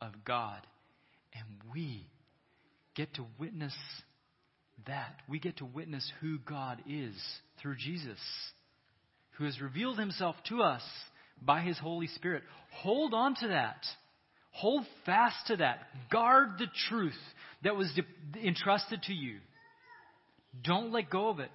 of 0.00 0.12
God. 0.24 0.60
And 1.34 1.44
we 1.72 2.06
get 2.94 3.14
to 3.14 3.24
witness 3.38 3.74
that. 4.86 5.20
We 5.28 5.38
get 5.38 5.58
to 5.58 5.64
witness 5.64 6.10
who 6.20 6.38
God 6.38 6.82
is 6.88 7.14
through 7.60 7.76
Jesus, 7.76 8.18
who 9.38 9.44
has 9.44 9.60
revealed 9.60 9.98
himself 9.98 10.36
to 10.48 10.62
us 10.62 10.82
by 11.40 11.60
his 11.60 11.78
Holy 11.78 12.08
Spirit. 12.08 12.42
Hold 12.82 13.14
on 13.14 13.34
to 13.36 13.48
that. 13.48 13.84
Hold 14.50 14.84
fast 15.06 15.46
to 15.46 15.56
that. 15.56 15.78
Guard 16.10 16.58
the 16.58 16.66
truth 16.88 17.18
that 17.64 17.76
was 17.76 17.90
entrusted 18.42 19.02
to 19.04 19.14
you. 19.14 19.38
Don't 20.62 20.92
let 20.92 21.08
go 21.08 21.28
of 21.28 21.40
it. 21.40 21.50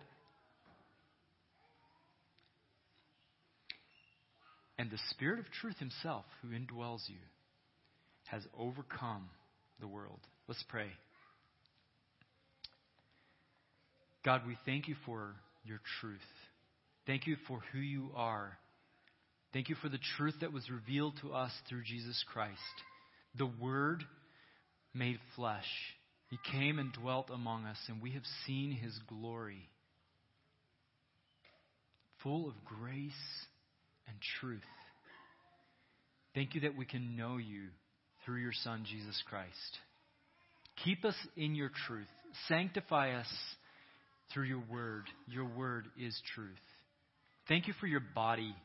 And 4.78 4.92
the 4.92 5.00
Spirit 5.10 5.40
of 5.40 5.46
truth 5.62 5.78
Himself, 5.80 6.26
who 6.42 6.50
indwells 6.50 7.08
you, 7.08 7.18
has 8.26 8.44
overcome 8.58 9.30
the 9.80 9.88
world. 9.88 10.20
Let's 10.48 10.64
pray. 10.70 10.90
God, 14.24 14.42
we 14.46 14.58
thank 14.66 14.88
you 14.88 14.96
for 15.06 15.36
your 15.64 15.80
truth. 16.00 16.20
Thank 17.06 17.28
you 17.28 17.38
for 17.48 17.62
who 17.72 17.80
you 17.80 18.10
are. 18.16 18.58
Thank 19.54 19.70
you 19.70 19.76
for 19.76 19.90
the 19.90 20.00
truth 20.18 20.36
that 20.42 20.54
was 20.54 20.70
revealed 20.70 21.14
to 21.22 21.34
us 21.34 21.52
through 21.70 21.84
Jesus 21.84 22.24
Christ. 22.32 22.52
The 23.38 23.50
Word 23.60 24.04
made 24.94 25.18
flesh. 25.36 25.66
He 26.30 26.38
came 26.52 26.78
and 26.78 26.92
dwelt 26.92 27.30
among 27.34 27.66
us, 27.66 27.78
and 27.88 28.02
we 28.02 28.12
have 28.12 28.24
seen 28.46 28.72
His 28.72 29.00
glory, 29.08 29.70
full 32.22 32.48
of 32.50 32.54
grace 32.66 33.14
and 34.08 34.16
truth. 34.40 34.62
Thank 36.34 36.56
you 36.56 36.62
that 36.62 36.78
we 36.78 36.86
can 36.86 37.16
know 37.16 37.38
you 37.38 37.70
through 38.26 38.42
your 38.42 38.54
Son, 38.64 38.86
Jesus 38.90 39.22
Christ. 39.30 39.80
Keep 40.84 41.06
us 41.06 41.16
in 41.36 41.56
your 41.56 41.72
truth. 41.88 42.08
Sanctify 42.48 43.14
us 43.14 43.28
through 44.34 44.46
your 44.46 44.64
word. 44.70 45.06
Your 45.28 45.46
word 45.46 45.86
is 46.00 46.20
truth. 46.36 46.48
Thank 47.48 47.68
you 47.68 47.74
for 47.80 47.88
your 47.88 48.04
body. 48.14 48.56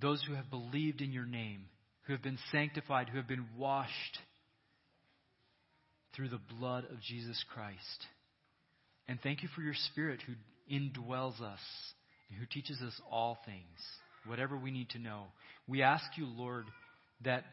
Those 0.00 0.22
who 0.26 0.34
have 0.34 0.50
believed 0.50 1.00
in 1.00 1.12
your 1.12 1.24
name, 1.24 1.66
who 2.06 2.12
have 2.12 2.22
been 2.22 2.38
sanctified, 2.52 3.08
who 3.08 3.16
have 3.16 3.28
been 3.28 3.46
washed 3.56 4.18
through 6.14 6.28
the 6.28 6.40
blood 6.58 6.84
of 6.90 7.00
Jesus 7.00 7.42
Christ. 7.54 8.06
And 9.08 9.18
thank 9.22 9.42
you 9.42 9.48
for 9.54 9.62
your 9.62 9.74
Spirit 9.92 10.20
who 10.26 10.34
indwells 10.70 11.40
us 11.40 11.60
and 12.28 12.38
who 12.38 12.46
teaches 12.46 12.80
us 12.80 13.00
all 13.10 13.38
things, 13.44 13.78
whatever 14.26 14.56
we 14.56 14.70
need 14.70 14.90
to 14.90 14.98
know. 14.98 15.24
We 15.68 15.82
ask 15.82 16.04
you, 16.16 16.26
Lord, 16.26 16.66
that 17.24 17.44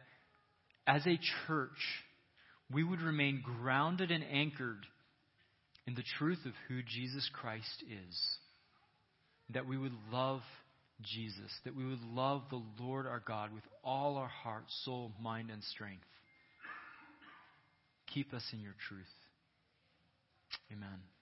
as 0.87 1.05
a 1.05 1.19
church, 1.47 1.69
we 2.71 2.83
would 2.83 3.01
remain 3.01 3.43
grounded 3.43 4.11
and 4.11 4.23
anchored 4.23 4.85
in 5.85 5.95
the 5.95 6.03
truth 6.17 6.39
of 6.45 6.53
who 6.67 6.81
Jesus 6.81 7.29
Christ 7.33 7.83
is. 7.89 8.19
That 9.53 9.67
we 9.67 9.77
would 9.77 9.93
love 10.11 10.41
Jesus, 11.01 11.51
that 11.65 11.75
we 11.75 11.85
would 11.85 12.01
love 12.01 12.43
the 12.49 12.61
Lord 12.79 13.05
our 13.05 13.21
God 13.25 13.53
with 13.53 13.63
all 13.83 14.17
our 14.17 14.27
heart, 14.27 14.63
soul, 14.83 15.11
mind, 15.21 15.49
and 15.51 15.63
strength. 15.63 16.05
Keep 18.13 18.33
us 18.33 18.43
in 18.53 18.59
your 18.59 18.75
truth. 18.87 19.05
Amen. 20.71 21.12